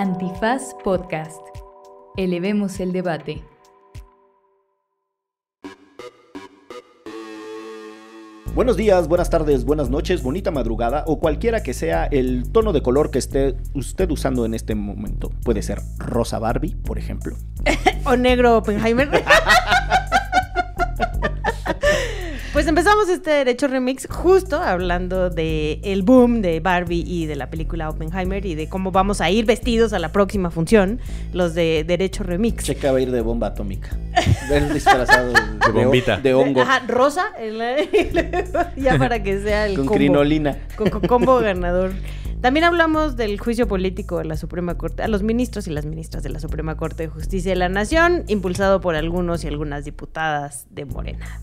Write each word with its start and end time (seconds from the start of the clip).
Antifaz 0.00 0.76
Podcast. 0.84 1.40
Elevemos 2.16 2.78
el 2.78 2.92
debate. 2.92 3.42
Buenos 8.54 8.76
días, 8.76 9.08
buenas 9.08 9.28
tardes, 9.28 9.64
buenas 9.64 9.90
noches, 9.90 10.22
bonita 10.22 10.52
madrugada 10.52 11.02
o 11.08 11.18
cualquiera 11.18 11.64
que 11.64 11.74
sea 11.74 12.04
el 12.04 12.48
tono 12.52 12.72
de 12.72 12.80
color 12.80 13.10
que 13.10 13.18
esté 13.18 13.56
usted 13.74 14.08
usando 14.12 14.44
en 14.44 14.54
este 14.54 14.76
momento. 14.76 15.32
Puede 15.42 15.62
ser 15.62 15.80
rosa 15.98 16.38
Barbie, 16.38 16.76
por 16.76 16.96
ejemplo. 16.96 17.34
o 18.04 18.14
negro 18.14 18.58
Oppenheimer. 18.58 19.10
Pues 22.52 22.66
empezamos 22.66 23.10
este 23.10 23.30
Derecho 23.30 23.68
Remix 23.68 24.08
justo 24.10 24.56
hablando 24.56 25.28
de 25.28 25.80
el 25.84 26.02
boom 26.02 26.40
de 26.40 26.60
Barbie 26.60 27.04
y 27.06 27.26
de 27.26 27.36
la 27.36 27.50
película 27.50 27.90
Oppenheimer 27.90 28.44
y 28.46 28.54
de 28.54 28.70
cómo 28.70 28.90
vamos 28.90 29.20
a 29.20 29.30
ir 29.30 29.44
vestidos 29.44 29.92
a 29.92 29.98
la 29.98 30.12
próxima 30.12 30.50
función, 30.50 30.98
los 31.34 31.54
de 31.54 31.84
Derecho 31.86 32.24
Remix. 32.24 32.64
Checa 32.64 32.90
va 32.90 32.98
a 32.98 33.00
ir 33.02 33.10
de 33.10 33.20
bomba 33.20 33.48
atómica. 33.48 33.90
Ver 34.48 34.72
disfrazado 34.72 35.32
de, 35.66 35.72
bombita. 35.72 36.16
De, 36.16 36.32
hongo. 36.32 36.62
Ajá, 36.62 36.82
rosa, 36.88 37.26
ya 38.76 38.98
para 38.98 39.22
que 39.22 39.42
sea 39.42 39.66
el 39.66 39.76
Con 39.76 39.86
crinolina. 39.88 40.56
Con, 40.74 40.88
combo 40.88 41.38
ganador. 41.40 41.92
También 42.40 42.62
hablamos 42.62 43.16
del 43.16 43.40
juicio 43.40 43.66
político 43.66 44.18
de 44.18 44.24
la 44.24 44.36
Suprema 44.36 44.76
Corte, 44.76 45.02
a 45.02 45.08
los 45.08 45.24
ministros 45.24 45.66
y 45.66 45.70
las 45.70 45.84
ministras 45.86 46.22
de 46.22 46.28
la 46.28 46.38
Suprema 46.38 46.76
Corte 46.76 47.02
de 47.02 47.08
Justicia 47.08 47.50
de 47.50 47.56
la 47.56 47.68
Nación, 47.68 48.22
impulsado 48.28 48.80
por 48.80 48.94
algunos 48.94 49.42
y 49.42 49.48
algunas 49.48 49.84
diputadas 49.84 50.66
de 50.70 50.84
Morena. 50.84 51.40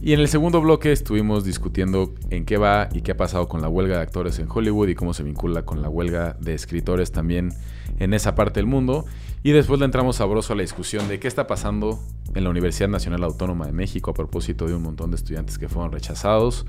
Y 0.00 0.14
en 0.14 0.20
el 0.20 0.28
segundo 0.28 0.62
bloque 0.62 0.92
estuvimos 0.92 1.44
discutiendo 1.44 2.14
en 2.30 2.46
qué 2.46 2.56
va 2.56 2.88
y 2.94 3.02
qué 3.02 3.12
ha 3.12 3.16
pasado 3.18 3.48
con 3.48 3.60
la 3.60 3.68
huelga 3.68 3.96
de 3.96 4.02
actores 4.02 4.38
en 4.38 4.48
Hollywood 4.50 4.88
y 4.88 4.94
cómo 4.94 5.12
se 5.12 5.22
vincula 5.22 5.66
con 5.66 5.82
la 5.82 5.90
huelga 5.90 6.36
de 6.40 6.54
escritores 6.54 7.12
también 7.12 7.50
en 7.98 8.14
esa 8.14 8.34
parte 8.34 8.60
del 8.60 8.66
mundo. 8.66 9.04
Y 9.46 9.52
después 9.52 9.78
le 9.78 9.84
entramos 9.84 10.16
sabroso 10.16 10.54
a 10.54 10.56
la 10.56 10.62
discusión 10.62 11.06
de 11.06 11.20
qué 11.20 11.28
está 11.28 11.46
pasando 11.46 12.02
en 12.34 12.44
la 12.44 12.48
Universidad 12.48 12.88
Nacional 12.88 13.22
Autónoma 13.24 13.66
de 13.66 13.72
México 13.72 14.10
a 14.10 14.14
propósito 14.14 14.66
de 14.66 14.74
un 14.74 14.82
montón 14.82 15.10
de 15.10 15.16
estudiantes 15.16 15.58
que 15.58 15.68
fueron 15.68 15.92
rechazados. 15.92 16.64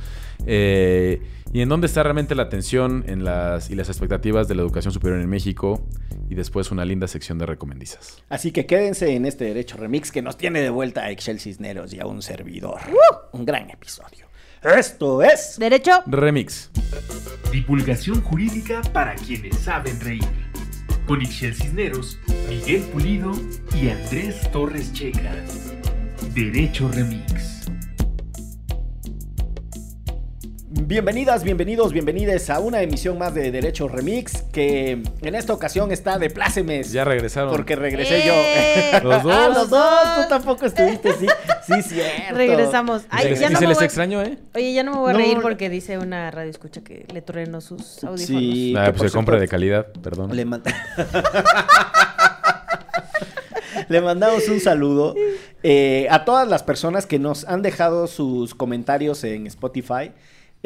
Eh, 0.46 1.22
y 1.54 1.62
en 1.62 1.70
dónde 1.70 1.88
está 1.88 2.04
realmente 2.04 2.36
la 2.36 2.44
atención 2.44 3.06
en 3.08 3.24
las, 3.24 3.70
y 3.70 3.76
las 3.76 3.88
expectativas 3.88 4.50
de 4.50 4.56
la 4.56 4.62
educación 4.62 4.92
superior 4.92 5.22
en 5.22 5.30
México 5.30 5.88
y 6.30 6.36
después 6.36 6.70
una 6.70 6.84
linda 6.84 7.08
sección 7.08 7.38
de 7.38 7.46
recomendizas. 7.46 8.22
Así 8.28 8.52
que 8.52 8.66
quédense 8.66 9.16
en 9.16 9.26
este 9.26 9.46
Derecho 9.46 9.78
Remix 9.78 10.12
que 10.12 10.22
nos 10.22 10.36
tiene 10.36 10.60
de 10.60 10.70
vuelta 10.70 11.04
a 11.04 11.12
Excel 11.12 11.40
Cisneros 11.40 11.94
y 11.94 12.02
a 12.02 12.08
un 12.08 12.22
servidor. 12.22 12.82
¡Uh! 12.90 13.38
Un 13.38 13.46
gran 13.46 13.70
episodio. 13.70 14.28
Esto 14.62 15.24
es 15.24 15.56
Derecho 15.58 16.04
Remix. 16.08 16.72
Divulgación 17.54 18.22
jurídica 18.22 18.82
para 18.92 19.16
quienes 19.16 19.60
saben 19.60 19.98
reír. 20.02 20.28
Con 21.06 21.22
Ixel 21.22 21.54
Cisneros, 21.54 22.18
Miguel 22.50 22.82
Pulido 22.92 23.32
y 23.80 23.90
Andrés 23.90 24.52
Torres 24.52 24.92
Checa. 24.92 25.36
Derecho 26.34 26.90
Remix. 26.90 27.70
Bienvenidas, 30.82 31.44
bienvenidos, 31.44 31.94
bienvenides 31.94 32.50
a 32.50 32.60
una 32.60 32.82
emisión 32.82 33.18
más 33.18 33.34
de 33.34 33.50
Derecho 33.50 33.88
Remix 33.88 34.42
que 34.52 35.02
en 35.22 35.36
esta 35.36 35.54
ocasión 35.54 35.90
está 35.92 36.20
de 36.20 36.30
plácemes. 36.30 36.92
Ya 36.92 37.06
regresaron. 37.06 37.50
Porque 37.50 37.76
regresé 37.78 38.24
yo. 38.28 38.34
¡Eh! 38.36 39.00
Los 39.02 39.24
dos. 39.24 39.34
Ah, 39.46 39.48
los 39.54 39.70
dos. 39.70 40.16
Tú 40.18 40.22
tampoco 40.30 40.66
estuviste, 40.66 41.14
sí. 41.14 41.28
Sí, 41.66 41.82
cierto. 41.82 42.36
Regresamos. 42.36 43.04
Ay, 43.10 43.28
y 43.28 43.36
ya 43.36 43.48
se, 43.48 43.54
no 43.54 43.62
me 43.62 43.68
les 43.68 43.78
voy- 43.78 43.86
extrañó, 43.86 44.22
¿eh? 44.22 44.38
Oye, 44.54 44.74
ya 44.74 44.84
no 44.84 44.92
me 44.92 44.98
voy 45.00 45.10
a 45.12 45.14
No, 45.14 45.20
reír 45.20 45.40
porque 45.42 45.70
dice 45.70 45.98
una 45.98 46.30
radio 46.30 46.52
escucha 46.52 46.82
que 46.82 47.06
le 47.12 47.22
trueno 47.22 47.62
sus 47.62 48.04
audífonos. 48.04 48.22
Sí. 48.28 48.76
Ah, 48.78 48.86
que 48.86 48.92
pues 48.92 49.02
por 49.04 49.10
se 49.10 49.16
compra 49.16 49.40
de 49.40 49.48
calidad, 49.48 49.88
perdón. 50.04 50.36
Le, 50.36 50.46
manda- 50.46 50.74
Le 53.88 54.02
mandamos 54.02 54.48
un 54.50 54.60
saludo 54.60 55.16
eh, 55.64 56.08
a 56.10 56.26
todas 56.26 56.48
las 56.48 56.64
personas 56.64 57.06
que 57.06 57.20
nos 57.20 57.46
han 57.46 57.62
dejado 57.62 58.08
sus 58.08 58.56
comentarios 58.56 59.24
en 59.24 59.48
Spotify. 59.48 60.12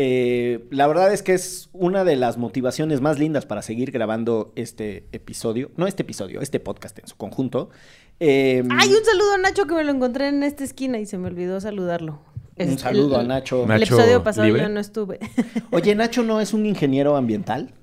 Eh, 0.02 0.66
la 0.72 0.88
verdad 0.88 1.12
es 1.12 1.22
que 1.24 1.34
es 1.34 1.68
una 1.74 2.06
de 2.06 2.16
las 2.16 2.38
motivaciones 2.38 3.02
más 3.02 3.20
lindas 3.20 3.46
para 3.46 3.62
seguir 3.62 3.92
grabando 3.92 4.54
este 4.56 5.04
episodio. 5.12 5.72
No 5.76 5.88
este 5.88 6.04
episodio, 6.04 6.40
este 6.40 6.62
podcast 6.62 6.98
en 7.00 7.08
su 7.08 7.18
conjunto. 7.18 7.70
Eh, 8.22 8.64
Ay, 8.70 8.94
un 8.94 9.04
saludo 9.04 9.34
a 9.34 9.38
Nacho 9.40 9.66
que 9.68 9.74
me 9.76 9.84
lo 9.84 9.92
encontré 9.92 10.30
en 10.30 10.44
esta 10.44 10.64
esquina 10.64 11.00
y 11.00 11.06
se 11.06 11.18
me 11.18 11.28
olvidó 11.28 11.60
saludarlo. 11.60 12.22
un 12.58 12.66
Es- 12.66 12.80
saludo 12.80 13.16
el- 13.16 13.26
a 13.26 13.28
Nacho. 13.28 13.64
El 13.64 13.68
Nacho 13.68 13.84
episodio 13.96 14.24
pasado 14.24 14.48
libre. 14.48 14.62
yo 14.64 14.70
no 14.70 14.80
estuve. 14.80 15.20
Oye, 15.72 15.94
Nacho 15.96 16.24
no 16.24 16.40
es 16.40 16.54
un 16.54 16.66
ingeniero 16.66 17.18
ambiental. 17.18 17.74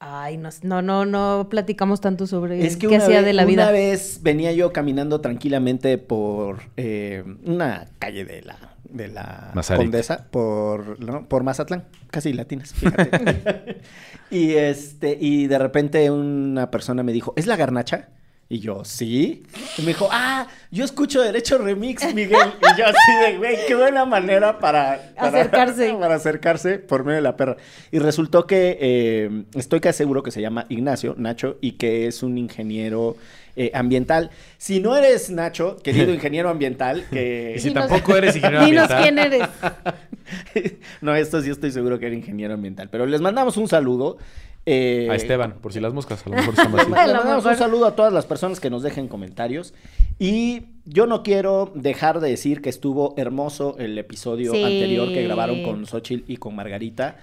Ay, 0.00 0.38
no, 0.38 0.48
no, 0.62 0.82
no, 0.82 1.04
no 1.06 1.46
platicamos 1.50 2.00
tanto 2.00 2.26
sobre 2.26 2.66
Es 2.66 2.76
que 2.78 2.88
qué 2.88 2.96
hacía 2.96 3.18
vez, 3.18 3.26
de 3.26 3.32
la 3.32 3.44
vida. 3.44 3.64
una 3.64 3.70
vez 3.72 4.20
venía 4.22 4.50
yo 4.52 4.72
caminando 4.72 5.20
tranquilamente 5.20 5.98
por 5.98 6.62
eh, 6.76 7.22
una 7.44 7.86
calle 8.00 8.24
de 8.24 8.42
la, 8.42 8.69
de 8.92 9.08
la 9.08 9.50
Mazarik. 9.54 9.82
Condesa, 9.82 10.26
por, 10.30 11.00
¿no? 11.00 11.26
por 11.28 11.42
Mazatlán, 11.42 11.84
casi 12.10 12.32
latinas, 12.32 12.72
fíjate. 12.74 13.80
y, 14.30 14.52
este, 14.54 15.16
y 15.20 15.46
de 15.46 15.58
repente 15.58 16.10
una 16.10 16.70
persona 16.70 17.02
me 17.02 17.12
dijo, 17.12 17.32
¿es 17.36 17.46
la 17.46 17.56
garnacha? 17.56 18.08
Y 18.52 18.58
yo, 18.58 18.84
¿sí? 18.84 19.44
Y 19.78 19.82
me 19.82 19.88
dijo, 19.88 20.08
ah, 20.10 20.48
yo 20.72 20.84
escucho 20.84 21.22
Derecho 21.22 21.56
Remix, 21.58 22.12
Miguel. 22.12 22.36
Y 22.74 22.78
yo 22.80 22.84
así 22.84 23.12
de, 23.24 23.38
güey, 23.38 23.56
qué 23.68 23.76
buena 23.76 24.04
manera 24.04 24.58
para... 24.58 25.12
para- 25.14 25.28
Acercarse. 25.28 25.94
Para 26.00 26.16
acercarse 26.16 26.78
por 26.80 27.04
medio 27.04 27.18
de 27.18 27.22
la 27.22 27.36
perra. 27.36 27.56
Y 27.92 28.00
resultó 28.00 28.48
que 28.48 28.76
eh, 28.80 29.44
estoy 29.54 29.78
casi 29.78 29.98
seguro 29.98 30.24
que 30.24 30.32
se 30.32 30.40
llama 30.40 30.66
Ignacio, 30.68 31.14
Nacho, 31.16 31.58
y 31.60 31.72
que 31.72 32.08
es 32.08 32.24
un 32.24 32.38
ingeniero 32.38 33.16
eh, 33.56 33.70
ambiental. 33.74 34.30
Si 34.58 34.80
no 34.80 34.96
eres 34.96 35.30
Nacho, 35.30 35.76
querido 35.82 36.12
ingeniero 36.14 36.48
ambiental, 36.48 37.04
que... 37.10 37.54
Y 37.56 37.58
si 37.60 37.68
Dinos- 37.70 37.88
tampoco 37.88 38.16
eres 38.16 38.36
ingeniero 38.36 38.64
Dinos 38.66 38.90
ambiental. 38.90 39.02
quién 39.02 39.18
eres. 39.18 40.72
no, 41.00 41.14
esto 41.14 41.40
sí 41.42 41.50
estoy 41.50 41.70
seguro 41.72 41.98
que 41.98 42.06
era 42.06 42.14
ingeniero 42.14 42.54
ambiental. 42.54 42.88
Pero 42.90 43.06
les 43.06 43.20
mandamos 43.20 43.56
un 43.56 43.68
saludo. 43.68 44.18
eh, 44.66 45.08
A 45.10 45.14
Esteban, 45.14 45.54
por 45.60 45.72
si 45.72 45.80
las 45.80 45.92
moscas, 45.92 46.24
a 46.26 46.30
lo 46.30 46.36
mejor 46.36 46.54
llama 46.54 46.80
así. 46.82 46.90
Le 46.90 47.14
mandamos 47.14 47.44
un 47.44 47.56
saludo 47.56 47.86
a 47.86 47.96
todas 47.96 48.12
las 48.12 48.26
personas 48.26 48.60
que 48.60 48.70
nos 48.70 48.82
dejen 48.82 49.08
comentarios. 49.08 49.74
Y 50.18 50.62
yo 50.84 51.06
no 51.06 51.22
quiero 51.22 51.72
dejar 51.74 52.20
de 52.20 52.28
decir 52.30 52.60
que 52.60 52.68
estuvo 52.68 53.14
hermoso 53.16 53.76
el 53.78 53.96
episodio 53.98 54.52
Sí. 54.52 54.62
anterior 54.62 55.08
que 55.08 55.22
grabaron 55.22 55.62
con 55.62 55.86
Xochitl 55.86 56.30
y 56.30 56.36
con 56.36 56.54
Margarita. 56.54 57.16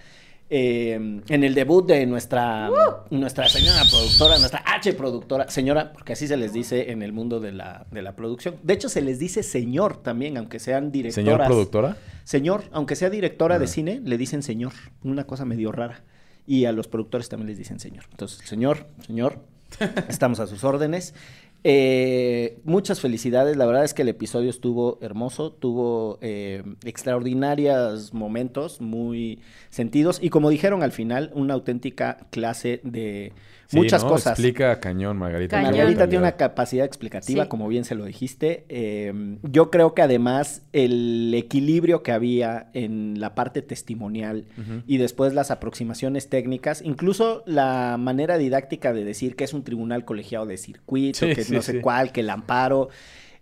Eh, 0.49 0.93
en 0.93 1.43
el 1.43 1.53
debut 1.53 1.85
de 1.87 2.05
nuestra, 2.05 2.69
nuestra 3.09 3.49
señora 3.49 3.83
productora, 3.89 4.37
nuestra 4.39 4.63
H 4.65 4.93
productora, 4.93 5.49
señora, 5.49 5.91
porque 5.93 6.13
así 6.13 6.27
se 6.27 6.37
les 6.37 6.53
dice 6.53 6.91
en 6.91 7.01
el 7.01 7.11
mundo 7.13 7.39
de 7.39 7.51
la, 7.51 7.85
de 7.91 8.01
la 8.01 8.15
producción. 8.15 8.55
De 8.63 8.73
hecho, 8.73 8.87
se 8.89 9.01
les 9.01 9.19
dice 9.19 9.43
señor 9.43 9.97
también, 10.01 10.37
aunque 10.37 10.59
sean 10.59 10.91
directoras. 10.91 11.25
Señor 11.25 11.45
productora. 11.45 11.97
Señor, 12.23 12.63
aunque 12.71 12.95
sea 12.95 13.09
directora 13.09 13.59
de 13.59 13.65
Ah. 13.65 13.69
cine, 13.69 14.01
le 14.03 14.17
dicen 14.17 14.41
señor. 14.43 14.73
Una 15.03 15.25
cosa 15.25 15.43
medio 15.45 15.71
rara. 15.71 16.03
Y 16.45 16.63
a 16.65 16.71
los 16.71 16.87
productores 16.87 17.27
también 17.27 17.47
les 17.49 17.57
dicen 17.57 17.79
señor. 17.79 18.05
Entonces, 18.11 18.47
señor, 18.47 18.87
señor, 19.05 19.39
estamos 20.07 20.39
a 20.39 20.47
sus 20.47 20.63
órdenes. 20.63 21.13
Eh, 21.63 22.59
muchas 22.63 23.01
felicidades. 23.01 23.57
La 23.57 23.65
verdad 23.65 23.83
es 23.83 23.93
que 23.93 24.03
el 24.03 24.09
episodio 24.09 24.49
estuvo 24.49 24.99
hermoso. 25.01 25.51
Tuvo 25.51 26.19
eh, 26.21 26.63
extraordinarios 26.85 28.13
momentos, 28.13 28.81
muy 28.81 29.41
sentidos. 29.69 30.19
Y 30.21 30.29
como 30.29 30.49
dijeron 30.49 30.83
al 30.83 30.91
final, 30.91 31.31
una 31.33 31.55
auténtica 31.55 32.27
clase 32.29 32.79
de 32.83 33.33
Sí, 33.67 33.75
muchas 33.77 34.03
¿no? 34.03 34.09
cosas. 34.09 34.33
Explica 34.33 34.79
cañón, 34.79 35.17
Margarita. 35.17 35.57
Cañón. 35.57 35.71
Margarita 35.75 36.07
tiene 36.07 36.23
una 36.23 36.31
capacidad 36.37 36.85
explicativa, 36.85 37.43
Sí. 37.43 37.49
como 37.49 37.67
bien 37.67 37.83
se 37.83 37.95
lo 37.95 38.05
dijiste. 38.05 38.65
Eh, 38.69 39.37
yo 39.43 39.69
creo 39.69 39.93
que 39.93 40.01
además 40.01 40.61
el 40.73 41.33
equilibrio 41.35 42.01
que 42.01 42.11
había 42.13 42.69
en 42.73 43.19
la 43.19 43.35
parte 43.35 43.61
testimonial 43.61 44.45
y 44.87 44.97
después 44.97 45.33
las 45.33 45.51
aproximaciones 45.51 46.29
técnicas, 46.29 46.81
incluso 46.81 47.43
la 47.45 47.97
manera 47.99 48.37
didáctica 48.37 48.93
de 48.93 49.03
decir 49.03 49.35
que 49.35 49.43
es 49.43 49.53
un 49.53 49.63
tribunal 49.63 50.05
colegiado 50.05 50.45
de 50.45 50.57
circuito, 50.57 51.19
Sí, 51.27 51.33
que 51.35 51.43
sí, 51.43 51.53
no 51.53 51.61
sé 51.61 51.73
sí. 51.73 51.79
cuál, 51.81 52.11
que 52.11 52.21
el 52.21 52.29
amparo. 52.29 52.89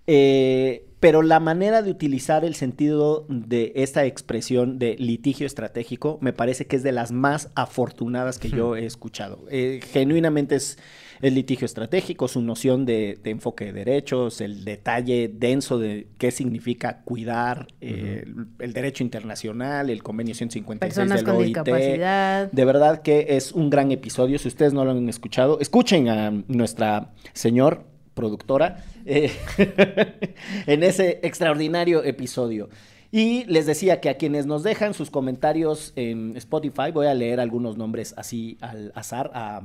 Eh, 0.07 0.85
pero 0.99 1.21
la 1.21 1.39
manera 1.39 1.83
de 1.83 1.91
utilizar 1.91 2.43
el 2.45 2.55
sentido 2.55 3.27
de 3.29 3.73
esta 3.75 4.05
expresión 4.05 4.79
de 4.79 4.95
litigio 4.97 5.45
estratégico 5.45 6.17
me 6.19 6.33
parece 6.33 6.65
que 6.65 6.77
es 6.77 6.83
de 6.83 6.91
las 6.91 7.11
más 7.11 7.51
afortunadas 7.53 8.39
que 8.39 8.49
yo 8.49 8.75
he 8.75 8.87
escuchado. 8.87 9.45
Eh, 9.51 9.81
genuinamente 9.91 10.55
es 10.55 10.79
el 11.21 11.35
litigio 11.35 11.65
estratégico, 11.65 12.27
su 12.27 12.41
noción 12.41 12.85
de, 12.85 13.19
de 13.23 13.29
enfoque 13.29 13.65
de 13.65 13.73
derechos, 13.73 14.41
el 14.41 14.65
detalle 14.65 15.29
denso 15.31 15.77
de 15.77 16.07
qué 16.17 16.31
significa 16.31 17.03
cuidar 17.03 17.67
eh, 17.81 18.23
el, 18.25 18.47
el 18.57 18.73
derecho 18.73 19.03
internacional, 19.03 19.91
el 19.91 20.01
convenio 20.01 20.33
156 20.33 20.79
Personas 20.79 21.17
del 21.19 21.25
con 21.25 21.35
OIT. 21.35 21.47
discapacidad. 21.47 22.51
De 22.51 22.65
verdad 22.65 23.01
que 23.01 23.27
es 23.29 23.51
un 23.51 23.69
gran 23.69 23.91
episodio. 23.91 24.39
Si 24.39 24.47
ustedes 24.47 24.73
no 24.73 24.83
lo 24.83 24.91
han 24.91 25.07
escuchado, 25.07 25.59
escuchen 25.59 26.09
a 26.09 26.31
nuestra 26.47 27.13
señor 27.33 27.94
productora 28.15 28.83
eh, 29.05 29.31
en 30.65 30.81
ese 30.81 31.19
extraordinario 31.21 32.03
episodio. 32.03 32.69
Y 33.11 33.45
les 33.45 33.65
decía 33.65 34.01
que 34.01 34.09
a 34.09 34.17
quienes 34.17 34.47
nos 34.47 34.63
dejan 34.63 34.93
sus 34.93 35.11
comentarios 35.11 35.93
en 35.95 36.35
Spotify, 36.37 36.91
voy 36.91 37.07
a 37.07 37.13
leer 37.13 37.39
algunos 37.39 37.77
nombres 37.77 38.13
así 38.17 38.57
al 38.61 38.91
azar. 38.95 39.29
A, 39.35 39.61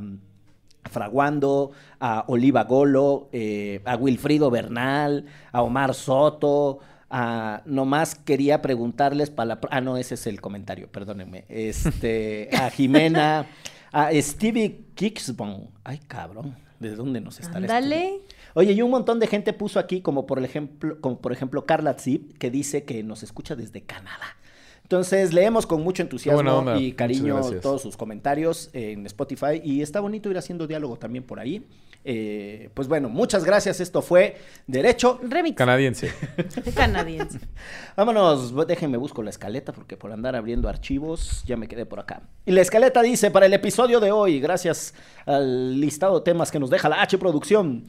Fraguando, 0.90 1.72
a 1.98 2.24
Oliva 2.28 2.64
Golo, 2.64 3.28
eh, 3.32 3.82
a 3.84 3.96
Wilfrido 3.96 4.50
Bernal, 4.50 5.26
a 5.52 5.60
Omar 5.60 5.92
Soto, 5.92 6.78
a 7.10 7.60
nomás 7.66 8.14
quería 8.14 8.62
preguntarles 8.62 9.28
para 9.28 9.46
la... 9.46 9.60
Ah, 9.70 9.82
no, 9.82 9.98
ese 9.98 10.14
es 10.14 10.26
el 10.26 10.40
comentario, 10.40 10.90
perdónenme. 10.90 11.44
Este, 11.50 12.48
a 12.56 12.70
Jimena, 12.70 13.46
a 13.92 14.10
Stevie 14.14 14.86
Kixbon. 14.94 15.68
Ay, 15.84 16.00
cabrón, 16.06 16.56
¿de 16.80 16.96
dónde 16.96 17.20
nos 17.20 17.38
estará 17.38 17.66
Dale. 17.66 18.22
Oye, 18.54 18.72
y 18.72 18.82
un 18.82 18.90
montón 18.90 19.20
de 19.20 19.28
gente 19.28 19.52
puso 19.52 19.78
aquí, 19.78 20.00
como 20.00 20.26
por 20.26 20.42
ejemplo, 20.42 21.00
como 21.00 21.20
por 21.20 21.32
ejemplo 21.32 21.64
Carla 21.66 21.94
Zip, 21.94 22.36
que 22.38 22.50
dice 22.50 22.84
que 22.84 23.04
nos 23.04 23.22
escucha 23.22 23.54
desde 23.54 23.82
Canadá. 23.82 24.36
Entonces 24.82 25.32
leemos 25.32 25.66
con 25.66 25.84
mucho 25.84 26.02
entusiasmo 26.02 26.74
y 26.76 26.92
cariño 26.92 27.40
todos 27.62 27.82
sus 27.82 27.96
comentarios 27.96 28.70
en 28.72 29.06
Spotify 29.06 29.60
y 29.62 29.82
está 29.82 30.00
bonito 30.00 30.28
ir 30.30 30.38
haciendo 30.38 30.66
diálogo 30.66 30.96
también 30.96 31.22
por 31.22 31.38
ahí. 31.38 31.64
Eh, 32.04 32.70
pues 32.74 32.88
bueno, 32.88 33.08
muchas 33.08 33.44
gracias. 33.44 33.78
Esto 33.80 34.00
fue 34.02 34.38
Derecho. 34.66 35.20
Remix 35.22 35.56
Canadiense. 35.56 36.10
canadiense. 36.74 37.38
Vámonos, 37.96 38.54
déjenme 38.66 38.96
busco 38.96 39.22
la 39.22 39.30
escaleta 39.30 39.72
porque 39.72 39.96
por 39.96 40.10
andar 40.12 40.34
abriendo 40.34 40.68
archivos 40.68 41.42
ya 41.46 41.56
me 41.56 41.68
quedé 41.68 41.84
por 41.86 42.00
acá. 42.00 42.22
Y 42.46 42.52
la 42.52 42.62
escaleta 42.62 43.02
dice 43.02 43.30
para 43.30 43.46
el 43.46 43.52
episodio 43.52 44.00
de 44.00 44.12
hoy, 44.12 44.40
gracias 44.40 44.94
al 45.26 45.78
listado 45.80 46.18
de 46.20 46.24
temas 46.24 46.50
que 46.50 46.58
nos 46.58 46.70
deja 46.70 46.88
la 46.88 47.02
H 47.02 47.18
Producción. 47.18 47.86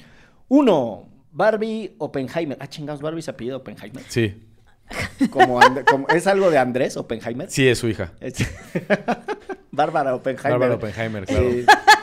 Uno, 0.50 1.08
Barbie 1.31 1.96
Oppenheimer. 1.98 2.58
Ah, 2.60 2.68
chingados, 2.68 3.02
Barbie 3.02 3.22
se 3.22 3.31
apellido 3.31 3.58
Oppenheimer. 3.58 4.04
Sí. 4.10 4.44
Como 5.30 5.62
And- 5.62 5.86
como- 5.86 6.06
¿Es 6.10 6.28
algo 6.28 6.52
de 6.52 6.58
Andrés 6.58 6.98
Oppenheimer? 6.98 7.50
Sí, 7.50 7.66
es 7.66 7.80
su 7.80 7.88
hija. 7.88 8.12
Es- 8.19 8.46
Bárbara 9.72 10.13
Oppenheimer. 10.16 10.52
Bárbara 10.52 10.75
Oppenheimer, 10.75 11.25
claro. 11.25 11.46
Eh, 11.50 11.66
A- 11.68 12.00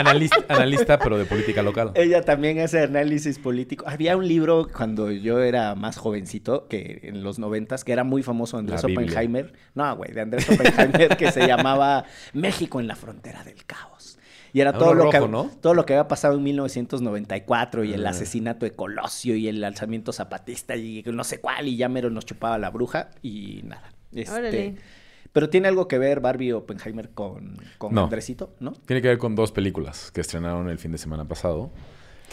Analista, 0.00 0.36
analista, 0.48 0.98
pero 0.98 1.18
de 1.18 1.24
política 1.24 1.62
local. 1.62 1.92
Ella 1.94 2.22
también 2.22 2.58
hace 2.60 2.80
análisis 2.82 3.38
político. 3.38 3.84
Había 3.86 4.16
un 4.16 4.26
libro 4.26 4.66
cuando 4.74 5.10
yo 5.10 5.40
era 5.40 5.74
más 5.74 5.96
jovencito, 5.96 6.68
que 6.68 7.00
en 7.04 7.22
los 7.22 7.38
noventas, 7.38 7.84
que 7.84 7.92
era 7.92 8.04
muy 8.04 8.22
famoso, 8.22 8.56
Andrés. 8.58 8.82
Oppenheimer. 8.84 9.52
No, 9.74 9.96
güey, 9.96 10.12
de 10.12 10.20
Andrés 10.20 10.48
Oppenheimer, 10.50 11.16
que 11.16 11.30
se 11.32 11.46
llamaba 11.46 12.04
México 12.32 12.80
en 12.80 12.86
la 12.86 12.96
frontera 12.96 13.44
del 13.44 13.64
caos. 13.64 14.18
Y 14.52 14.60
era 14.60 14.70
Ah, 14.70 14.78
todo 14.78 14.94
lo, 14.94 15.10
que, 15.10 15.20
¿no? 15.20 15.48
todo 15.60 15.74
lo 15.74 15.86
que 15.86 15.92
había 15.94 16.08
pasado 16.08 16.34
en 16.36 16.42
1994 16.42 17.84
y 17.84 17.92
el 17.94 18.04
Ah. 18.06 18.10
asesinato 18.10 18.66
de 18.66 18.72
Colosio 18.72 19.36
y 19.36 19.46
el 19.48 19.62
alzamiento 19.62 20.12
zapatista 20.12 20.74
y 20.76 21.02
no 21.06 21.22
sé 21.24 21.40
cuál 21.40 21.68
y 21.68 21.76
ya 21.76 21.88
mero 21.88 22.10
nos 22.10 22.26
chupaba 22.26 22.58
la 22.58 22.70
bruja 22.70 23.10
y 23.22 23.60
nada. 23.64 23.92
Este, 24.12 24.32
Órale. 24.34 24.74
Pero 25.32 25.48
tiene 25.48 25.68
algo 25.68 25.86
que 25.88 25.98
ver 25.98 26.20
Barbie 26.20 26.52
Oppenheimer 26.52 27.10
con, 27.10 27.56
con 27.78 27.94
No. 27.94 28.04
Andresito, 28.04 28.54
¿no? 28.60 28.72
Tiene 28.72 29.00
que 29.02 29.08
ver 29.08 29.18
con 29.18 29.34
dos 29.36 29.52
películas 29.52 30.10
que 30.12 30.20
estrenaron 30.20 30.68
el 30.68 30.78
fin 30.78 30.92
de 30.92 30.98
semana 30.98 31.26
pasado. 31.26 31.70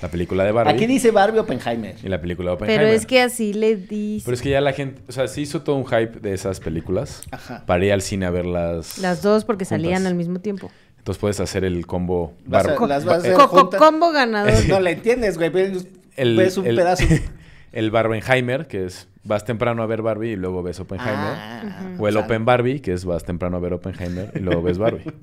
La 0.02 0.10
película 0.10 0.44
de 0.44 0.52
Barbie 0.52 0.74
Aquí 0.74 0.86
dice 0.86 1.10
Barbie 1.10 1.40
Oppenheimer. 1.40 1.96
y 2.04 2.08
la 2.08 2.22
película 2.22 2.52
de 2.52 2.56
Oppenheimer. 2.56 2.86
Pero 2.86 2.96
es 2.96 3.08
que 3.08 3.20
así 3.22 3.54
le 3.54 3.76
dice. 3.76 4.26
Pero 4.26 4.36
es 4.36 4.42
que 4.44 4.52
ya 4.52 4.62
la 4.62 4.72
gente... 4.74 5.02
O 5.08 5.12
sea, 5.12 5.28
se 5.28 5.42
hizo 5.42 5.64
todo 5.64 5.76
un 5.76 5.86
hype 5.88 6.20
de 6.20 6.34
esas 6.36 6.60
películas 6.60 7.24
Ajá. 7.32 7.66
para 7.66 7.84
ir 7.84 7.92
al 7.94 8.04
cine 8.04 8.28
a 8.28 8.30
verlas. 8.30 9.00
Las 9.00 9.24
dos 9.24 9.44
porque 9.44 9.66
juntas. 9.66 9.82
salían 9.82 10.06
al 10.06 10.14
mismo 10.14 10.40
tiempo. 10.40 10.70
Entonces 11.00 11.20
puedes 11.20 11.40
hacer 11.40 11.64
el 11.64 11.88
combo... 11.88 12.34
Vas 12.46 12.68
a- 12.68 12.88
las 12.88 13.06
vas 13.06 13.16
a 13.16 13.18
hacer 13.18 13.34
Coco 13.34 13.62
juntas. 13.62 13.80
combo 13.80 14.12
ganador. 14.12 14.54
No 14.68 14.80
le 14.80 14.92
entiendes, 14.92 15.36
güey. 15.38 15.50
Ves, 15.50 15.88
el, 16.16 16.38
ves 16.38 16.58
un 16.58 16.68
el- 16.68 16.76
pedazo. 16.76 17.04
el 17.72 17.90
Barbenheimer, 17.90 18.68
que 18.68 18.86
es 18.86 19.08
vas 19.28 19.46
temprano 19.46 19.84
a 19.84 19.86
ver 19.86 20.02
Barbie 20.02 20.32
y 20.32 20.36
luego 20.36 20.64
ves 20.64 20.80
Oppenheimer. 20.80 21.16
Ah, 21.16 21.96
o 22.00 22.08
el 22.08 22.16
o 22.16 22.20
sea, 22.20 22.26
Open 22.26 22.46
Barbie, 22.46 22.80
que 22.80 22.94
es 22.94 23.06
vas 23.06 23.24
temprano 23.24 23.58
a 23.58 23.60
ver 23.60 23.74
Oppenheimer 23.74 24.32
y 24.34 24.40
luego 24.40 24.62
ves 24.62 24.78
Barbie. 24.78 25.04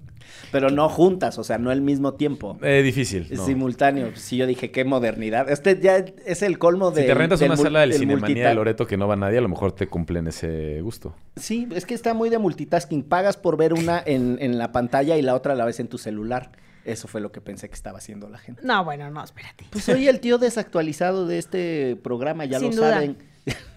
Pero 0.53 0.71
no 0.71 0.89
juntas, 0.89 1.39
o 1.39 1.45
sea, 1.45 1.59
no 1.59 1.71
al 1.71 1.81
mismo 1.81 2.15
tiempo. 2.15 2.59
Eh, 2.63 2.83
difícil. 2.83 3.27
Es 3.31 3.39
no. 3.39 3.47
simultáneo. 3.47 4.13
Sí, 4.15 4.37
yo 4.37 4.47
dije, 4.47 4.71
qué 4.71 4.85
modernidad. 4.85 5.51
Este 5.51 5.79
ya 5.81 5.97
es 5.97 6.43
el 6.43 6.59
colmo 6.59 6.91
de. 6.93 7.03
Si 7.03 7.07
te 7.09 7.15
rentas 7.15 7.41
una 7.41 7.57
sala 7.57 7.81
del 7.81 7.95
Cinemanía 7.95 8.49
de 8.49 8.55
Loreto 8.55 8.87
que 8.87 8.97
no 8.97 9.09
va 9.09 9.17
nadie, 9.17 9.39
a 9.39 9.41
lo 9.41 9.49
mejor 9.49 9.73
te 9.73 9.89
cumplen 9.89 10.29
ese 10.29 10.81
gusto. 10.81 11.15
Sí, 11.37 11.69
es 11.75 11.87
que 11.87 11.95
está 11.95 12.15
muy 12.15 12.31
de 12.31 12.39
multitasking. 12.39 13.03
Pagas 13.03 13.37
por 13.37 13.57
ver 13.57 13.73
una 13.73 14.03
en, 14.05 14.39
en 14.41 14.59
la 14.59 14.71
pantalla 14.71 15.17
y 15.17 15.23
la 15.23 15.35
otra 15.35 15.55
la 15.55 15.65
ves 15.65 15.81
en 15.81 15.89
tu 15.89 15.99
celular. 15.99 16.53
Eso 16.85 17.09
fue 17.09 17.21
lo 17.21 17.33
que 17.33 17.41
pensé 17.41 17.69
que 17.69 17.75
estaba 17.75 17.99
haciendo 17.99 18.29
la 18.29 18.39
gente. 18.39 18.61
No, 18.63 18.85
bueno, 18.85 19.11
no, 19.11 19.25
espérate. 19.25 19.65
Pues 19.71 19.85
soy 19.85 20.07
el 20.07 20.21
tío 20.21 20.39
desactualizado 20.39 21.27
de 21.27 21.39
este 21.39 21.97
programa, 21.97 22.45
ya 22.45 22.59
Sin 22.59 22.71
lo 22.71 22.77
duda. 22.77 22.91
saben. 22.91 23.17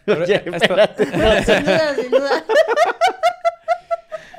Pero, 0.06 0.24
Oye, 0.24 0.36
esto- 0.36 0.56
espérate. 0.56 1.06
sin 1.46 1.64
duda, 1.66 1.96
sin 1.96 2.12
duda. 2.12 2.46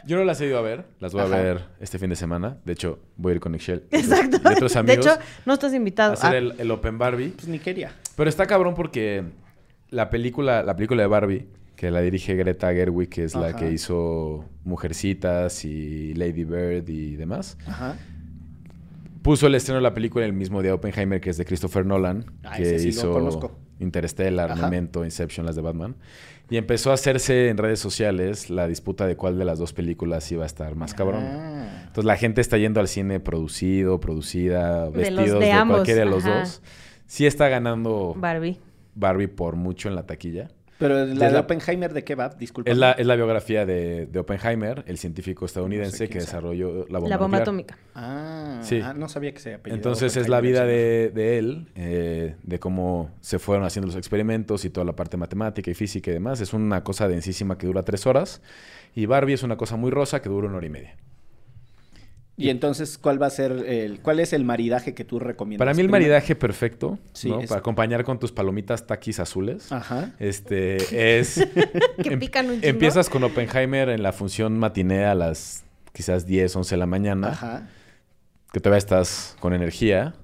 Yo 0.06 0.16
no 0.16 0.24
las 0.24 0.40
he 0.40 0.46
ido 0.46 0.56
a 0.58 0.62
ver, 0.62 0.84
las 1.00 1.12
voy 1.12 1.22
Ajá. 1.22 1.34
a 1.36 1.42
ver 1.42 1.60
este 1.80 1.98
fin 1.98 2.08
de 2.08 2.16
semana. 2.16 2.56
De 2.64 2.72
hecho, 2.72 2.98
voy 3.16 3.32
a 3.32 3.34
ir 3.34 3.40
con 3.40 3.54
Excel. 3.54 3.84
Exacto. 3.90 4.38
Y 4.42 4.52
otros 4.54 4.72
De 4.86 4.94
hecho, 4.94 5.18
no 5.44 5.52
estás 5.52 5.72
a 5.72 5.76
invitado. 5.76 6.14
hacer 6.14 6.30
Ah, 6.32 6.38
el, 6.38 6.54
el 6.58 6.70
Open 6.70 6.96
Barbie. 6.96 7.28
Pues 7.28 7.46
ni 7.48 7.58
quería. 7.58 7.92
Pero 8.16 8.30
está 8.30 8.46
cabrón 8.46 8.74
porque 8.74 9.24
la 9.90 10.08
película, 10.08 10.62
la 10.62 10.74
película 10.76 11.02
de 11.02 11.08
Barbie, 11.08 11.46
que 11.76 11.90
la 11.90 12.00
dirige 12.00 12.34
Greta 12.36 12.72
Gerwig, 12.72 13.10
que 13.10 13.24
es 13.24 13.34
la 13.34 13.54
que 13.54 13.70
hizo 13.70 14.46
Mujercitas 14.64 15.64
y 15.66 16.14
Lady 16.14 16.44
Bird 16.44 16.88
y 16.88 17.16
demás, 17.16 17.58
Ajá. 17.66 17.96
puso 19.22 19.46
el 19.46 19.54
estreno 19.56 19.76
de 19.76 19.82
la 19.82 19.92
película 19.94 20.24
el 20.24 20.32
mismo 20.32 20.62
día 20.62 20.70
de 20.70 20.74
Oppenheimer, 20.76 21.20
que 21.20 21.30
es 21.30 21.36
de 21.36 21.44
Christopher 21.44 21.84
Nolan, 21.84 22.24
Ah, 22.44 22.56
que 22.56 22.62
ese 22.62 22.78
sí 22.78 22.84
lo 22.86 22.90
hizo 22.90 23.12
conozco. 23.12 23.58
Interstellar, 23.80 24.52
Ajá. 24.52 24.62
Memento, 24.62 25.04
Inception, 25.04 25.46
las 25.46 25.56
de 25.56 25.62
Batman. 25.62 25.96
Y 26.50 26.56
empezó 26.56 26.90
a 26.90 26.94
hacerse 26.94 27.48
en 27.48 27.58
redes 27.58 27.78
sociales 27.78 28.48
la 28.48 28.66
disputa 28.66 29.06
de 29.06 29.16
cuál 29.16 29.38
de 29.38 29.44
las 29.44 29.58
dos 29.58 29.72
películas 29.72 30.30
iba 30.32 30.44
a 30.44 30.46
estar 30.46 30.74
más 30.76 30.94
cabrón. 30.94 31.24
Ah. 31.24 31.82
Entonces 31.86 32.04
la 32.04 32.16
gente 32.16 32.40
está 32.40 32.56
yendo 32.56 32.80
al 32.80 32.88
cine 32.88 33.20
producido, 33.20 34.00
producida, 34.00 34.88
vestidos 34.88 35.40
de 35.40 35.64
cualquiera 35.66 36.00
de 36.00 36.06
los 36.06 36.24
ajá. 36.24 36.40
dos. 36.40 36.62
Sí 37.06 37.26
está 37.26 37.48
ganando 37.48 38.14
Barbie. 38.16 38.58
Barbie 38.94 39.28
por 39.28 39.56
mucho 39.56 39.88
en 39.88 39.94
la 39.94 40.06
taquilla. 40.06 40.48
Pero 40.78 40.94
la 41.06 41.26
de 41.26 41.32
la- 41.32 41.40
Oppenheimer, 41.40 41.92
¿de 41.92 42.04
qué 42.04 42.14
va? 42.14 42.28
Disculpa. 42.28 42.70
Es 42.70 42.76
la, 42.76 42.92
es 42.92 43.04
la 43.06 43.16
biografía 43.16 43.66
de, 43.66 44.06
de 44.06 44.18
Oppenheimer, 44.20 44.84
el 44.86 44.96
científico 44.96 45.44
estadounidense 45.44 46.08
que 46.08 46.20
desarrolló 46.20 46.86
la 46.88 46.98
bomba, 47.00 47.08
La 47.10 47.16
bomba 47.16 47.38
atómica. 47.38 47.76
Ah, 47.96 48.60
Sí. 48.62 48.80
ah, 48.82 48.94
no 48.94 49.08
sabía 49.08 49.32
que 49.32 49.40
se 49.40 49.54
apellidaba 49.54 49.76
Entonces 49.76 50.16
es 50.16 50.28
la 50.28 50.40
vida 50.40 50.64
de, 50.64 51.10
de 51.14 51.38
él, 51.38 51.68
eh, 51.74 52.36
de 52.42 52.58
cómo 52.60 53.10
se 53.20 53.38
fueron 53.38 53.64
haciendo 53.64 53.86
los 53.88 53.96
experimentos 53.96 54.64
y 54.64 54.70
toda 54.70 54.84
la 54.84 54.94
parte 54.94 55.16
matemática 55.16 55.70
y 55.70 55.74
física 55.74 56.10
y 56.10 56.14
demás. 56.14 56.40
Es 56.40 56.52
una 56.52 56.84
cosa 56.84 57.08
densísima 57.08 57.58
que 57.58 57.66
dura 57.66 57.82
tres 57.82 58.06
horas. 58.06 58.40
Y 58.94 59.06
Barbie 59.06 59.34
es 59.34 59.42
una 59.42 59.56
cosa 59.56 59.76
muy 59.76 59.90
rosa 59.90 60.22
que 60.22 60.28
dura 60.28 60.46
una 60.48 60.58
hora 60.58 60.66
y 60.66 60.70
media. 60.70 60.96
Y 62.38 62.50
entonces, 62.50 62.96
¿cuál 62.98 63.20
va 63.20 63.26
a 63.26 63.30
ser 63.30 63.50
el, 63.66 64.00
cuál 64.00 64.20
es 64.20 64.32
el 64.32 64.44
maridaje 64.44 64.94
que 64.94 65.04
tú 65.04 65.18
recomiendas? 65.18 65.58
Para 65.64 65.74
mí 65.74 65.80
el 65.80 65.88
Primero- 65.88 66.02
maridaje 66.04 66.36
perfecto, 66.36 66.98
Sí, 67.12 67.28
¿no? 67.30 67.40
es- 67.40 67.48
Para 67.48 67.58
acompañar 67.58 68.04
con 68.04 68.18
tus 68.20 68.30
palomitas 68.32 68.86
taquis 68.86 69.18
azules. 69.20 69.70
Ajá. 69.72 70.12
Este 70.20 70.76
es... 71.18 71.34
Que 72.02 72.12
em- 72.14 72.20
pican 72.20 72.46
un 72.46 72.52
chingo. 72.54 72.66
Empiezas 72.68 73.10
con 73.10 73.24
Oppenheimer 73.24 73.88
en 73.88 74.02
la 74.02 74.12
función 74.12 74.56
matiné 74.58 75.04
a 75.04 75.14
las 75.16 75.64
quizás 75.92 76.26
10, 76.26 76.54
11 76.54 76.74
de 76.74 76.78
la 76.78 76.86
mañana. 76.86 77.28
Ajá. 77.30 77.68
que 78.52 78.60
todavía 78.60 78.78
estás 78.78 79.36
con 79.40 79.52
energía. 79.52 80.14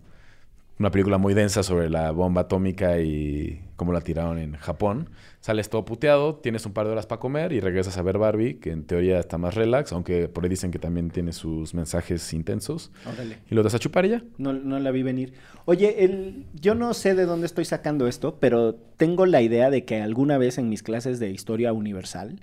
Una 0.76 0.90
película 0.90 1.18
muy 1.18 1.34
densa 1.34 1.62
sobre 1.62 1.88
la 1.88 2.10
bomba 2.10 2.42
atómica 2.42 2.98
y 2.98 3.62
cómo 3.76 3.92
la 3.92 4.00
tiraron 4.00 4.38
en 4.38 4.56
Japón. 4.56 5.08
Sales 5.40 5.70
todo 5.70 5.84
puteado, 5.84 6.34
tienes 6.36 6.66
un 6.66 6.72
par 6.72 6.86
de 6.86 6.92
horas 6.92 7.06
para 7.06 7.20
comer 7.20 7.52
y 7.52 7.60
regresas 7.60 7.96
a 7.96 8.02
ver 8.02 8.18
Barbie, 8.18 8.56
que 8.56 8.72
en 8.72 8.84
teoría 8.84 9.20
está 9.20 9.38
más 9.38 9.54
relax, 9.54 9.92
aunque 9.92 10.26
por 10.28 10.42
ahí 10.42 10.50
dicen 10.50 10.72
que 10.72 10.80
también 10.80 11.10
tiene 11.10 11.32
sus 11.32 11.74
mensajes 11.74 12.32
intensos. 12.32 12.90
Órale. 13.06 13.38
Y 13.48 13.54
lo 13.54 13.62
das 13.62 13.74
a 13.74 13.78
chupar 13.78 14.04
y 14.06 14.10
ya. 14.10 14.24
No, 14.36 14.52
no 14.52 14.80
la 14.80 14.90
vi 14.90 15.04
venir. 15.04 15.34
Oye, 15.64 16.04
el, 16.04 16.46
yo 16.54 16.74
no 16.74 16.92
sé 16.92 17.14
de 17.14 17.24
dónde 17.24 17.46
estoy 17.46 17.66
sacando 17.66 18.08
esto, 18.08 18.38
pero 18.40 18.74
tengo 18.74 19.26
la 19.26 19.42
idea 19.42 19.70
de 19.70 19.84
que 19.84 20.02
alguna 20.02 20.38
vez 20.38 20.58
en 20.58 20.68
mis 20.68 20.82
clases 20.82 21.20
de 21.20 21.30
historia 21.30 21.72
universal, 21.72 22.40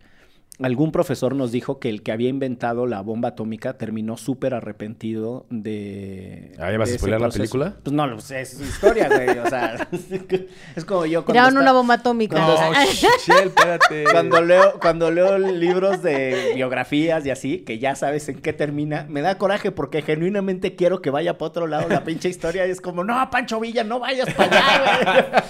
algún 0.63 0.91
profesor 0.91 1.36
nos 1.36 1.51
dijo 1.51 1.80
que 1.80 1.89
el 1.89 2.03
que 2.03 2.12
había 2.12 2.30
inventado 2.30 2.86
la 2.88 3.01
bomba 3.01 3.30
atómica 3.30 3.77
terminó 3.77 4.18
súper 4.18 4.53
arrepentido 4.53 5.46
de. 5.50 6.53
Ah, 6.60 6.72
¿ya 6.72 6.77
vas 6.77 6.89
de 6.89 6.94
a 6.94 6.96
ese 6.96 6.98
spoilear 7.00 7.22
la 7.22 7.30
película? 7.30 7.74
Pues 7.84 7.94
no, 7.94 8.10
pues 8.13 8.32
es 8.32 8.58
su 8.58 8.63
historia, 8.63 9.08
güey. 9.10 9.38
O 9.39 9.50
sea, 9.50 9.88
es 10.75 10.86
como 10.86 11.06
yo 11.06 11.24
cuando. 11.25 11.34
Tiraron 11.34 11.50
está- 11.53 11.62
una 11.62 11.72
bomba 11.74 11.94
atómica. 11.96 12.36
Cuando- 12.36 12.80
Shell, 13.25 13.48
espérate. 13.48 14.03
Cuando 14.12 14.41
leo, 14.41 14.80
cuando 14.80 15.12
leo 15.12 15.38
libros 15.38 16.01
de 16.01 16.51
biografías 16.56 17.25
y 17.25 17.30
así, 17.32 17.60
que 17.60 17.80
ya 17.80 17.96
sabes 17.96 18.27
en 18.30 18.41
qué 18.41 18.53
termina, 18.53 19.06
me 19.10 19.22
da 19.22 19.38
coraje 19.38 19.72
porque 19.72 20.01
genuinamente 20.01 20.75
quiero 20.75 21.01
que 21.01 21.10
vaya 21.10 21.38
para 21.38 21.48
otro 21.50 21.68
lado 21.68 21.89
la 21.89 22.03
pinche 22.03 22.30
historia. 22.30 22.68
Y 22.68 22.72
es 22.72 22.82
como, 22.82 23.03
no, 23.03 23.30
Pancho 23.30 23.60
Villa, 23.60 23.84
no 23.84 24.00
vayas 24.00 24.34
para 24.34 24.58
allá, 24.58 25.00
güey. 25.30 25.41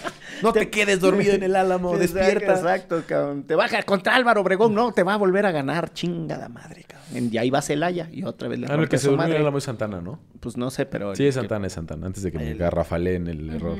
No 0.42 0.54
te 0.54 0.70
quedes 0.70 1.00
dormido 1.00 1.34
en 1.34 1.44
el 1.44 1.56
álamo, 1.56 1.98
despierta. 2.00 2.54
Exacto, 2.56 3.04
cabrón. 3.08 3.44
Te 3.44 3.56
baja 3.56 3.84
contra 3.84 4.16
Álvaro 4.16 4.42
Obregón, 4.42 4.74
no, 4.74 4.92
te 4.92 5.04
va 5.04 5.14
a 5.14 5.18
volver 5.18 5.46
a 5.46 5.52
ganar, 5.52 5.94
chingada 5.94 6.50
madre, 6.50 6.86
cabrón. 6.88 7.30
Y 7.32 7.38
ahí 7.38 7.50
va 7.50 7.62
Celaya 7.62 8.08
y 8.12 8.24
otra 8.24 8.48
vez 8.48 8.60
le 8.60 8.68
Ah, 8.68 8.76
no, 8.78 8.84
el 8.84 8.90
que 8.90 8.98
se 8.98 9.08
durmió 9.10 9.26
en 9.28 9.34
el 9.34 9.42
álamo 9.42 9.58
es 9.58 9.64
Santana, 9.66 10.02
¿no? 10.02 10.20
Pues 10.40 10.58
no 10.58 10.72
sé, 10.72 10.86
pero... 10.86 11.16
Sí, 11.16 11.26
es 11.28 11.36
Santana, 11.36 11.68
es 11.68 11.74
Santana. 11.74 12.08
Antes 12.08 12.24
de 12.24 12.32
que 12.32 12.38
me 12.38 12.52
El- 12.52 12.58
garrafaleen 12.58 13.28
el 13.28 13.50
error. 13.50 13.78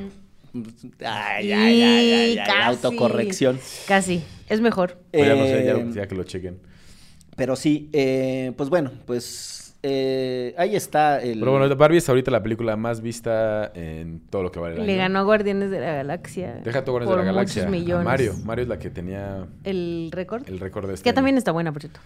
Ay, 1.04 1.50
ay, 1.52 1.52
ay, 1.52 1.82
ay, 1.82 2.12
ay, 2.12 2.36
casi. 2.36 2.50
autocorrección. 2.62 3.58
Casi. 3.88 4.22
Es 4.48 4.60
mejor. 4.60 4.98
Pues 5.10 5.26
ya 5.26 5.34
no 5.34 5.44
sé, 5.44 5.60
Eh, 5.70 5.86
ya, 5.94 6.02
ya 6.02 6.06
que 6.08 6.14
lo 6.14 6.24
chequen. 6.24 6.58
Pero 7.36 7.56
sí, 7.56 7.88
eh, 7.94 8.52
pues 8.56 8.68
bueno, 8.68 8.90
pues 9.06 9.61
eh, 9.82 10.54
ahí 10.58 10.76
está 10.76 11.20
el... 11.20 11.40
Pero 11.40 11.58
bueno, 11.58 11.74
Barbie 11.76 11.98
es 11.98 12.08
ahorita 12.08 12.30
la 12.30 12.42
película 12.42 12.76
más 12.76 13.00
vista 13.00 13.72
en 13.74 14.20
todo 14.30 14.42
lo 14.44 14.52
que 14.52 14.60
vale 14.60 14.76
el 14.80 14.86
Le 14.86 14.92
año. 14.92 15.02
ganó 15.02 15.18
a 15.18 15.22
Guardianes 15.22 15.70
de 15.70 15.80
la 15.80 15.94
Galaxia. 15.94 16.60
Deja 16.62 16.84
tu 16.84 16.92
Guardianes 16.92 17.18
de 17.18 17.24
la 17.24 17.32
Galaxia. 17.32 17.66
a 17.66 17.70
millones. 17.70 18.04
Mario. 18.04 18.34
Mario 18.44 18.62
es 18.62 18.68
la 18.68 18.78
que 18.78 18.90
tenía 18.90 19.46
El 19.64 20.10
récord. 20.12 20.48
el 20.48 20.60
récord 20.60 20.86
de 20.86 20.94
este 20.94 21.02
Que 21.04 21.10
año. 21.10 21.14
también 21.16 21.36
está 21.36 21.50
buena, 21.52 21.72
por 21.72 21.82
cierto. 21.82 21.98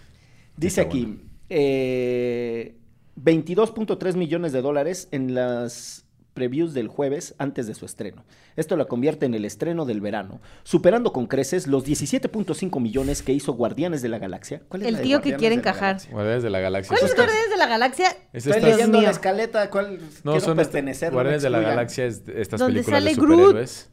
Dice 0.55 0.81
Está 0.81 0.89
aquí, 0.91 1.19
eh, 1.49 2.75
22.3 3.21 4.15
millones 4.15 4.51
de 4.53 4.61
dólares 4.61 5.07
en 5.11 5.35
las 5.35 6.03
previews 6.37 6.75
del 6.75 6.87
jueves 6.87 7.33
antes 7.39 7.65
de 7.65 7.73
su 7.73 7.83
estreno. 7.85 8.23
Esto 8.55 8.77
la 8.77 8.85
convierte 8.85 9.25
en 9.25 9.33
el 9.33 9.43
estreno 9.43 9.85
del 9.85 10.01
verano, 10.01 10.39
superando 10.63 11.11
con 11.11 11.25
creces 11.25 11.65
los 11.65 11.83
17.5 11.83 12.79
millones 12.79 13.23
que 13.23 13.33
hizo 13.33 13.53
Guardianes 13.53 14.03
de 14.03 14.09
la 14.09 14.19
Galaxia. 14.19 14.61
¿Cuál 14.69 14.83
es 14.83 14.87
El 14.89 14.93
la 14.93 14.99
de 14.99 15.03
tío 15.05 15.21
que 15.21 15.35
quiere 15.35 15.55
de 15.55 15.61
encajar. 15.61 15.97
Guardianes 16.11 16.43
de 16.43 16.49
la 16.51 16.59
Galaxia. 16.59 16.95
¿Cuál 16.95 17.09
es 17.09 17.15
Guardianes 17.15 17.49
de 17.49 17.57
la 17.57 17.65
Galaxia? 17.67 18.05
es 18.33 18.45
Estoy 18.45 18.61
leyendo 18.61 18.99
mío. 18.99 19.07
la 19.07 19.11
escaleta, 19.11 19.69
¿cuál 19.71 19.97
No, 20.23 20.31
quiero 20.33 20.45
son 20.45 20.57
pertenecer? 20.57 21.11
Guardianes 21.11 21.41
de 21.41 21.49
la. 21.49 21.59
Galaxia 21.59 22.05
es 22.05 22.23
de 22.25 22.39
estas 22.41 22.59
Donde 22.59 22.75
películas 22.75 23.03
de 23.03 23.09
sale 23.09 23.19
Groot. 23.21 23.39
superhéroes. 23.41 23.89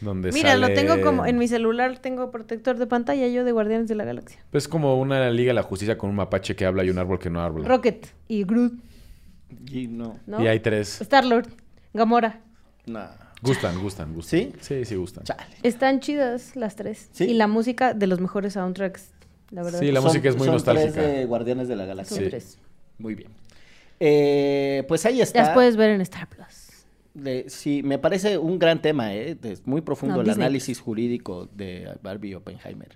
Donde 0.00 0.32
Mira, 0.32 0.56
lo 0.56 0.68
tengo 0.72 1.00
como 1.02 1.26
en 1.26 1.36
mi 1.36 1.46
celular, 1.46 1.98
tengo 1.98 2.30
protector 2.30 2.78
de 2.78 2.86
pantalla 2.86 3.28
yo 3.28 3.44
de 3.44 3.52
Guardianes 3.52 3.86
de 3.86 3.94
la 3.94 4.04
Galaxia. 4.04 4.42
Es 4.52 4.66
como 4.66 4.98
una 4.98 5.28
Liga 5.30 5.50
de 5.50 5.54
la 5.54 5.62
Justicia 5.62 5.98
con 5.98 6.08
un 6.10 6.16
mapache 6.16 6.56
que 6.56 6.64
habla 6.64 6.84
y 6.84 6.90
un 6.90 6.98
árbol 6.98 7.18
que 7.18 7.28
no 7.28 7.40
habla. 7.42 7.68
Rocket 7.68 8.06
y 8.26 8.44
Groot, 8.44 8.72
Y 9.70 9.88
no, 9.88 10.18
¿no? 10.26 10.42
Y 10.42 10.46
hay 10.46 10.60
tres. 10.60 11.02
Star-Lord, 11.02 11.48
Gamora. 11.94 12.40
no. 12.86 13.00
Gustan, 13.42 13.80
gustan, 13.80 14.12
gustan. 14.12 14.38
¿Sí? 14.38 14.52
Sí, 14.60 14.84
sí 14.84 14.94
gustan. 14.96 15.24
Chale. 15.24 15.56
Están 15.62 16.00
chidas 16.00 16.56
las 16.56 16.76
tres. 16.76 17.08
¿Sí? 17.12 17.24
Y 17.24 17.32
la 17.32 17.46
música 17.46 17.94
de 17.94 18.06
los 18.06 18.20
mejores 18.20 18.52
soundtracks, 18.52 19.12
la 19.50 19.62
verdad. 19.62 19.78
Sí, 19.80 19.90
la 19.90 20.00
Son- 20.02 20.08
música 20.08 20.28
es 20.28 20.36
muy 20.36 20.44
son 20.44 20.54
nostálgica. 20.56 20.92
tres 20.92 21.16
de 21.20 21.24
Guardianes 21.24 21.66
de 21.66 21.74
la 21.76 21.84
Son 21.84 21.88
Galaxia. 21.88 22.16
Sí. 22.18 22.24
tres. 22.28 22.58
Muy 22.98 23.14
bien. 23.14 23.30
Eh, 23.98 24.84
pues 24.88 25.06
ahí 25.06 25.22
está. 25.22 25.40
Las 25.42 25.50
puedes 25.54 25.76
ver 25.76 25.88
en 25.90 26.02
Star 26.02 26.28
Plus. 26.28 26.46
De- 27.14 27.46
sí, 27.48 27.82
me 27.82 27.98
parece 27.98 28.36
un 28.36 28.58
gran 28.58 28.82
tema, 28.82 29.14
¿eh? 29.14 29.36
Es 29.42 29.66
muy 29.66 29.80
profundo 29.80 30.16
No, 30.16 30.20
el 30.20 30.26
Disney. 30.28 30.44
análisis 30.44 30.78
jurídico 30.78 31.48
de 31.54 31.96
Barbie 32.02 32.34
Oppenheimer. 32.34 32.90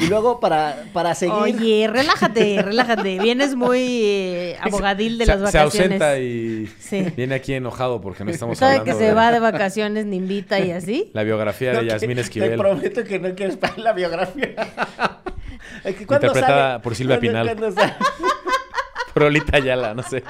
Y 0.00 0.06
luego 0.06 0.38
para, 0.40 0.84
para 0.92 1.14
seguir... 1.14 1.34
Oye, 1.34 1.88
relájate, 1.92 2.62
relájate. 2.62 3.18
Vienes 3.18 3.54
muy 3.56 4.02
eh, 4.04 4.56
abogadil 4.60 5.18
de 5.18 5.24
Se- 5.26 5.30
las 5.36 5.50
Se 5.50 5.58
vacaciones. 5.58 6.00
ausenta 6.00 6.18
y 6.18 6.66
Sí. 6.78 7.12
viene 7.16 7.34
aquí 7.34 7.54
enojado 7.54 8.00
porque 8.00 8.24
no 8.24 8.30
estamos 8.30 8.58
Sabe 8.58 8.72
hablando 8.78 8.92
que 8.92 8.98
se 8.98 9.08
de 9.08 9.14
va 9.14 9.32
de 9.32 9.40
vacaciones, 9.40 10.06
ni 10.06 10.16
invita 10.16 10.60
y 10.60 10.70
así. 10.70 11.10
la 11.14 11.22
biografía 11.24 11.70
de 11.72 11.76
No, 11.78 11.82
Yasmín 11.82 12.14
Te 12.16 12.20
Esquivel. 12.22 12.56
prometo 12.56 13.02
que 13.04 13.18
no 13.18 13.34
quieres 13.34 13.56
para 13.56 13.76
la 13.78 13.92
biografía. 13.92 14.54
Interpretada 15.84 16.70
sale- 16.72 16.82
por 16.82 16.94
Silvia 16.94 17.18
Pinal. 17.20 17.56
Por 19.14 19.22
Lolita 19.22 19.56
Ayala, 19.56 19.94
no 19.94 20.02
sé. 20.02 20.22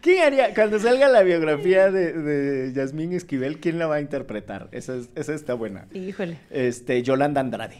¿Quién 0.00 0.22
haría? 0.22 0.52
Cuando 0.54 0.78
salga 0.78 1.08
la 1.08 1.22
biografía 1.22 1.90
de, 1.90 2.12
de 2.12 2.72
Yasmín 2.74 3.12
Esquivel, 3.12 3.58
¿quién 3.58 3.78
la 3.78 3.86
va 3.86 3.96
a 3.96 4.00
interpretar? 4.00 4.68
Esa, 4.72 4.96
es- 4.96 5.08
esa 5.14 5.32
está 5.34 5.54
buena. 5.54 5.86
Híjole. 5.94 6.38
Este, 6.50 7.02
Yolanda 7.02 7.40
Andrade. 7.40 7.78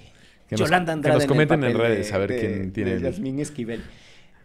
Que 0.49 0.57
nos- 0.57 0.69
Yolanda 0.69 1.01
que 1.01 1.09
nos 1.09 1.27
comenten 1.27 1.65
en 1.65 1.73
papel 1.73 1.89
redes 1.89 2.13
a 2.13 2.19
ver 2.19 2.39
quién 2.39 2.73
tiene 2.73 3.01
Yasmín 3.01 3.41
Esquivel. 3.41 3.83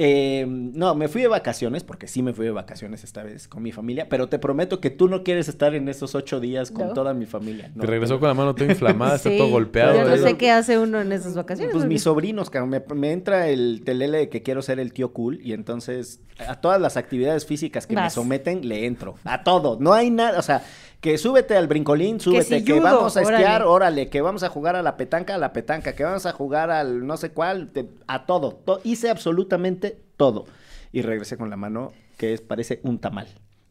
Eh, 0.01 0.45
no, 0.47 0.95
me 0.95 1.09
fui 1.09 1.21
de 1.21 1.27
vacaciones, 1.27 1.83
porque 1.83 2.07
sí 2.07 2.23
me 2.23 2.31
fui 2.31 2.45
de 2.45 2.51
vacaciones 2.53 3.03
esta 3.03 3.21
vez 3.21 3.49
con 3.49 3.61
mi 3.61 3.73
familia, 3.73 4.07
pero 4.07 4.29
te 4.29 4.39
prometo 4.39 4.79
que 4.79 4.91
tú 4.91 5.09
no 5.09 5.23
quieres 5.25 5.49
estar 5.49 5.75
en 5.75 5.89
esos 5.89 6.15
ocho 6.15 6.39
días 6.39 6.71
con 6.71 6.87
No. 6.87 6.93
toda 6.93 7.13
mi 7.13 7.25
familia. 7.25 7.69
No, 7.75 7.81
Te 7.81 7.87
regresó 7.87 8.13
pero- 8.13 8.19
con 8.21 8.27
la 8.29 8.33
mano 8.33 8.55
toda 8.55 8.71
inflamada, 8.71 9.17
está 9.17 9.29
todo 9.35 9.49
golpeado. 9.49 9.97
Yo 9.97 10.07
no 10.07 10.15
sé 10.15 10.37
qué 10.37 10.51
hace 10.51 10.79
uno 10.79 11.01
en 11.01 11.11
esas 11.11 11.35
vacaciones. 11.35 11.73
Pues 11.75 11.85
mis 11.85 12.03
sobrinos, 12.03 12.49
cabrón, 12.49 12.69
me, 12.69 12.81
me 12.95 13.11
entra 13.11 13.49
el 13.49 13.81
telele 13.83 14.19
de 14.19 14.29
que 14.29 14.41
quiero 14.41 14.61
ser 14.61 14.79
el 14.79 14.93
tío 14.93 15.11
cool 15.11 15.41
y 15.43 15.51
entonces 15.51 16.21
a 16.47 16.61
todas 16.61 16.79
las 16.79 16.95
actividades 16.95 17.45
físicas 17.45 17.85
que 17.85 17.95
me 17.95 18.09
someten 18.09 18.69
le 18.69 18.85
entro. 18.85 19.15
A 19.25 19.43
todo. 19.43 19.77
No 19.81 19.91
hay 19.91 20.11
nada, 20.11 20.39
o 20.39 20.43
sea, 20.43 20.63
que 21.01 21.17
súbete 21.17 21.55
al 21.55 21.67
brincolín, 21.67 22.19
súbete, 22.19 22.59
si 22.59 22.65
que, 22.65 22.73
judo, 22.73 22.83
vamos 22.83 23.15
a 23.17 23.21
esquiar, 23.21 23.61
órale. 23.63 23.65
órale, 23.65 24.09
que 24.09 24.21
vamos 24.21 24.43
a 24.43 24.49
jugar 24.49 24.75
a 24.75 24.81
la 24.81 24.97
petanca, 24.97 25.35
a 25.35 25.37
la 25.37 25.53
petanca, 25.53 25.93
que 25.95 26.03
vamos 26.03 26.25
a 26.25 26.31
jugar 26.33 26.71
al 26.71 27.05
no 27.07 27.15
sé 27.17 27.31
cuál, 27.31 27.69
te- 27.69 27.89
a 28.07 28.25
todo. 28.25 28.51
To- 28.65 28.81
hice 28.83 29.09
absolutamente 29.09 29.97
todo. 30.17 30.45
Y 30.91 31.01
regresé 31.01 31.37
con 31.37 31.49
la 31.49 31.55
mano 31.55 31.93
que 32.17 32.33
es, 32.33 32.41
parece 32.41 32.81
un 32.83 32.99
tamal. 32.99 33.27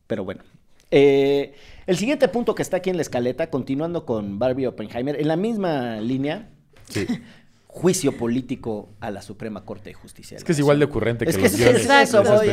Pero 0.06 0.24
bueno. 0.24 0.42
Eh, 0.90 1.52
el 1.86 1.98
siguiente 1.98 2.28
punto 2.28 2.54
que 2.54 2.62
está 2.62 2.78
aquí 2.78 2.88
en 2.88 2.96
la 2.96 3.02
escaleta, 3.02 3.50
continuando 3.50 4.06
con 4.06 4.38
Barbie 4.38 4.66
Oppenheimer, 4.66 5.20
en 5.20 5.28
la 5.28 5.36
misma 5.36 6.00
línea, 6.00 6.48
Sí. 6.88 7.06
juicio 7.66 8.16
político 8.16 8.88
a 9.00 9.10
la 9.10 9.20
Suprema 9.20 9.66
Corte 9.66 9.90
de 9.90 9.94
Justicia. 9.94 10.36
de 10.36 10.38
Es 10.38 10.44
que 10.44 10.52
es 10.52 10.58
igual 10.58 10.78
de 10.78 10.86
ocurrente 10.86 11.26
que 11.26 11.30
Es 11.30 11.36
que 11.36 11.42
los 11.42 11.52
es, 11.52 11.58
guiones 11.58 11.84
es 11.84 12.08
eso, 12.08 12.24
voy, 12.24 12.46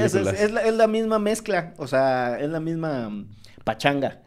la, 0.52 0.62
es 0.64 0.74
la 0.76 0.88
misma 0.88 1.18
mezcla, 1.20 1.74
o 1.78 1.88
sea, 1.88 2.38
es 2.42 2.50
la 2.50 2.60
misma 2.60 3.26
pachanga. 3.64 4.22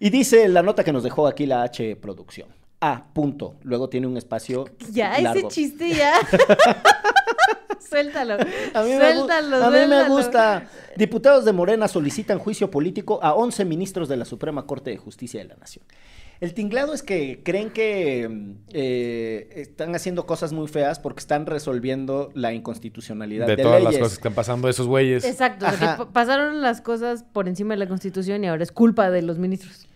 Y 0.00 0.10
dice 0.10 0.48
la 0.48 0.62
nota 0.62 0.82
que 0.82 0.92
nos 0.92 1.04
dejó 1.04 1.26
aquí 1.28 1.46
la 1.46 1.62
H 1.62 1.94
Producción. 1.96 2.48
A, 2.80 3.12
punto. 3.12 3.56
Luego 3.62 3.88
tiene 3.90 4.06
un 4.06 4.16
espacio 4.16 4.64
Ya, 4.90 5.20
largo. 5.20 5.48
ese 5.48 5.48
chiste 5.54 5.90
ya. 5.90 6.14
suéltalo. 7.88 8.34
A 8.74 8.82
mí, 8.82 8.90
me, 8.90 8.98
suéltalo, 9.14 9.56
a 9.64 9.70
mí 9.70 9.78
me 9.88 10.08
gusta. 10.08 10.68
Diputados 10.96 11.44
de 11.44 11.52
Morena 11.52 11.88
solicitan 11.88 12.38
juicio 12.38 12.70
político 12.70 13.20
a 13.22 13.34
11 13.34 13.64
ministros 13.64 14.08
de 14.08 14.16
la 14.16 14.24
Suprema 14.24 14.66
Corte 14.66 14.90
de 14.90 14.96
Justicia 14.96 15.40
de 15.42 15.48
la 15.48 15.56
Nación. 15.56 15.84
El 16.40 16.54
tinglado 16.54 16.94
es 16.94 17.02
que 17.02 17.42
creen 17.44 17.68
que 17.68 18.26
mm, 18.26 18.52
eh, 18.72 19.50
están 19.56 19.94
haciendo 19.94 20.24
cosas 20.24 20.54
muy 20.54 20.68
feas 20.68 20.98
porque 20.98 21.20
están 21.20 21.44
resolviendo 21.44 22.30
la 22.34 22.54
inconstitucionalidad 22.54 23.46
de, 23.46 23.56
De 23.56 23.62
todas 23.62 23.80
leyes. 23.80 23.92
las 23.92 23.98
cosas 24.02 24.12
que 24.18 24.20
están 24.20 24.34
pasando 24.34 24.68
esos 24.70 24.86
güeyes. 24.86 25.24
Exacto, 25.24 25.66
de 25.70 25.76
que 25.76 25.84
Ajá. 25.84 25.96
pa- 25.98 26.12
pasaron 26.12 26.62
las 26.62 26.80
cosas 26.80 27.24
por 27.24 27.46
encima 27.46 27.74
de 27.74 27.78
la 27.80 27.88
Constitución 27.88 28.42
y 28.42 28.48
ahora 28.48 28.62
es 28.62 28.72
culpa 28.72 29.10
de 29.10 29.20
los 29.20 29.36
ministros. 29.38 29.86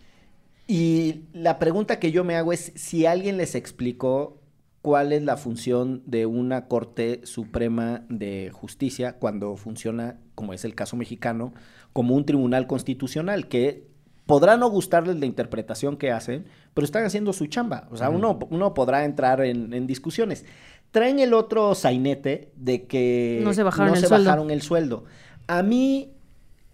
Y 0.66 1.22
la 1.32 1.58
pregunta 1.58 1.98
que 1.98 2.10
yo 2.12 2.24
me 2.24 2.36
hago 2.36 2.52
es 2.52 2.72
si 2.74 3.06
alguien 3.06 3.36
les 3.36 3.54
explicó 3.54 4.38
cuál 4.80 5.12
es 5.12 5.22
la 5.22 5.36
función 5.36 6.02
de 6.06 6.26
una 6.26 6.66
Corte 6.68 7.20
Suprema 7.24 8.04
de 8.08 8.50
Justicia 8.52 9.14
cuando 9.18 9.56
funciona, 9.56 10.18
como 10.34 10.52
es 10.52 10.64
el 10.64 10.74
caso 10.74 10.96
mexicano, 10.96 11.52
como 11.92 12.14
un 12.14 12.24
tribunal 12.24 12.66
constitucional, 12.66 13.48
que 13.48 13.86
podrá 14.26 14.56
no 14.56 14.68
gustarles 14.70 15.16
la 15.16 15.26
interpretación 15.26 15.96
que 15.96 16.10
hacen, 16.12 16.46
pero 16.72 16.84
están 16.84 17.04
haciendo 17.04 17.32
su 17.32 17.46
chamba. 17.46 17.88
O 17.90 17.96
sea, 17.96 18.08
uno, 18.10 18.38
uno 18.50 18.72
podrá 18.74 19.04
entrar 19.04 19.42
en, 19.42 19.72
en 19.74 19.86
discusiones. 19.86 20.44
Traen 20.90 21.18
el 21.18 21.34
otro 21.34 21.74
sainete 21.74 22.52
de 22.56 22.86
que 22.86 23.40
No 23.42 23.52
se 23.52 23.62
bajaron 23.62 23.88
no 23.88 23.94
el 23.94 24.00
se 24.00 24.06
sueldo. 24.08 24.24
bajaron 24.24 24.50
el 24.50 24.62
sueldo. 24.62 25.04
A 25.46 25.62
mí, 25.62 26.12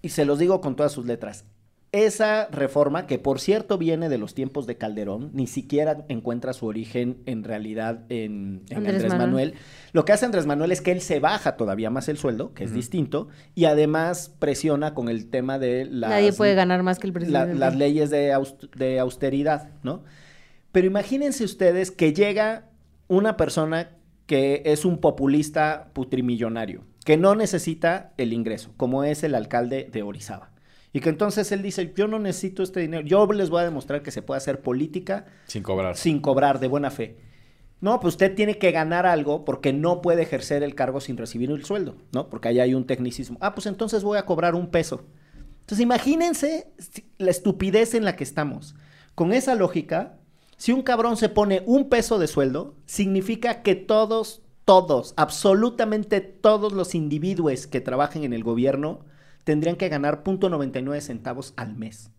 y 0.02 0.10
se 0.10 0.24
los 0.24 0.38
digo 0.38 0.60
con 0.60 0.76
todas 0.76 0.92
sus 0.92 1.06
letras, 1.06 1.44
esa 1.92 2.46
reforma, 2.52 3.06
que 3.08 3.18
por 3.18 3.40
cierto 3.40 3.76
viene 3.76 4.08
de 4.08 4.16
los 4.16 4.32
tiempos 4.34 4.66
de 4.68 4.76
Calderón, 4.76 5.30
ni 5.32 5.48
siquiera 5.48 6.04
encuentra 6.08 6.52
su 6.52 6.66
origen 6.66 7.18
en 7.26 7.42
realidad 7.42 8.04
en, 8.10 8.62
en 8.70 8.76
Andrés 8.76 8.94
Andrés, 9.02 9.08
Manuel. 9.12 9.18
Manuel. 9.26 9.54
Lo 9.92 10.04
que 10.04 10.12
hace 10.12 10.24
Andrés 10.24 10.46
Manuel 10.46 10.70
es 10.70 10.80
que 10.82 10.92
él 10.92 11.00
se 11.00 11.18
baja 11.18 11.56
todavía 11.56 11.90
más 11.90 12.08
el 12.08 12.16
sueldo, 12.16 12.54
que 12.54 12.62
es 12.62 12.72
distinto, 12.72 13.26
y 13.56 13.64
además 13.64 14.32
presiona 14.38 14.94
con 14.94 15.08
el 15.08 15.30
tema 15.30 15.58
de 15.58 15.84
las, 15.84 16.10
Nadie 16.10 16.32
puede 16.32 16.54
ganar 16.54 16.84
más 16.84 17.00
que 17.00 17.08
el 17.08 17.12
la- 17.12 17.14
presidente. 17.14 17.54
las 17.56 17.76
leyes 17.76 18.10
de, 18.10 18.36
de 18.76 19.00
austeridad, 19.00 19.70
¿no? 19.82 20.04
Pero 20.70 20.86
imagínense 20.86 21.42
ustedes 21.42 21.90
que 21.90 22.12
llega 22.12 22.68
una 23.08 23.36
persona 23.36 23.90
que 24.26 24.62
es 24.64 24.84
un 24.84 24.98
populista 24.98 25.90
putrimillonario, 25.92 26.84
que 27.04 27.16
no 27.16 27.34
necesita 27.34 28.12
el 28.16 28.32
ingreso, 28.32 28.70
como 28.76 29.02
es 29.02 29.24
el 29.24 29.34
alcalde 29.34 29.88
de 29.90 30.04
Orizaba. 30.04 30.52
Y 30.92 31.00
que 31.00 31.08
entonces 31.08 31.52
él 31.52 31.62
dice, 31.62 31.92
yo 31.96 32.08
no 32.08 32.18
necesito 32.18 32.62
este 32.62 32.80
dinero, 32.80 33.06
yo 33.06 33.26
les 33.32 33.48
voy 33.50 33.60
a 33.60 33.64
demostrar 33.64 34.02
que 34.02 34.10
se 34.10 34.22
puede 34.22 34.38
hacer 34.38 34.60
política 34.60 35.26
Sin 35.46 35.62
cobrar. 35.62 35.96
sin 35.96 36.20
cobrar 36.20 36.58
de 36.58 36.66
buena 36.68 36.90
fe. 36.90 37.16
No, 37.80 37.98
pues 38.00 38.14
usted 38.14 38.34
tiene 38.34 38.58
que 38.58 38.72
ganar 38.72 39.06
algo 39.06 39.44
porque 39.44 39.72
no 39.72 40.02
puede 40.02 40.22
ejercer 40.22 40.62
el 40.62 40.74
cargo 40.74 41.00
sin 41.00 41.16
recibir 41.16 41.50
el 41.50 41.64
sueldo, 41.64 41.96
¿no? 42.12 42.28
Porque 42.28 42.48
ahí 42.48 42.60
hay 42.60 42.74
un 42.74 42.86
tecnicismo. 42.86 43.38
Ah, 43.40 43.54
pues 43.54 43.66
entonces 43.66 44.02
voy 44.02 44.18
a 44.18 44.26
cobrar 44.26 44.54
un 44.54 44.66
peso. 44.70 45.06
Entonces 45.60 45.80
imagínense 45.80 46.72
la 47.18 47.30
estupidez 47.30 47.94
en 47.94 48.04
la 48.04 48.16
que 48.16 48.24
estamos. 48.24 48.74
Con 49.14 49.32
esa 49.32 49.54
lógica, 49.54 50.18
si 50.56 50.72
un 50.72 50.82
cabrón 50.82 51.16
se 51.16 51.28
pone 51.30 51.62
un 51.64 51.88
peso 51.88 52.18
de 52.18 52.26
sueldo, 52.26 52.74
significa 52.84 53.62
que 53.62 53.76
todos, 53.76 54.42
todos, 54.66 55.14
absolutamente 55.16 56.20
todos 56.20 56.72
los 56.72 56.94
individuos 56.94 57.66
que 57.66 57.80
trabajen 57.80 58.24
en 58.24 58.32
el 58.34 58.44
gobierno 58.44 59.00
tendrían 59.50 59.74
que 59.76 59.88
ganar 59.88 60.22
.99 60.22 61.00
centavos 61.00 61.52
al 61.56 61.74
mes. 61.74 62.10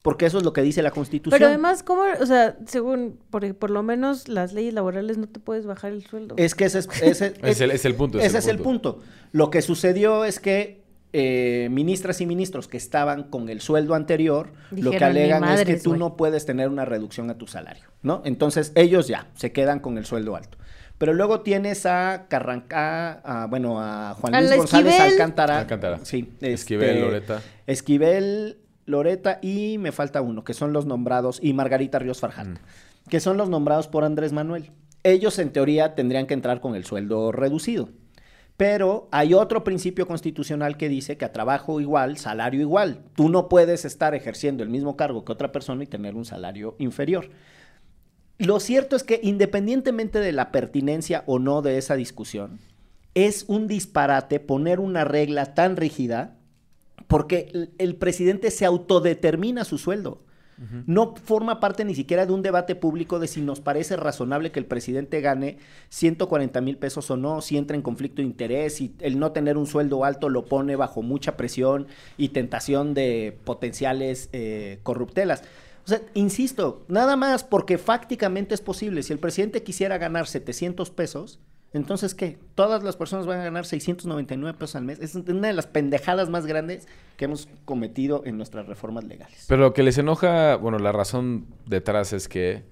Porque 0.00 0.26
eso 0.26 0.38
es 0.38 0.44
lo 0.44 0.52
que 0.52 0.62
dice 0.62 0.82
la 0.82 0.90
Constitución. 0.90 1.38
Pero 1.38 1.48
además, 1.48 1.82
¿cómo? 1.82 2.02
O 2.20 2.26
sea, 2.26 2.56
según, 2.66 3.18
por, 3.30 3.54
por 3.56 3.70
lo 3.70 3.82
menos 3.82 4.28
las 4.28 4.52
leyes 4.52 4.72
laborales 4.74 5.16
no 5.18 5.26
te 5.28 5.40
puedes 5.40 5.64
bajar 5.66 5.92
el 5.92 6.04
sueldo. 6.06 6.34
Es 6.38 6.54
que 6.54 6.64
ese 6.66 6.78
es, 6.80 6.88
ese- 7.02 7.34
Es 7.42 7.60
el- 7.60 7.70
es 7.70 7.84
el 7.84 7.94
punto, 7.94 8.18
Ese 8.18 8.38
es 8.38 8.46
el 8.46 8.58
punto. 8.58 9.00
Lo 9.32 9.50
que 9.50 9.60
sucedió 9.62 10.24
es 10.24 10.40
que 10.40 10.82
eh, 11.14 11.68
ministras 11.70 12.20
y 12.20 12.26
ministros 12.26 12.66
que 12.66 12.76
estaban 12.76 13.24
con 13.30 13.48
el 13.48 13.60
sueldo 13.60 13.94
anterior, 13.94 14.48
lo 14.72 14.90
que 14.90 14.96
Dijeron, 14.96 15.14
"Ni 15.14 15.20
alegan 15.20 15.44
es 15.44 15.64
que 15.64 15.76
tú 15.76 15.90
güey". 15.90 16.00
no 16.00 16.16
puedes 16.16 16.44
tener 16.44 16.68
una 16.68 16.84
reducción 16.84 17.30
a 17.30 17.38
tu 17.38 17.46
salario, 17.46 17.84
¿no? 18.02 18.20
Entonces 18.24 18.72
ellos 18.74 19.06
ya 19.06 19.28
se 19.36 19.52
quedan 19.52 19.78
con 19.78 19.96
el 19.96 20.04
sueldo 20.06 20.34
alto. 20.34 20.58
Pero 20.98 21.12
luego 21.12 21.40
tienes 21.40 21.86
a 21.86 22.26
Carrancá, 22.28 23.20
a, 23.24 23.46
bueno, 23.46 23.80
a 23.80 24.14
Juan 24.14 24.32
Luis 24.32 24.56
González 24.56 24.94
Esquivel. 24.94 25.12
Alcántara. 25.12 25.58
Alcántara. 25.58 25.98
Sí. 26.04 26.32
Esquivel, 26.40 26.90
este, 26.90 27.00
Loreta. 27.00 27.42
Esquivel, 27.66 28.58
Loreta 28.86 29.38
y 29.42 29.78
me 29.78 29.92
falta 29.92 30.20
uno, 30.22 30.44
que 30.44 30.54
son 30.54 30.72
los 30.72 30.86
nombrados, 30.86 31.40
y 31.42 31.52
Margarita 31.52 31.98
Ríos 31.98 32.20
Farjat, 32.20 32.58
que 33.08 33.20
son 33.20 33.36
los 33.36 33.48
nombrados 33.48 33.88
por 33.88 34.04
Andrés 34.04 34.32
Manuel. 34.32 34.70
Ellos 35.02 35.38
en 35.38 35.50
teoría 35.50 35.94
tendrían 35.94 36.26
que 36.26 36.34
entrar 36.34 36.60
con 36.60 36.74
el 36.74 36.84
sueldo 36.84 37.32
reducido. 37.32 37.88
Pero 38.56 39.08
hay 39.10 39.34
otro 39.34 39.64
principio 39.64 40.06
constitucional 40.06 40.76
que 40.76 40.88
dice 40.88 41.16
que 41.16 41.24
a 41.24 41.32
trabajo 41.32 41.80
igual, 41.80 42.18
salario 42.18 42.60
igual. 42.60 43.00
Tú 43.16 43.28
no 43.28 43.48
puedes 43.48 43.84
estar 43.84 44.14
ejerciendo 44.14 44.62
el 44.62 44.68
mismo 44.68 44.96
cargo 44.96 45.24
que 45.24 45.32
otra 45.32 45.50
persona 45.50 45.82
y 45.82 45.88
tener 45.88 46.14
un 46.14 46.24
salario 46.24 46.76
inferior. 46.78 47.30
Lo 48.38 48.60
cierto 48.60 48.96
es 48.96 49.04
que 49.04 49.20
independientemente 49.22 50.18
de 50.18 50.32
la 50.32 50.50
pertinencia 50.50 51.22
o 51.26 51.38
no 51.38 51.62
de 51.62 51.78
esa 51.78 51.94
discusión, 51.94 52.58
es 53.14 53.44
un 53.46 53.68
disparate 53.68 54.40
poner 54.40 54.80
una 54.80 55.04
regla 55.04 55.54
tan 55.54 55.76
rígida 55.76 56.36
porque 57.06 57.48
el, 57.52 57.72
el 57.78 57.96
presidente 57.96 58.50
se 58.50 58.64
autodetermina 58.64 59.64
su 59.64 59.78
sueldo. 59.78 60.24
No 60.86 61.16
forma 61.16 61.58
parte 61.58 61.84
ni 61.84 61.94
siquiera 61.94 62.26
de 62.26 62.32
un 62.32 62.42
debate 62.42 62.76
público 62.76 63.18
de 63.18 63.26
si 63.26 63.40
nos 63.40 63.60
parece 63.60 63.96
razonable 63.96 64.52
que 64.52 64.60
el 64.60 64.66
presidente 64.66 65.20
gane 65.20 65.58
140 65.88 66.60
mil 66.60 66.78
pesos 66.78 67.10
o 67.10 67.16
no, 67.16 67.40
si 67.40 67.56
entra 67.56 67.76
en 67.76 67.82
conflicto 67.82 68.22
de 68.22 68.28
interés, 68.28 68.80
y 68.80 68.94
el 69.00 69.18
no 69.18 69.32
tener 69.32 69.56
un 69.56 69.66
sueldo 69.66 70.04
alto 70.04 70.28
lo 70.28 70.44
pone 70.44 70.76
bajo 70.76 71.02
mucha 71.02 71.36
presión 71.36 71.88
y 72.16 72.28
tentación 72.28 72.94
de 72.94 73.36
potenciales 73.44 74.28
eh, 74.32 74.78
corruptelas. 74.82 75.42
O 75.84 75.88
sea, 75.88 76.00
insisto, 76.14 76.84
nada 76.88 77.16
más 77.16 77.44
porque 77.44 77.78
fácticamente 77.78 78.54
es 78.54 78.60
posible. 78.60 79.02
Si 79.02 79.12
el 79.12 79.18
presidente 79.18 79.62
quisiera 79.62 79.98
ganar 79.98 80.26
700 80.26 80.90
pesos, 80.90 81.40
entonces, 81.74 82.14
¿qué? 82.14 82.38
Todas 82.54 82.84
las 82.84 82.96
personas 82.96 83.26
van 83.26 83.40
a 83.40 83.44
ganar 83.44 83.66
699 83.66 84.56
pesos 84.56 84.76
al 84.76 84.84
mes. 84.84 85.00
Es 85.00 85.14
una 85.16 85.48
de 85.48 85.52
las 85.52 85.66
pendejadas 85.66 86.30
más 86.30 86.46
grandes 86.46 86.86
que 87.16 87.24
hemos 87.26 87.48
cometido 87.64 88.22
en 88.24 88.36
nuestras 88.36 88.66
reformas 88.66 89.04
legales. 89.04 89.44
Pero 89.48 89.60
lo 89.60 89.74
que 89.74 89.82
les 89.82 89.98
enoja, 89.98 90.56
bueno, 90.56 90.78
la 90.78 90.92
razón 90.92 91.46
detrás 91.66 92.12
es 92.12 92.28
que 92.28 92.62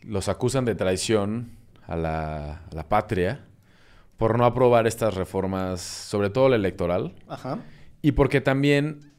los 0.00 0.28
acusan 0.28 0.64
de 0.64 0.74
traición 0.74 1.50
a 1.86 1.96
la, 1.96 2.62
a 2.70 2.74
la 2.74 2.88
patria 2.88 3.44
por 4.16 4.38
no 4.38 4.46
aprobar 4.46 4.86
estas 4.86 5.14
reformas, 5.14 5.80
sobre 5.82 6.30
todo 6.30 6.48
la 6.48 6.56
electoral, 6.56 7.14
Ajá. 7.28 7.58
y 8.00 8.12
porque 8.12 8.40
también 8.40 9.12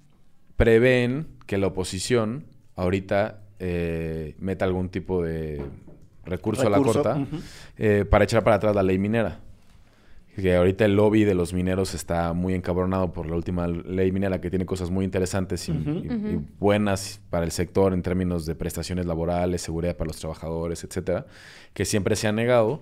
prevén 0.58 1.28
que 1.46 1.58
la 1.58 1.68
oposición 1.68 2.46
ahorita 2.76 3.42
eh, 3.60 4.36
meta 4.40 4.66
algún 4.66 4.90
tipo 4.90 5.24
de 5.24 5.62
recurso, 6.26 6.62
a 6.68 6.70
la 6.70 6.78
corta 7.04 7.28
eh, 7.78 8.06
para 8.10 8.24
echar 8.24 8.44
para 8.44 8.58
atrás 8.58 8.76
la 8.76 8.84
ley 8.84 8.98
minera. 8.98 9.40
Que 10.36 10.54
ahorita 10.58 10.84
el 10.84 10.98
lobby 10.98 11.24
de 11.24 11.34
los 11.34 11.54
mineros 11.54 11.94
está 11.94 12.34
muy 12.34 12.54
encabronado 12.56 13.14
por 13.14 13.26
la 13.26 13.38
última 13.38 13.68
ley 13.68 14.12
minera 14.12 14.42
que 14.42 14.50
tiene 14.50 14.66
cosas 14.66 14.90
muy 14.92 15.06
interesantes 15.06 15.70
y, 15.70 15.72
y- 15.72 15.76
y 16.34 16.40
buenas 16.60 17.22
para 17.30 17.46
el 17.46 17.52
sector 17.52 17.94
en 17.94 18.02
términos 18.02 18.46
de 18.46 18.54
prestaciones 18.54 19.06
laborales, 19.06 19.62
seguridad 19.62 19.96
para 19.96 20.10
los 20.10 20.18
trabajadores, 20.18 20.84
etcétera, 20.84 21.26
que 21.74 21.86
siempre 21.86 22.18
se 22.18 22.28
han 22.28 22.36
negado. 22.36 22.82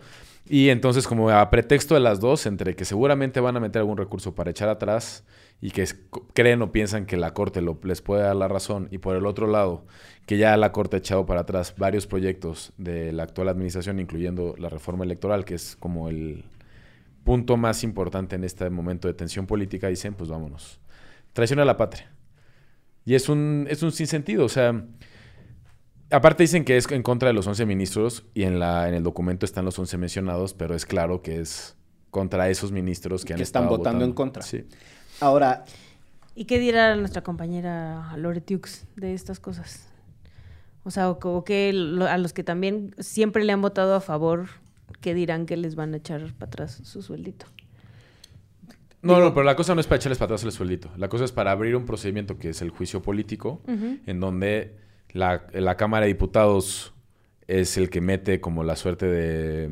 Y 0.49 0.69
entonces, 0.69 1.07
como 1.07 1.29
a 1.29 1.47
pretexto 1.51 1.93
de 1.93 1.99
las 1.99 2.19
dos, 2.19 2.47
entre 2.47 2.75
que 2.75 2.85
seguramente 2.85 3.39
van 3.39 3.55
a 3.55 3.59
meter 3.59 3.81
algún 3.81 3.97
recurso 3.97 4.33
para 4.33 4.49
echar 4.49 4.67
atrás 4.69 5.23
y 5.65 5.71
que 5.71 5.81
es- 5.83 5.97
creen 6.33 6.61
o 6.61 6.73
piensan 6.73 7.05
que 7.05 7.15
la 7.15 7.33
Corte 7.33 7.61
lo- 7.61 7.79
les 7.83 8.01
puede 8.01 8.23
dar 8.23 8.35
la 8.35 8.49
razón, 8.49 8.89
y 8.91 8.97
por 8.97 9.15
el 9.15 9.25
otro 9.25 9.47
lado, 9.47 9.85
que 10.25 10.37
ya 10.37 10.57
la 10.57 10.73
Corte 10.73 10.97
ha 10.97 10.99
echado 10.99 11.25
para 11.25 11.41
atrás 11.41 11.75
varios 11.77 12.05
proyectos 12.05 12.73
de 12.77 13.13
la 13.13 13.23
actual 13.23 13.47
administración, 13.47 13.99
incluyendo 13.99 14.55
la 14.57 14.67
reforma 14.67 15.05
electoral, 15.05 15.45
que 15.45 15.55
es 15.55 15.77
como 15.77 16.09
el 16.09 16.43
punto 17.23 17.55
más 17.55 17.85
importante 17.85 18.35
en 18.35 18.43
este 18.43 18.69
momento 18.69 19.07
de 19.07 19.13
tensión 19.13 19.47
política, 19.47 19.87
dicen, 19.87 20.15
pues 20.15 20.29
vámonos. 20.29 20.81
Traición 21.31 21.59
a 21.61 21.65
la 21.65 21.77
patria. 21.77 22.11
Y 23.05 23.15
es 23.15 23.29
un, 23.29 23.65
es 23.69 23.83
un 23.83 23.93
sinsentido, 23.93 24.43
o 24.43 24.49
sea, 24.49 24.85
aparte 26.11 26.43
dicen 26.43 26.65
que 26.65 26.75
es 26.75 26.91
en 26.91 27.03
contra 27.03 27.27
de 27.29 27.33
los 27.33 27.47
11 27.47 27.65
ministros 27.65 28.25
y 28.33 28.43
en, 28.43 28.59
la, 28.59 28.87
en 28.89 28.95
el 28.95 29.03
documento 29.03 29.45
están 29.45 29.63
los 29.65 29.79
11 29.79 29.97
mencionados, 29.97 30.53
pero 30.53 30.75
es 30.75 30.85
claro 30.85 31.21
que 31.21 31.39
es 31.39 31.77
contra 32.11 32.49
esos 32.49 32.71
ministros 32.71 33.23
que 33.25 33.33
han 33.33 33.37
Que 33.37 33.43
están 33.43 33.63
estado 33.63 33.77
votando 33.77 34.05
en 34.05 34.13
contra. 34.13 34.43
Sí. 34.43 34.65
Ahora, 35.23 35.63
¿Y 36.35 36.45
qué 36.45 36.57
dirá 36.59 36.95
nuestra 36.95 37.21
compañera 37.21 38.15
Loretiux 38.17 38.85
de 38.95 39.13
estas 39.13 39.39
cosas? 39.39 39.87
O 40.83 40.89
sea, 40.91 41.09
o, 41.11 41.19
o 41.21 41.43
que 41.45 41.71
lo- 41.73 42.07
a 42.07 42.17
los 42.17 42.33
que 42.33 42.43
también 42.43 42.93
siempre 42.99 43.43
le 43.43 43.53
han 43.53 43.61
votado 43.61 43.93
a 43.95 44.01
favor, 44.01 44.47
¿qué 44.99 45.13
dirán 45.13 45.45
que 45.45 45.55
les 45.57 45.75
van 45.75 45.93
a 45.93 45.97
echar 45.97 46.33
para 46.33 46.47
atrás 46.49 46.81
su 46.83 47.01
sueldito? 47.03 47.45
No, 49.03 49.19
no, 49.19 49.33
pero 49.33 49.43
la 49.43 49.55
cosa 49.55 49.75
no 49.75 49.81
es 49.81 49.87
para 49.87 49.97
echarles 49.97 50.17
para 50.17 50.27
atrás 50.27 50.43
el 50.43 50.51
sueldito. 50.53 50.89
La 50.97 51.07
cosa 51.09 51.25
es 51.25 51.31
para 51.33 51.51
abrir 51.51 51.75
un 51.75 51.85
procedimiento 51.85 52.39
que 52.39 52.49
es 52.49 52.61
el 52.61 52.69
juicio 52.69 53.01
político, 53.01 53.61
en 53.67 54.19
donde 54.19 54.77
la, 55.11 55.45
la 55.53 55.75
Cámara 55.77 56.05
de 56.05 56.13
Diputados 56.13 56.93
es 57.47 57.77
el 57.77 57.89
que 57.89 57.99
mete 58.01 58.39
como 58.41 58.63
la 58.63 58.75
suerte 58.77 59.05
de... 59.05 59.69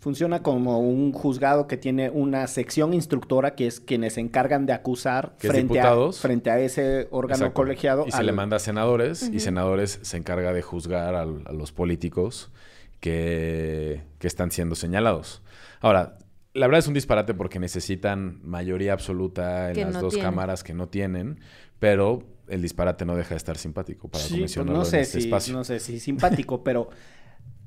funciona 0.00 0.42
como 0.42 0.80
un 0.80 1.12
juzgado 1.12 1.66
que 1.66 1.76
tiene 1.76 2.10
una 2.10 2.46
sección 2.46 2.94
instructora 2.94 3.54
que 3.54 3.66
es 3.66 3.80
quienes 3.80 4.14
se 4.14 4.20
encargan 4.20 4.66
de 4.66 4.72
acusar 4.72 5.34
frente 5.36 5.58
a, 5.58 5.62
diputados. 5.92 6.20
frente 6.20 6.50
a 6.50 6.58
ese 6.58 7.06
órgano 7.10 7.36
Exacto. 7.44 7.54
colegiado. 7.54 8.04
Y 8.06 8.10
se 8.10 8.22
le 8.24 8.32
manda 8.32 8.56
a 8.56 8.60
senadores 8.60 9.28
y 9.32 9.40
senadores 9.40 9.98
se 10.02 10.16
encarga 10.16 10.52
de 10.52 10.62
juzgar 10.62 11.14
al- 11.14 11.42
a, 11.46 11.52
los 11.52 11.70
políticos 11.72 12.50
que, 13.00 14.02
que 14.18 14.26
están 14.26 14.50
siendo 14.50 14.74
señalados. 14.74 15.42
Ahora, 15.80 16.16
la 16.54 16.66
verdad 16.66 16.80
es 16.80 16.88
un 16.88 16.94
disparate 16.94 17.34
porque 17.34 17.58
necesitan 17.58 18.40
mayoría 18.42 18.92
absoluta 18.92 19.68
en 19.68 19.74
Que 19.74 19.84
las 19.84 19.94
no 19.94 20.00
dos 20.02 20.14
tienen. 20.14 20.30
cámaras 20.32 20.64
que 20.64 20.74
no 20.74 20.88
tienen, 20.88 21.40
pero 21.78 22.22
el 22.48 22.62
disparate 22.62 23.04
no 23.04 23.16
deja 23.16 23.30
de 23.30 23.36
estar 23.36 23.56
simpático 23.56 24.08
para 24.08 24.24
Sí, 24.24 24.30
pues 24.30 24.40
mencionarlo 24.40 24.78
no 24.78 24.84
en 24.84 24.90
sé 24.90 25.00
este 25.00 25.20
si, 25.20 25.26
espacio. 25.26 25.54
no 25.54 25.62
sé 25.64 25.78
si 25.78 26.00
simpático, 26.00 26.64
pero 26.64 26.88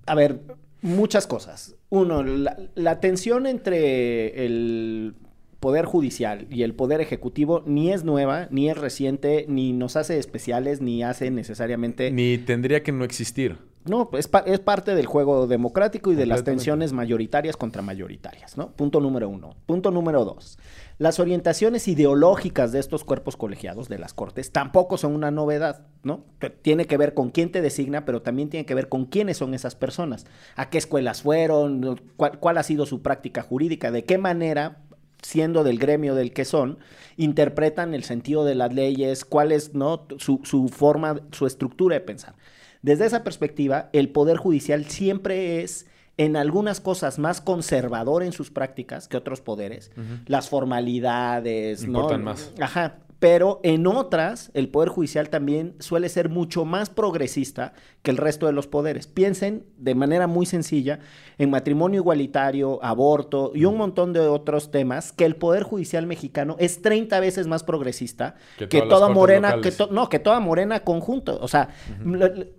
a 0.05 0.15
ver, 0.15 0.41
muchas 0.83 1.25
cosas. 1.25 1.75
Uno, 1.89 2.21
la, 2.23 2.55
la 2.75 2.99
tensión 2.99 3.47
entre 3.47 4.45
el 4.45 5.15
poder 5.59 5.85
judicial 5.85 6.45
y 6.49 6.63
el 6.63 6.73
poder 6.75 6.99
ejecutivo 7.01 7.63
ni 7.65 7.91
es 7.91 8.03
nueva, 8.03 8.47
ni 8.51 8.69
es 8.69 8.77
reciente, 8.77 9.45
ni 9.47 9.71
nos 9.73 9.95
hace 9.95 10.19
especiales, 10.19 10.81
ni 10.81 11.03
hace 11.03 11.31
necesariamente 11.31 12.11
Ni 12.11 12.37
tendría 12.37 12.83
que 12.83 12.91
no 12.91 13.05
existir. 13.05 13.57
No, 13.85 14.09
es, 14.13 14.27
pa- 14.29 14.43
es 14.45 14.59
parte 14.59 14.95
del 14.95 15.05
juego 15.07 15.45
democrático 15.47 16.11
y 16.11 16.15
de 16.15 16.25
las 16.25 16.43
tensiones 16.45 16.93
mayoritarias 16.93 17.57
contra 17.57 17.81
mayoritarias, 17.81 18.57
¿no? 18.57 18.71
Punto 18.71 19.01
número 19.01 19.27
uno. 19.27 19.55
Punto 19.65 19.91
número 19.91 20.23
dos. 20.23 20.57
Las 20.99 21.19
orientaciones 21.19 21.87
ideológicas 21.87 22.71
de 22.71 22.79
estos 22.79 23.03
cuerpos 23.03 23.35
colegiados 23.35 23.89
de 23.89 23.97
las 23.97 24.13
cortes 24.13 24.51
tampoco 24.51 24.97
son 24.97 25.15
una 25.15 25.31
novedad, 25.31 25.87
¿no? 26.03 26.23
Tiene 26.61 26.85
que 26.85 26.97
ver 26.97 27.13
con 27.13 27.31
quién 27.31 27.51
te 27.51 27.61
designa, 27.61 28.05
pero 28.05 28.21
también 28.21 28.49
tiene 28.49 28.65
que 28.65 28.75
ver 28.75 28.89
con 28.89 29.05
quiénes 29.05 29.37
son 29.37 29.53
esas 29.53 29.75
personas, 29.75 30.25
a 30.55 30.69
qué 30.69 30.77
escuelas 30.77 31.23
fueron, 31.23 31.99
cuál, 32.15 32.39
cuál 32.39 32.57
ha 32.57 32.63
sido 32.63 32.85
su 32.85 33.01
práctica 33.01 33.41
jurídica, 33.41 33.91
de 33.91 34.03
qué 34.03 34.17
manera 34.17 34.83
siendo 35.23 35.63
del 35.63 35.79
gremio 35.79 36.15
del 36.15 36.33
que 36.33 36.45
son, 36.45 36.77
interpretan 37.17 37.93
el 37.93 38.03
sentido 38.03 38.45
de 38.45 38.55
las 38.55 38.73
leyes, 38.73 39.25
cuál 39.25 39.51
es 39.51 39.73
¿no? 39.73 40.05
su, 40.17 40.41
su 40.43 40.67
forma, 40.67 41.21
su 41.31 41.47
estructura 41.47 41.95
de 41.95 42.01
pensar. 42.01 42.35
Desde 42.81 43.05
esa 43.05 43.23
perspectiva, 43.23 43.89
el 43.93 44.09
Poder 44.09 44.37
Judicial 44.37 44.85
siempre 44.85 45.63
es 45.63 45.87
en 46.17 46.35
algunas 46.35 46.79
cosas 46.79 47.17
más 47.17 47.41
conservador 47.41 48.23
en 48.23 48.33
sus 48.33 48.51
prácticas 48.51 49.07
que 49.07 49.17
otros 49.17 49.41
poderes, 49.41 49.91
las 50.25 50.49
formalidades, 50.49 51.87
¿no? 51.87 51.99
Importan 51.99 52.23
más. 52.23 52.51
Ajá, 52.59 52.97
pero 53.23 53.61
en 53.63 53.87
otras 53.87 54.51
el 54.53 54.67
Poder 54.67 54.89
Judicial 54.89 55.29
también 55.29 55.75
suele 55.79 56.09
ser 56.09 56.27
mucho 56.27 56.65
más 56.65 56.89
progresista 56.89 57.71
que 58.01 58.11
el 58.11 58.17
resto 58.17 58.47
de 58.47 58.51
los 58.51 58.67
poderes. 58.67 59.07
Piensen 59.07 59.65
de 59.77 59.95
manera 59.95 60.27
muy 60.27 60.45
sencilla 60.45 60.99
en 61.37 61.49
matrimonio 61.49 62.01
igualitario, 62.01 62.83
aborto 62.83 63.53
y 63.55 63.63
un 63.63 63.77
montón 63.77 64.11
de 64.11 64.19
otros 64.19 64.71
temas 64.71 65.13
que 65.13 65.23
el 65.23 65.37
Poder 65.37 65.63
Judicial 65.63 66.05
mexicano 66.05 66.57
es 66.59 66.81
30 66.81 67.17
veces 67.21 67.47
más 67.47 67.63
progresista 67.63 68.35
Que 68.57 68.81
toda 68.81 69.07
Morena, 69.07 69.61
que 69.61 69.71
to- 69.71 69.87
no, 69.89 70.09
que 70.09 70.19
toda 70.19 70.41
Morena 70.41 70.81
conjunto. 70.81 71.39
O 71.41 71.47
sea, 71.47 71.69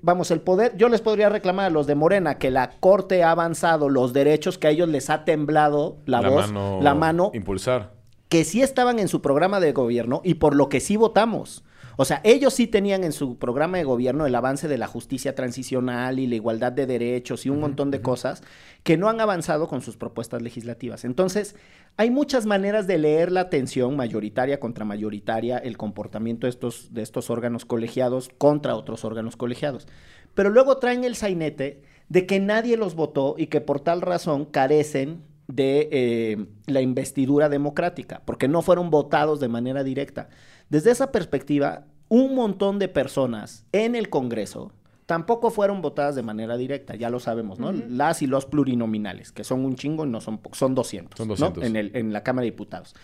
vamos, 0.00 0.30
el 0.30 0.40
poder, 0.40 0.74
yo 0.78 0.88
les 0.88 1.02
podría 1.02 1.28
reclamar 1.28 1.66
a 1.66 1.70
los 1.70 1.86
de 1.86 1.94
Morena 1.94 2.38
que 2.38 2.50
la 2.50 2.70
Corte 2.80 3.22
ha 3.22 3.32
avanzado 3.32 3.90
los 3.90 4.14
derechos 4.14 4.56
que 4.56 4.68
a 4.68 4.70
ellos 4.70 4.88
les 4.88 5.10
ha 5.10 5.26
temblado 5.26 5.98
la, 6.06 6.22
voz, 6.22 6.50
mano 6.50 6.78
la 6.80 6.94
mano, 6.94 7.30
Impulsar. 7.34 7.92
Que 8.28 8.44
sí 8.44 8.62
estaban 8.62 8.98
en 8.98 9.08
su 9.08 9.20
programa 9.22 9.60
de 9.60 9.72
gobierno 9.72 10.20
y 10.24 10.34
por 10.34 10.54
lo 10.54 10.68
que 10.68 10.80
sí 10.80 10.96
votamos. 10.96 11.64
O 11.96 12.04
sea, 12.04 12.20
ellos 12.24 12.54
sí 12.54 12.66
tenían 12.66 13.04
en 13.04 13.12
su 13.12 13.38
programa 13.38 13.78
de 13.78 13.84
gobierno 13.84 14.26
el 14.26 14.34
avance 14.34 14.66
de 14.66 14.78
la 14.78 14.88
justicia 14.88 15.34
transicional 15.34 16.18
y 16.18 16.26
la 16.26 16.34
igualdad 16.34 16.72
de 16.72 16.86
derechos 16.86 17.46
y 17.46 17.50
un 17.50 17.60
montón 17.60 17.90
de 17.90 18.00
cosas 18.00 18.42
que 18.82 18.96
no 18.96 19.08
han 19.08 19.20
avanzado 19.20 19.68
con 19.68 19.80
sus 19.80 19.96
propuestas 19.96 20.42
legislativas. 20.42 21.04
Entonces, 21.04 21.54
hay 21.96 22.10
muchas 22.10 22.46
maneras 22.46 22.86
de 22.88 22.98
leer 22.98 23.30
la 23.30 23.48
tensión 23.48 23.96
mayoritaria 23.96 24.58
contra 24.58 24.84
mayoritaria, 24.84 25.58
el 25.58 25.76
comportamiento 25.76 26.46
de 26.46 26.50
estos, 26.50 26.92
de 26.92 27.02
estos 27.02 27.30
órganos 27.30 27.64
colegiados 27.64 28.28
contra 28.38 28.74
otros 28.74 29.04
órganos 29.04 29.36
colegiados. 29.36 29.86
Pero 30.34 30.50
luego 30.50 30.78
traen 30.78 31.04
el 31.04 31.14
sainete 31.14 31.82
de 32.08 32.26
que 32.26 32.40
nadie 32.40 32.76
los 32.76 32.96
votó 32.96 33.36
y 33.38 33.46
que 33.46 33.60
por 33.60 33.80
tal 33.80 34.00
razón 34.00 34.44
carecen 34.44 35.22
de 35.48 35.88
eh, 35.92 36.46
la 36.66 36.80
investidura 36.80 37.48
democrática, 37.48 38.22
porque 38.24 38.48
no 38.48 38.62
fueron 38.62 38.90
votados 38.90 39.40
de 39.40 39.48
manera 39.48 39.84
directa. 39.84 40.28
Desde 40.70 40.90
esa 40.90 41.12
perspectiva, 41.12 41.84
un 42.08 42.34
montón 42.34 42.78
de 42.78 42.88
personas 42.88 43.66
en 43.72 43.94
el 43.94 44.08
Congreso 44.08 44.72
tampoco 45.06 45.50
fueron 45.50 45.82
votadas 45.82 46.14
de 46.14 46.22
manera 46.22 46.56
directa, 46.56 46.94
ya 46.96 47.10
lo 47.10 47.20
sabemos, 47.20 47.58
¿no? 47.58 47.72
Las 47.72 48.22
y 48.22 48.26
los 48.26 48.46
plurinominales, 48.46 49.32
que 49.32 49.44
son 49.44 49.64
un 49.64 49.76
chingo 49.76 50.06
y 50.06 50.08
no 50.08 50.22
son 50.22 50.38
pocos, 50.38 50.58
son 50.58 50.74
200, 50.74 51.18
Son 51.18 51.28
¿no? 51.28 51.34
200. 51.34 51.62
En, 51.64 51.76
el- 51.76 51.94
en 51.94 52.12
la 52.14 52.22
Cámara 52.22 52.44
de 52.44 52.50
Diputados. 52.52 52.94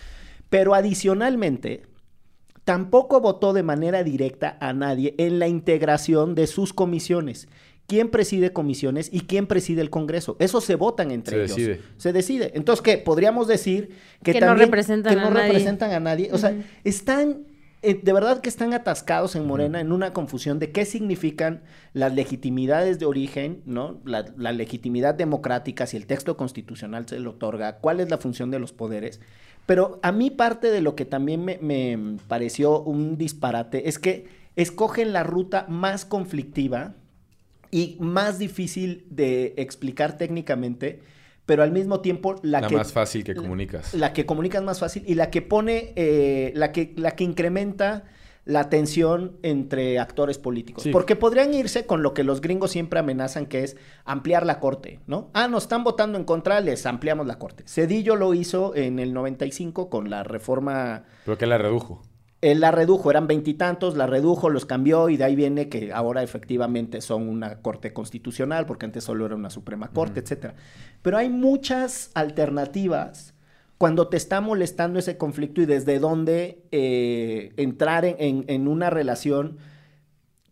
Pero 0.48 0.74
adicionalmente, 0.74 1.82
tampoco 2.64 3.20
votó 3.20 3.52
de 3.52 3.62
manera 3.62 4.02
directa 4.04 4.56
a 4.60 4.72
nadie 4.72 5.14
en 5.18 5.38
la 5.38 5.48
integración 5.48 6.34
de 6.34 6.46
sus 6.46 6.72
comisiones. 6.72 7.48
¿Quién 7.90 8.08
preside 8.08 8.52
comisiones 8.52 9.08
y 9.12 9.22
quién 9.22 9.48
preside 9.48 9.80
el 9.80 9.90
Congreso? 9.90 10.36
Eso 10.38 10.60
se 10.60 10.76
votan 10.76 11.10
entre 11.10 11.38
Se 11.38 11.42
ellos. 11.44 11.56
decide. 11.56 11.80
Se 11.96 12.12
decide. 12.12 12.52
Entonces, 12.54 12.82
¿qué? 12.82 12.98
Podríamos 12.98 13.48
decir 13.48 13.90
que, 14.22 14.30
Que 14.32 14.38
no 14.40 14.46
también 14.46 14.68
representan 14.68 15.12
que 15.12 15.20
no 15.20 15.26
a 15.26 15.30
nadie. 15.30 15.46
representan 15.48 15.90
a 15.90 15.98
nadie. 15.98 16.30
O 16.32 16.38
sea, 16.38 16.54
están, 16.84 17.46
eh, 17.82 17.98
de 18.00 18.12
verdad 18.12 18.42
que 18.42 18.48
están 18.48 18.74
atascados 18.74 19.34
en 19.34 19.44
Morena 19.44 19.80
en 19.80 19.90
una 19.90 20.12
confusión 20.12 20.60
de 20.60 20.70
qué 20.70 20.84
significan 20.84 21.62
las 21.92 22.14
legitimidades 22.14 23.00
de 23.00 23.06
origen, 23.06 23.60
¿no? 23.66 23.98
La, 24.04 24.24
la 24.36 24.52
legitimidad 24.52 25.16
democrática, 25.16 25.84
si 25.86 25.96
el 25.96 26.06
texto 26.06 26.36
constitucional 26.36 27.08
se 27.08 27.18
le 27.18 27.26
otorga, 27.26 27.78
cuál 27.78 27.98
es 27.98 28.08
la 28.08 28.18
función 28.18 28.52
de 28.52 28.60
los 28.60 28.72
poderes. 28.72 29.20
Pero 29.66 29.98
a 30.04 30.12
mí 30.12 30.30
parte 30.30 30.70
de 30.70 30.80
lo 30.80 30.94
que 30.94 31.06
también 31.06 31.44
me, 31.44 31.58
me 31.60 31.98
pareció 32.28 32.80
un 32.82 33.18
disparate 33.18 33.88
es 33.88 33.98
que 33.98 34.26
escogen 34.54 35.12
la 35.12 35.24
ruta 35.24 35.66
más 35.68 36.04
conflictiva 36.04 36.94
y 37.70 37.96
más 38.00 38.38
difícil 38.38 39.06
de 39.10 39.54
explicar 39.56 40.16
técnicamente, 40.16 41.00
pero 41.46 41.62
al 41.62 41.72
mismo 41.72 42.00
tiempo 42.00 42.36
la, 42.42 42.60
La 42.60 42.68
que 42.68 42.76
más 42.76 42.92
fácil 42.92 43.24
que 43.24 43.34
comunicas. 43.34 43.94
la 43.94 44.12
que 44.12 44.26
comunicas 44.26 44.62
más 44.62 44.78
fácil 44.80 45.02
y 45.06 45.14
la 45.14 45.30
que 45.30 45.42
pone, 45.42 45.92
eh, 45.96 46.52
la, 46.54 46.72
que, 46.72 46.92
la 46.96 47.12
que 47.12 47.24
incrementa 47.24 48.04
la 48.44 48.70
tensión 48.70 49.36
entre 49.42 49.98
actores 49.98 50.38
políticos. 50.38 50.82
Sí. 50.82 50.90
Porque 50.90 51.14
podrían 51.14 51.52
irse 51.54 51.86
con 51.86 52.02
lo 52.02 52.14
que 52.14 52.24
los 52.24 52.40
gringos 52.40 52.70
siempre 52.72 52.98
amenazan, 52.98 53.46
que 53.46 53.62
es 53.62 53.76
ampliar 54.04 54.46
la 54.46 54.58
corte, 54.60 55.00
¿no? 55.06 55.30
Ah, 55.34 55.46
nos 55.46 55.64
están 55.64 55.84
votando 55.84 56.18
en 56.18 56.24
contra, 56.24 56.60
les 56.60 56.86
ampliamos 56.86 57.26
la 57.26 57.38
corte. 57.38 57.64
Cedillo 57.66 58.16
lo 58.16 58.32
hizo 58.34 58.74
en 58.74 58.98
el 58.98 59.12
95 59.12 59.90
con 59.90 60.08
la 60.10 60.24
reforma 60.24 61.04
Pero 61.24 61.36
que 61.38 61.46
la 61.46 61.58
redujo. 61.58 62.02
Él 62.42 62.60
la 62.60 62.70
redujo, 62.70 63.10
eran 63.10 63.26
veintitantos, 63.26 63.96
la 63.96 64.06
redujo, 64.06 64.48
los 64.48 64.64
cambió 64.64 65.08
y 65.10 65.16
de 65.18 65.24
ahí 65.24 65.36
viene 65.36 65.68
que 65.68 65.92
ahora 65.92 66.22
efectivamente 66.22 67.00
son 67.02 67.28
una 67.28 67.60
corte 67.60 67.92
constitucional, 67.92 68.64
porque 68.66 68.86
antes 68.86 69.04
solo 69.04 69.26
era 69.26 69.34
una 69.34 69.50
Suprema 69.50 69.88
Corte, 69.88 70.20
etcétera. 70.20 70.54
Pero 71.02 71.18
hay 71.18 71.28
muchas 71.28 72.10
alternativas 72.14 73.34
cuando 73.78 74.08
te 74.08 74.16
está 74.16 74.40
molestando 74.40 74.98
ese 74.98 75.16
conflicto 75.16 75.60
y 75.62 75.66
desde 75.66 75.98
dónde 75.98 76.62
eh, 76.70 77.52
entrar 77.56 78.04
en, 78.04 78.16
en- 78.18 78.44
en 78.48 78.68
una 78.68 78.90
relación 78.90 79.56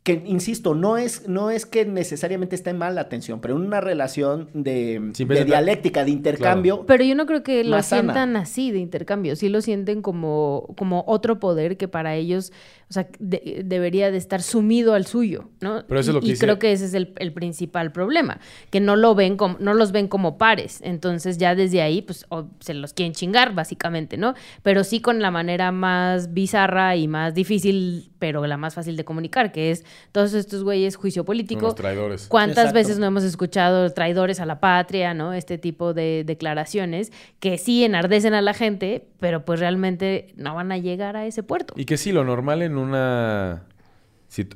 que, 0.09 0.23
insisto, 0.27 0.75
no 0.75 0.97
es, 0.97 1.29
no 1.29 1.51
es 1.51 1.67
que 1.67 1.85
necesariamente 1.85 2.55
esté 2.57 2.73
mal 2.73 2.95
la 2.95 3.03
atención, 3.03 3.41
pero 3.41 3.57
en 3.57 3.63
una 3.63 3.81
relación 3.81 4.49
de, 4.55 5.11
Sí, 5.15 5.25
de 5.25 5.45
dialéctica, 5.45 6.05
de 6.05 6.11
intercambio. 6.11 6.85
Pero 6.87 7.05
yo 7.05 7.15
no 7.15 7.27
creo 7.27 7.43
que 7.43 7.63
lo 7.65 7.83
sana. 7.83 8.03
sientan 8.15 8.37
así 8.37 8.71
de 8.71 8.79
intercambio, 8.79 9.37
sí 9.37 9.49
lo 9.49 9.61
sienten 9.61 10.03
como, 10.03 10.75
como 10.77 11.05
otro 11.07 11.39
poder 11.39 11.77
que 11.77 11.89
para 11.89 12.15
ellos, 12.15 12.53
o 12.91 12.93
sea, 12.95 13.07
de- 13.19 13.63
debería 13.65 14.11
de 14.11 14.17
estar 14.17 14.41
sumido 14.43 14.95
al 14.95 15.05
suyo, 15.07 15.51
¿no? 15.61 15.85
Pero 15.87 16.01
eso 16.01 16.11
es 16.11 16.15
lo 16.15 16.19
y, 16.21 16.23
que 16.23 16.27
y 16.29 16.31
dice- 16.31 16.47
creo 16.47 16.59
que 16.59 16.73
ese 16.73 16.87
es 16.87 16.95
el, 16.95 17.13
el 17.19 17.33
principal 17.33 17.93
problema, 17.93 18.41
que 18.71 18.81
no 18.81 18.97
lo 18.97 19.15
ven 19.15 19.37
como, 19.37 19.57
no 19.61 19.75
los 19.75 19.93
ven 19.93 20.09
como 20.09 20.39
pares, 20.39 20.81
entonces 20.83 21.37
ya 21.39 21.55
desde 21.55 21.83
ahí, 21.83 22.01
pues, 22.03 22.25
o 22.31 22.47
se 22.61 22.73
los 22.75 22.95
quieren 22.95 23.13
chingar, 23.13 23.55
básicamente, 23.55 24.17
¿no? 24.17 24.35
Pero 24.63 24.85
sí 24.85 25.01
con 25.01 25.21
la 25.21 25.31
manera 25.31 25.71
más 25.71 26.33
bizarra 26.33 26.97
y 26.97 27.09
más 27.09 27.35
difícil, 27.35 28.11
pero 28.19 28.47
la 28.47 28.57
más 28.57 28.75
fácil 28.75 28.97
de 28.97 29.05
comunicar, 29.05 29.53
que 29.53 29.71
es 29.71 29.85
todos 30.13 30.35
estos 30.35 30.65
güeyes 30.65 30.97
juicio 30.97 31.25
político. 31.25 31.63
los 31.63 31.75
traidores. 31.75 32.27
¿Cuántas 32.29 32.59
Exacto. 32.59 32.75
veces 32.75 32.99
no 32.99 33.07
hemos 33.07 33.25
escuchado 33.25 33.91
traidores 33.93 34.41
a 34.41 34.47
la 34.47 34.61
patria, 34.61 35.15
¿no? 35.15 35.33
Este 35.33 35.59
tipo 35.59 35.95
de 35.95 36.25
declaraciones 36.27 37.13
que 37.41 37.59
sí 37.59 37.85
enardecen 37.85 38.35
a 38.35 38.43
la 38.43 38.55
gente, 38.55 39.07
pero 39.21 39.45
pues 39.45 39.61
realmente 39.61 40.33
no 40.37 40.55
van 40.55 40.73
a 40.73 40.79
llegar 40.79 41.17
a 41.17 41.27
ese 41.27 41.43
puerto. 41.43 41.75
Y 41.77 41.85
que 41.85 41.97
sí, 41.97 42.13
lo 42.13 42.25
normal 42.25 42.63
en 42.63 42.77
una... 42.77 43.65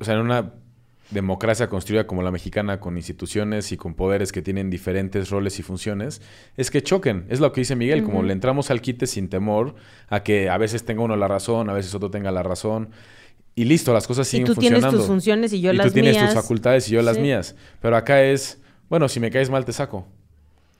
O 0.00 0.04
sea, 0.04 0.14
en 0.14 0.20
una 0.20 0.52
democracia 1.12 1.68
construida 1.68 2.06
como 2.06 2.22
la 2.22 2.30
mexicana, 2.30 2.80
con 2.80 2.96
instituciones 2.96 3.72
y 3.72 3.76
con 3.76 3.94
poderes 3.94 4.32
que 4.32 4.42
tienen 4.42 4.70
diferentes 4.70 5.30
roles 5.30 5.58
y 5.58 5.62
funciones, 5.62 6.22
es 6.56 6.70
que 6.70 6.82
choquen. 6.82 7.26
Es 7.28 7.40
lo 7.40 7.52
que 7.52 7.60
dice 7.60 7.76
Miguel, 7.76 8.02
como 8.02 8.22
le 8.22 8.32
entramos 8.32 8.70
al 8.70 8.80
quite 8.80 9.06
sin 9.06 9.28
temor 9.28 9.74
a 10.08 10.22
que 10.22 10.48
a 10.48 10.58
veces 10.58 10.84
tenga 10.84 11.02
uno 11.02 11.16
la 11.16 11.28
razón, 11.28 11.70
a 11.70 11.72
veces 11.72 11.94
otro 11.94 12.10
tenga 12.10 12.30
la 12.30 12.42
razón. 12.42 12.90
Y 13.54 13.64
listo, 13.64 13.92
las 13.92 14.06
cosas 14.06 14.26
Y 14.28 14.30
siguen 14.30 14.46
tú 14.46 14.54
tienes 14.54 14.78
funcionando. 14.80 14.98
tus 14.98 15.06
funciones 15.06 15.52
y 15.52 15.60
yo 15.60 15.72
y 15.72 15.76
las 15.76 15.88
tú 15.88 15.92
tienes 15.92 16.14
mías. 16.16 16.32
tus 16.32 16.42
facultades 16.42 16.88
y 16.88 16.92
yo 16.92 17.02
las 17.02 17.18
mías. 17.18 17.54
Pero 17.80 17.96
acá 17.96 18.22
es, 18.22 18.58
bueno, 18.88 19.08
si 19.08 19.20
me 19.20 19.30
caes 19.30 19.50
mal 19.50 19.64
te 19.64 19.72
saco. 19.72 20.06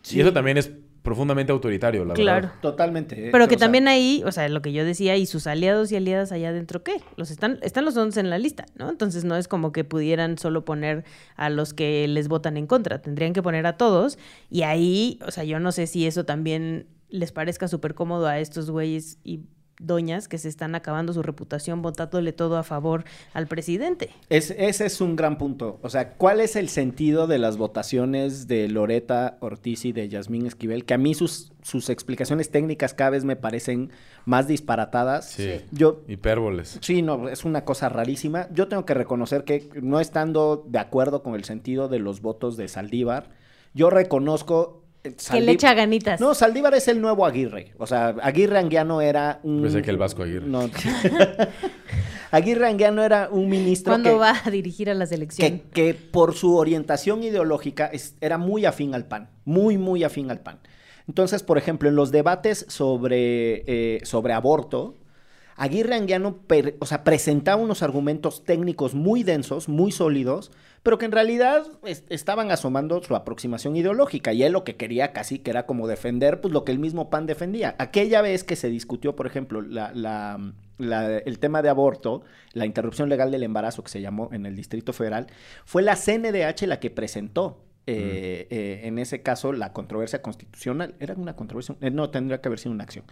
Sí. 0.03 0.17
Y 0.19 0.21
eso 0.23 0.33
también 0.33 0.57
es 0.57 0.71
profundamente 1.03 1.51
autoritario, 1.53 2.05
la 2.05 2.15
Claro. 2.15 2.47
verdad. 2.47 2.61
Totalmente. 2.63 3.27
eh, 3.27 3.31
Pero 3.33 3.49
que 3.49 3.57
o 3.57 3.59
sea, 3.59 3.67
también 3.67 3.89
ahí, 3.89 4.23
o 4.25 4.31
sea, 4.33 4.49
lo 4.49 4.63
que 4.63 4.73
yo 4.73 4.85
decía, 4.85 5.17
y 5.17 5.27
sus 5.27 5.47
aliados 5.49 5.91
y 5.93 5.97
aliadas 5.97 6.31
allá 6.33 6.51
adentro, 6.51 6.83
¿qué? 6.85 6.95
Los 7.17 7.31
están, 7.33 7.59
están 7.63 7.85
los 7.85 7.97
11 7.97 8.21
en 8.21 8.31
la 8.31 8.39
lista, 8.39 8.67
¿no? 8.77 8.89
Entonces 8.89 9.25
no 9.25 9.37
es 9.37 9.49
como 9.49 9.73
que 9.73 9.83
pudieran 9.85 10.39
solo 10.39 10.65
poner 10.65 11.05
a 11.37 11.51
los 11.51 11.75
que 11.75 12.07
les 12.09 12.29
votan 12.29 12.57
en 12.57 12.67
contra, 12.69 13.03
tendrían 13.03 13.33
que 13.33 13.43
poner 13.43 13.67
a 13.67 13.77
todos. 13.77 14.17
Y 14.49 14.63
ahí, 14.63 15.19
o 15.27 15.31
sea, 15.33 15.43
yo 15.45 15.59
no 15.59 15.73
sé 15.73 15.87
si 15.89 16.07
eso 16.07 16.25
también 16.25 16.87
les 17.11 17.33
parezca 17.33 17.67
súper 17.69 17.95
cómodo 17.95 18.27
a 18.29 18.39
estos 18.39 18.71
güeyes 18.71 19.19
y 19.25 19.41
doñas 19.87 20.29
que 20.29 20.38
se 20.38 20.49
están 20.49 20.75
acabando 20.75 21.12
su 21.12 21.23
reputación 21.23 21.83
votándole 21.83 22.33
todo 22.33 22.57
a 22.57 22.62
favor 22.62 23.05
al 23.35 23.47
presidente. 23.47 24.11
Es- 24.29 24.51
ese 24.51 24.87
es 24.87 25.01
un 25.01 25.16
gran 25.16 25.38
punto. 25.38 25.79
O 25.83 25.90
sea, 25.90 26.14
¿cuál 26.14 26.40
es 26.40 26.57
el 26.57 26.68
sentido 26.68 27.27
de 27.27 27.38
las 27.38 27.57
votaciones 27.57 28.47
de 28.49 28.68
Loreta 28.68 29.37
Ortiz 29.40 29.85
y 29.85 29.92
de 29.92 30.09
Yasmín 30.09 30.47
Esquivel? 30.47 30.85
Que 30.85 30.95
a 30.95 30.99
mí 30.99 31.14
sus, 31.14 31.53
sus 31.62 31.90
explicaciones 31.90 32.51
técnicas 32.51 32.95
cada 32.95 33.11
vez 33.11 33.25
me 33.25 33.37
parecen 33.37 33.90
más 34.25 34.47
disparatadas. 34.49 35.29
Sí. 35.31 35.61
Yo, 35.73 36.03
Hipérboles. 36.09 36.79
sí, 36.81 37.03
no, 37.03 37.29
es 37.29 37.45
una 37.45 37.64
cosa 37.64 37.88
rarísima. 37.88 38.49
Yo 38.53 38.68
tengo 38.68 38.85
que 38.85 38.95
reconocer 38.95 39.45
que 39.45 39.68
no 39.83 40.01
estando 40.01 40.64
de 40.68 40.79
acuerdo 40.79 41.23
con 41.23 41.35
el 41.35 41.45
sentido 41.45 41.88
de 41.88 41.99
los 41.99 42.21
votos 42.23 42.57
de 42.57 42.68
Saldívar, 42.68 43.31
yo 43.75 43.90
reconozco... 43.90 44.82
eh, 45.05 45.15
Que 45.31 45.41
le 45.41 45.53
echa 45.53 45.75
ganitas. 45.75 46.21
No, 46.21 46.35
Saldívar 46.35 46.75
es 46.75 46.88
el 46.88 47.01
nuevo 47.01 47.25
Aguirre. 47.27 47.73
O 47.79 47.87
sea, 47.87 48.15
Aguirre 48.23 48.59
Anguiano 48.59 49.01
era 49.01 49.41
un... 49.43 49.62
Pensé 49.62 49.83
que 49.83 49.91
el 49.91 49.97
Vasco 49.99 50.23
Aguirre. 50.23 50.47
No. 50.47 50.69
Aguirre 52.31 52.67
Anguiano 52.69 53.03
era 53.03 53.29
un 53.31 53.49
ministro 53.49 53.93
¿Cuándo 53.93 54.11
que... 54.11 54.17
va 54.17 54.35
a 54.45 54.51
dirigir 54.51 54.88
a 54.88 54.95
la 54.95 55.05
selección? 55.07 55.61
que, 55.61 55.62
que 55.71 55.95
por 55.95 56.35
su 56.35 56.57
orientación 56.57 57.23
ideológica 57.23 57.87
es- 57.87 58.17
era 58.21 58.38
muy 58.38 58.65
afín 58.65 58.95
al 58.95 59.05
PAN, 59.07 59.29
muy, 59.45 59.77
muy 59.77 60.03
afín 60.03 60.31
al 60.31 60.41
PAN. 60.41 60.59
Entonces, 61.07 61.43
por 61.43 61.59
ejemplo, 61.59 61.88
en 61.91 61.97
los 61.97 62.11
debates 62.11 62.65
sobre, 62.69 63.65
eh, 63.67 64.01
sobre 64.05 64.33
aborto, 64.33 64.97
Aguirre 65.57 65.95
Anguiano 65.95 66.38
per- 66.47 66.77
o 66.81 66.87
sea, 66.87 67.05
presentaba 67.05 67.61
unos 67.61 67.83
argumentos 67.83 68.45
técnicos 68.45 68.95
muy 68.95 69.23
densos, 69.25 69.69
muy 69.69 69.93
sólidos, 69.93 70.51
pero 70.83 70.99
que 70.99 71.05
en 71.05 71.12
realidad 71.12 71.64
es- 71.85 72.05
estaban 72.09 72.51
asomando 72.51 73.03
su 73.03 73.14
aproximación 73.14 73.77
ideológica. 73.77 74.33
Y 74.33 74.42
él 74.42 74.53
lo 74.53 74.64
que 74.64 74.77
quería 74.77 75.12
casi 75.12 75.38
que 75.38 75.51
era 75.51 75.64
como 75.66 75.87
defender 75.87 76.40
pues, 76.40 76.53
lo 76.53 76.64
que 76.64 76.73
el 76.73 76.79
mismo 76.79 77.09
PAN 77.11 77.27
defendía. 77.27 77.75
Aquella 77.79 78.21
vez 78.23 78.42
que 78.45 78.57
se 78.57 78.68
discutió, 78.68 79.14
por 79.14 79.27
ejemplo, 79.27 79.62
la- 79.62 79.92
la- 79.95 80.53
la- 80.79 81.18
el 81.18 81.38
tema 81.38 81.62
de 81.62 81.68
aborto, 81.68 82.23
la 82.53 82.66
interrupción 82.66 83.09
legal 83.09 83.31
del 83.31 83.42
embarazo 83.45 83.85
que 83.85 83.90
se 83.90 84.01
llamó 84.01 84.29
en 84.33 84.45
el 84.47 84.57
Distrito 84.57 84.92
Federal, 84.92 85.29
fue 85.64 85.83
la 85.83 85.95
CNDH 85.97 86.66
la 86.66 86.81
que 86.81 86.90
presentó. 86.90 87.64
eh, 87.88 88.47
eh, 88.51 88.83
en 88.85 89.01
ese 89.01 89.23
caso, 89.23 89.53
la 89.53 89.73
controversia 89.73 90.23
constitucional. 90.23 90.95
¿Era 91.01 91.14
una 91.14 91.35
controversia? 91.35 91.75
Eh, 91.81 91.90
no, 91.90 92.11
tendría 92.11 92.40
que 92.40 92.49
haber 92.49 92.61
sido 92.61 92.71
una 92.73 92.85
acción 92.85 93.05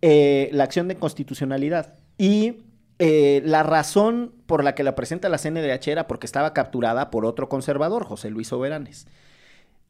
eh, 0.00 0.48
la 0.52 0.64
acción 0.64 0.88
de 0.88 0.96
constitucionalidad. 0.96 1.94
Y 2.16 2.62
eh, 2.98 3.42
la 3.44 3.62
razón 3.62 4.32
por 4.46 4.64
la 4.64 4.74
que 4.74 4.82
la 4.82 4.94
presenta 4.94 5.28
la 5.28 5.38
CNDH 5.38 5.88
era 5.88 6.08
porque 6.08 6.26
estaba 6.26 6.52
capturada 6.52 7.10
por 7.10 7.24
otro 7.24 7.48
conservador, 7.48 8.04
José 8.04 8.30
Luis 8.30 8.48
Soberanes. 8.48 9.06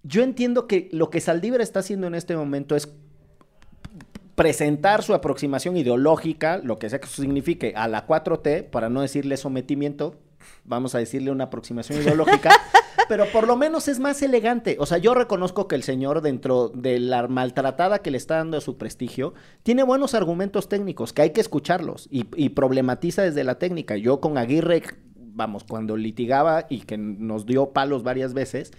Yo 0.02 0.22
entiendo 0.22 0.66
que 0.66 0.88
lo 0.92 1.10
que 1.10 1.20
Saldívar 1.20 1.60
está 1.60 1.80
haciendo 1.80 2.06
en 2.06 2.14
este 2.14 2.36
momento 2.36 2.76
es 2.76 2.92
presentar 4.34 5.02
su 5.02 5.14
aproximación 5.14 5.76
ideológica, 5.76 6.58
lo 6.58 6.78
que 6.78 6.88
sea 6.88 7.00
que 7.00 7.06
eso 7.06 7.22
signifique, 7.22 7.72
a 7.74 7.88
la 7.88 8.06
4T, 8.06 8.70
para 8.70 8.88
no 8.88 9.00
decirle 9.00 9.36
sometimiento, 9.36 10.14
vamos 10.64 10.94
a 10.94 10.98
decirle 10.98 11.30
una 11.30 11.44
aproximación 11.44 11.98
ideológica, 12.02 12.50
pero 13.08 13.26
por 13.32 13.46
lo 13.46 13.56
menos 13.56 13.88
es 13.88 13.98
más 13.98 14.20
elegante. 14.22 14.76
O 14.78 14.86
sea, 14.86 14.98
yo 14.98 15.14
reconozco 15.14 15.68
que 15.68 15.76
el 15.76 15.82
señor, 15.82 16.20
dentro 16.20 16.68
de 16.68 16.98
la 16.98 17.28
maltratada 17.28 18.00
que 18.00 18.10
le 18.10 18.18
está 18.18 18.36
dando 18.36 18.58
a 18.58 18.60
su 18.60 18.76
prestigio, 18.76 19.34
tiene 19.62 19.82
buenos 19.82 20.14
argumentos 20.14 20.68
técnicos, 20.68 21.12
que 21.12 21.22
hay 21.22 21.30
que 21.30 21.40
escucharlos, 21.40 22.08
y, 22.10 22.26
y 22.36 22.50
problematiza 22.50 23.22
desde 23.22 23.44
la 23.44 23.58
técnica. 23.58 23.96
Yo 23.96 24.20
con 24.20 24.38
Aguirre, 24.38 24.82
vamos, 25.16 25.64
cuando 25.64 25.96
litigaba 25.96 26.66
y 26.68 26.80
que 26.80 26.98
nos 26.98 27.46
dio 27.46 27.70
palos 27.70 28.02
varias 28.02 28.34
veces, 28.34 28.72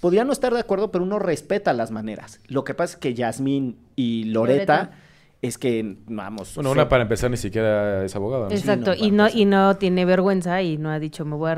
podía 0.00 0.24
no 0.24 0.32
estar 0.32 0.52
de 0.52 0.60
acuerdo, 0.60 0.90
pero 0.90 1.04
uno 1.04 1.18
respeta 1.18 1.72
las 1.72 1.90
maneras. 1.90 2.40
Lo 2.46 2.64
que 2.64 2.74
pasa 2.74 2.94
es 2.94 3.00
que 3.00 3.14
Yasmín 3.14 3.78
y 3.96 4.24
Loreta, 4.24 4.76
Loreta. 4.76 4.98
Es 5.46 5.58
que, 5.58 5.96
vamos. 6.06 6.54
Bueno, 6.54 6.70
una 6.70 6.88
para 6.88 7.02
empezar 7.02 7.30
ni 7.30 7.36
siquiera 7.36 8.04
es 8.04 8.16
abogada. 8.16 8.48
¿no? 8.48 8.54
Exacto, 8.54 8.94
no, 8.98 9.04
y, 9.06 9.10
no, 9.10 9.28
y 9.28 9.44
no 9.44 9.76
tiene 9.76 10.04
vergüenza 10.04 10.62
y 10.62 10.78
no 10.78 10.90
ha 10.90 10.98
dicho 10.98 11.24
me 11.24 11.36
voy 11.36 11.50
a, 11.50 11.54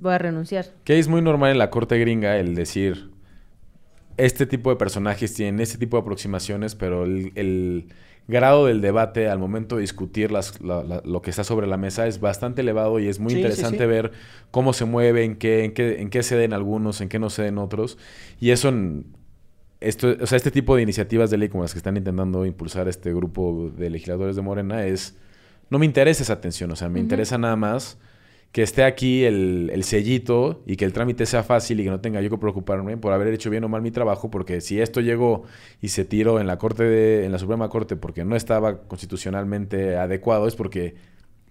voy 0.00 0.12
a 0.12 0.18
renunciar. 0.18 0.66
Que 0.84 0.98
es 0.98 1.08
muy 1.08 1.20
normal 1.22 1.50
en 1.52 1.58
la 1.58 1.70
corte 1.70 1.98
gringa 1.98 2.36
el 2.38 2.54
decir, 2.54 3.10
este 4.16 4.46
tipo 4.46 4.70
de 4.70 4.76
personajes 4.76 5.34
tienen 5.34 5.60
este 5.60 5.78
tipo 5.78 5.96
de 5.96 6.02
aproximaciones, 6.02 6.74
pero 6.74 7.04
el, 7.04 7.32
el 7.34 7.86
grado 8.28 8.66
del 8.66 8.80
debate 8.80 9.28
al 9.28 9.38
momento 9.38 9.74
de 9.76 9.82
discutir 9.82 10.30
las- 10.30 10.60
la- 10.62 10.82
la- 10.84 11.02
lo 11.04 11.20
que 11.20 11.30
está 11.30 11.42
sobre 11.44 11.66
la 11.66 11.76
mesa 11.76 12.06
es 12.06 12.20
bastante 12.20 12.62
elevado 12.62 12.98
y 13.00 13.08
es 13.08 13.18
muy 13.18 13.30
Sí, 13.32 13.36
sí, 13.36 13.42
interesante 13.42 13.78
sí. 13.78 13.86
ver 13.86 14.12
cómo 14.50 14.72
se 14.72 14.84
mueve, 14.84 15.24
en 15.24 15.36
qué, 15.36 15.64
en, 15.64 15.72
qué, 15.74 16.00
en 16.00 16.08
qué 16.10 16.22
ceden 16.22 16.52
algunos, 16.52 17.00
en 17.00 17.08
qué 17.08 17.18
no 17.18 17.28
ceden 17.30 17.58
otros. 17.58 17.98
Y 18.40 18.50
eso 18.50 18.68
en... 18.68 19.06
Esto, 19.84 20.16
o 20.20 20.26
sea, 20.26 20.36
este 20.36 20.50
tipo 20.50 20.76
de 20.76 20.82
iniciativas 20.82 21.30
de 21.30 21.38
ley 21.38 21.48
como 21.48 21.62
las 21.62 21.72
que 21.72 21.78
están 21.78 21.96
intentando 21.96 22.46
impulsar 22.46 22.88
este 22.88 23.12
grupo 23.12 23.70
de 23.76 23.90
legisladores 23.90 24.36
de 24.36 24.42
Morena 24.42 24.86
es... 24.86 25.16
No 25.70 25.78
me 25.78 25.86
interesa 25.86 26.22
esa 26.22 26.34
atención, 26.34 26.70
o 26.70 26.76
sea, 26.76 26.88
me 26.88 27.00
interesa 27.00 27.38
nada 27.38 27.56
más 27.56 27.98
que 28.54 28.62
esté 28.62 28.84
aquí 28.84 29.24
el, 29.24 29.68
el 29.72 29.82
sellito 29.82 30.62
y 30.64 30.76
que 30.76 30.84
el 30.84 30.92
trámite 30.92 31.26
sea 31.26 31.42
fácil 31.42 31.80
y 31.80 31.84
que 31.84 31.90
no 31.90 32.00
tenga 32.00 32.20
yo 32.20 32.30
que 32.30 32.38
preocuparme 32.38 32.96
por 32.96 33.12
haber 33.12 33.34
hecho 33.34 33.50
bien 33.50 33.64
o 33.64 33.68
mal 33.68 33.82
mi 33.82 33.90
trabajo, 33.90 34.30
porque 34.30 34.60
si 34.60 34.80
esto 34.80 35.00
llegó 35.00 35.42
y 35.80 35.88
se 35.88 36.04
tiró 36.04 36.38
en 36.38 36.46
la 36.46 36.56
corte 36.56 36.84
de, 36.84 37.24
en 37.24 37.32
la 37.32 37.40
Suprema 37.40 37.68
Corte 37.68 37.96
porque 37.96 38.24
no 38.24 38.36
estaba 38.36 38.82
constitucionalmente 38.86 39.96
adecuado, 39.96 40.46
es 40.46 40.54
porque 40.54 40.94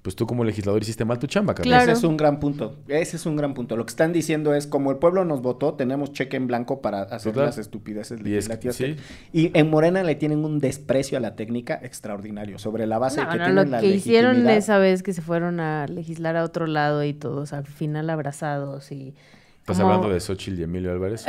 pues 0.03 0.15
tú 0.15 0.27
como 0.27 0.43
legislador 0.43 0.81
hiciste 0.81 1.05
mal 1.05 1.17
tu 1.17 1.25
chamba. 1.27 1.55
Claro. 1.55 1.83
Ese 1.83 1.93
es 1.93 2.03
un 2.03 2.17
gran 2.17 2.39
punto. 2.39 2.75
Ese 2.87 3.15
es 3.15 3.25
un 3.25 3.35
gran 3.35 3.53
punto. 3.55 3.75
Lo 3.77 3.85
que 3.85 3.89
están 3.89 4.13
diciendo 4.13 4.53
es, 4.53 4.67
como 4.67 4.91
el 4.91 4.97
pueblo 4.97 5.25
nos 5.25 5.41
votó, 5.41 5.73
tenemos 5.73 6.11
cheque 6.13 6.37
en 6.37 6.45
blanco 6.45 6.81
para 6.81 7.03
hacer 7.03 7.31
Total. 7.31 7.47
las 7.47 7.57
estupideces 7.57 8.19
Y 8.19 8.21
es 8.21 8.23
que- 8.23 8.29
legislativas. 8.29 8.75
sí. 8.75 8.95
Y 9.31 9.57
en 9.57 9.69
Morena 9.69 10.03
le 10.03 10.15
tienen 10.15 10.43
un 10.45 10.59
desprecio 10.59 11.17
a 11.17 11.21
la 11.21 11.35
técnica 11.35 11.79
extraordinario. 11.81 12.59
Sobre 12.59 12.85
la 12.85 12.99
base 12.99 13.21
de 13.21 13.25
No, 13.25 13.31
que 13.31 13.37
no, 13.39 13.43
tienen 13.45 13.65
lo 13.65 13.71
la 13.71 13.79
que 13.79 13.87
hicieron 13.87 14.47
esa 14.49 14.77
vez 14.77 15.01
que 15.03 15.13
se 15.13 15.21
fueron 15.21 15.59
a 15.61 15.87
legislar 15.87 16.35
a 16.35 16.43
otro 16.43 16.67
lado 16.67 17.03
y 17.03 17.13
todos 17.13 17.53
al 17.53 17.65
final 17.65 18.09
abrazados 18.09 18.91
y... 18.91 19.15
¿Estás 19.63 19.77
como- 19.77 19.93
hablando 19.93 20.13
de 20.13 20.19
Xochitl 20.19 20.59
y 20.59 20.63
Emilio 20.63 20.91
Álvarez? 20.91 21.23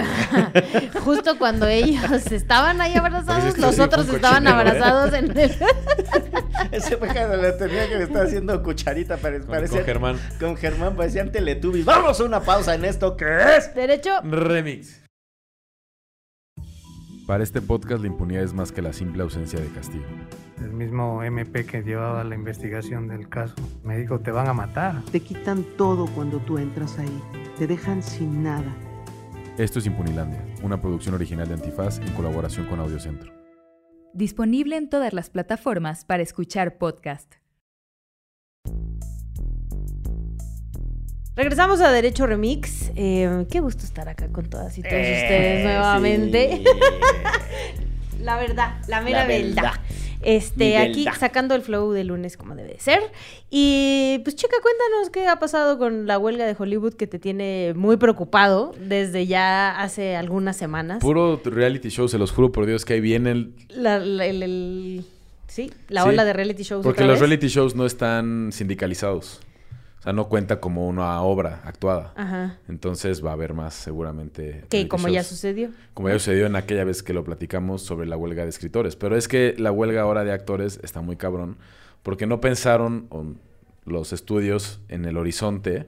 Justo 1.05 1.39
cuando 1.39 1.69
ellos 1.69 2.03
estaban 2.33 2.81
ahí 2.81 2.95
abrazados, 2.97 3.45
Pues 3.45 3.59
los 3.59 3.79
otros 3.79 4.09
estaban 4.09 4.45
¿eh? 4.47 4.51
abrazados 4.51 5.13
en 5.15 5.31
el... 5.39 5.51
Ese 6.73 6.97
fue 6.97 7.07
cuando 7.09 7.37
le 7.37 7.53
tenía 7.53 7.89
que 7.89 7.95
le 7.97 8.03
estaba 8.05 8.25
haciendo 8.25 8.61
cucharita. 8.63 9.19
pare- 9.19 9.39
Con- 9.39 9.49
parecía- 9.51 9.79
con 9.79 9.87
Germán. 9.87 10.21
Con 10.41 10.57
Germán 10.57 10.97
parecían 10.97 11.31
Teletubbies. 11.31 11.85
Vamos 11.85 12.19
a 12.19 12.25
una 12.25 12.41
pausa 12.41 12.75
en 12.75 12.85
esto 12.85 13.17
que 13.17 13.25
es. 13.57 13.73
Derecho, 13.73 14.21
Remix. 14.23 15.01
Para 17.29 17.45
este 17.45 17.63
podcast 17.63 18.01
la 18.03 18.09
impunidad 18.09 18.43
es 18.43 18.53
más 18.53 18.73
que 18.73 18.83
la 18.83 18.93
simple 18.93 19.23
ausencia 19.23 19.61
de 19.61 19.69
castigo. 19.69 20.05
El 20.65 20.73
mismo 20.73 21.23
MP 21.23 21.67
que 21.67 21.83
llevaba 21.83 22.25
la 22.25 22.35
investigación 22.35 23.07
del 23.07 23.29
caso 23.29 23.55
me 23.83 23.99
dijo, 23.99 24.21
te 24.21 24.31
van 24.31 24.49
a 24.49 24.55
matar. 24.55 25.03
Te 25.13 25.21
quitan 25.21 25.63
todo 25.77 26.07
cuando 26.15 26.39
tú 26.39 26.57
entras 26.57 26.99
ahí. 26.99 27.23
Te 27.59 27.67
dejan 27.67 28.03
sin 28.03 28.43
nada. 28.43 28.75
Esto 29.59 29.79
es 29.79 29.87
Impunilandia, 29.87 30.43
una 30.63 30.81
producción 30.81 31.15
original 31.15 31.47
de 31.47 31.55
Antifaz 31.55 31.99
en 32.01 32.09
colaboración 32.15 32.67
con 32.67 32.81
Audiocentro. 32.81 33.31
Disponible 34.15 34.77
en 34.77 34.89
todas 34.89 35.13
las 35.13 35.29
plataformas 35.29 36.05
para 36.05 36.23
escuchar 36.23 36.79
podcast. 36.79 37.35
regresamos 41.37 41.81
a 41.81 41.91
Derecho 41.91 42.27
Remix. 42.27 42.91
Eh, 42.95 43.45
qué 43.51 43.59
gusto 43.61 43.85
estar 43.85 44.09
acá 44.09 44.29
con 44.29 44.49
todas 44.49 44.79
y 44.79 44.83
todos 44.83 44.95
Eh, 44.95 45.21
ustedes 45.23 45.65
nuevamente. 45.65 46.59
sí. 46.59 46.65
La 48.21 48.37
verdad, 48.39 48.79
la 48.89 49.03
mera 49.03 49.23
La 49.23 49.27
verdad. 49.27 49.55
verdad. 49.63 49.73
Este, 50.25 50.79
aquí 50.79 51.07
sacando 51.19 51.55
el 51.55 51.63
flow 51.63 51.93
de 51.93 52.05
lunes 52.05 52.37
como 52.37 52.55
debe 52.55 52.73
de 52.75 52.81
ser. 52.81 53.01
Y 53.51 54.21
pues 54.25 54.35
chica, 54.37 54.57
cuéntanos 54.63 55.11
qué 55.11 55.27
ha 55.29 55.37
pasado 55.39 55.79
con 55.79 56.07
la 56.07 56.19
huelga 56.19 56.47
de 56.47 56.57
Hollywood 56.59 56.95
que 56.95 57.07
te 57.07 57.19
tiene 57.19 57.73
muy 57.77 57.97
preocupado 57.97 58.75
desde 58.81 59.27
ya 59.27 59.79
hace 59.81 60.17
algunas 60.17 60.57
semanas. 60.57 60.99
Puro 61.01 61.41
reality 61.45 61.89
show, 61.91 62.09
se 62.09 62.19
los 62.19 62.33
juro 62.33 62.51
por 62.53 62.67
Dios 62.67 62.85
que 62.85 62.95
ahí 62.95 63.01
viene 63.01 63.31
el... 63.33 63.55
La, 63.69 63.99
la- 63.99 64.27
el- 64.27 64.43
el- 64.43 65.05
sí, 65.47 65.71
la 65.89 66.03
Sí, 66.03 66.09
ola 66.09 66.25
de 66.25 66.33
reality 66.33 66.63
shows. 66.63 66.83
Porque 66.83 67.03
otra 67.03 67.07
los 67.13 67.21
vez. 67.21 67.29
reality 67.29 67.49
shows 67.49 67.75
no 67.77 67.87
están 67.87 68.51
sindicalizados. 68.53 69.41
O 70.05 70.07
sea, 70.07 70.13
no 70.13 70.29
cuenta 70.29 70.61
como 70.61 70.87
una 70.87 71.23
obra 71.23 71.63
actuada. 71.65 72.13
Ajá. 72.15 72.59
Entonces 72.69 73.25
va 73.25 73.31
a 73.31 73.33
haber 73.33 73.55
más 73.55 73.73
seguramente. 73.73 74.67
Que 74.69 74.87
como 74.87 75.09
ya 75.09 75.25
sucedió. 75.25 75.71
Como 75.95 76.11
ya 76.11 76.19
sucedió 76.19 76.45
en 76.45 76.57
aquella 76.57 76.85
vez 76.85 77.03
que 77.03 77.15
lo 77.15 77.25
platicamos 77.25 77.81
sobre 77.81 78.07
la 78.07 78.19
huelga 78.19 78.43
de 78.43 78.51
escritores. 78.51 78.97
Pero 78.97 79.17
es 79.17 79.29
que 79.29 79.55
la 79.57 79.73
huelga 79.73 80.03
ahora 80.03 80.23
de 80.23 80.33
actores 80.33 80.79
está 80.83 81.01
muy 81.01 81.17
cabrón. 81.17 81.57
Porque 82.03 82.27
no 82.27 82.43
pensaron 82.43 83.09
los 83.87 84.13
estudios 84.13 84.83
en 84.89 85.07
el 85.07 85.17
horizonte. 85.17 85.87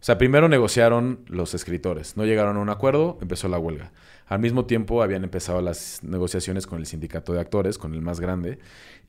O 0.00 0.04
sea, 0.04 0.16
primero 0.16 0.48
negociaron 0.48 1.20
los 1.26 1.52
escritores. 1.52 2.16
No 2.16 2.24
llegaron 2.24 2.56
a 2.56 2.60
un 2.60 2.70
acuerdo, 2.70 3.18
empezó 3.20 3.48
la 3.48 3.58
huelga. 3.58 3.92
Al 4.28 4.38
mismo 4.38 4.64
tiempo 4.64 5.02
habían 5.02 5.24
empezado 5.24 5.60
las 5.60 6.02
negociaciones 6.02 6.66
con 6.66 6.78
el 6.78 6.86
sindicato 6.86 7.34
de 7.34 7.40
actores, 7.40 7.76
con 7.76 7.92
el 7.92 8.00
más 8.00 8.18
grande. 8.18 8.60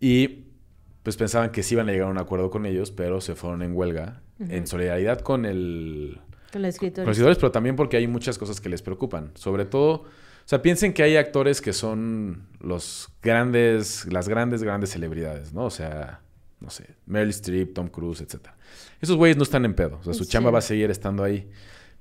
Y 0.01 0.47
pues 1.01 1.15
pensaban 1.15 1.51
que 1.51 1.63
sí 1.63 1.75
iban 1.75 1.88
a 1.88 1.93
llegar 1.93 2.10
a 2.10 2.12
un 2.12 2.17
acuerdo 2.17 2.49
con 2.49 2.65
ellos, 2.65 2.91
pero 2.91 3.21
se 3.21 3.36
fueron 3.36 3.62
en 3.62 3.73
huelga 3.73 4.22
en 4.49 4.67
solidaridad 4.67 5.19
con 5.21 5.45
el, 5.45 6.19
Con 6.51 6.62
los 6.62 6.69
escritores. 6.75 7.03
con 7.03 7.10
los 7.10 7.17
escritores, 7.17 7.38
pero 7.38 7.51
también 7.51 7.75
porque 7.75 7.97
hay 7.97 8.08
muchas 8.08 8.38
cosas 8.38 8.60
que 8.62 8.69
les 8.69 8.82
preocupan. 8.82 9.32
Sobre 9.36 9.65
todo, 9.65 9.91
o 9.93 10.06
sea, 10.45 10.62
piensen 10.62 10.93
que 10.93 11.03
hay 11.03 11.15
actores 11.17 11.62
que 11.62 11.73
son 11.73 12.47
los 12.60 13.10
grandes, 13.21 14.06
las 14.12 14.27
grandes, 14.29 14.63
grandes 14.63 14.89
celebridades, 14.91 15.53
¿no? 15.53 15.65
O 15.65 15.69
sea, 15.71 16.21
no 16.60 16.69
sé, 16.69 16.86
Meryl 17.06 17.29
Streep, 17.32 17.73
Tom 17.73 17.88
Cruise, 17.88 18.21
etc. 18.21 18.47
Esos 19.01 19.15
güeyes 19.17 19.38
no 19.38 19.43
están 19.43 19.65
en 19.65 19.73
pedo. 19.73 19.97
O 19.99 20.03
sea, 20.03 20.13
su 20.13 20.23
Sí. 20.23 20.32
chamba 20.32 20.51
va 20.51 20.60
a 20.60 20.62
seguir 20.62 20.89
estando 20.91 21.23
ahí. 21.23 21.49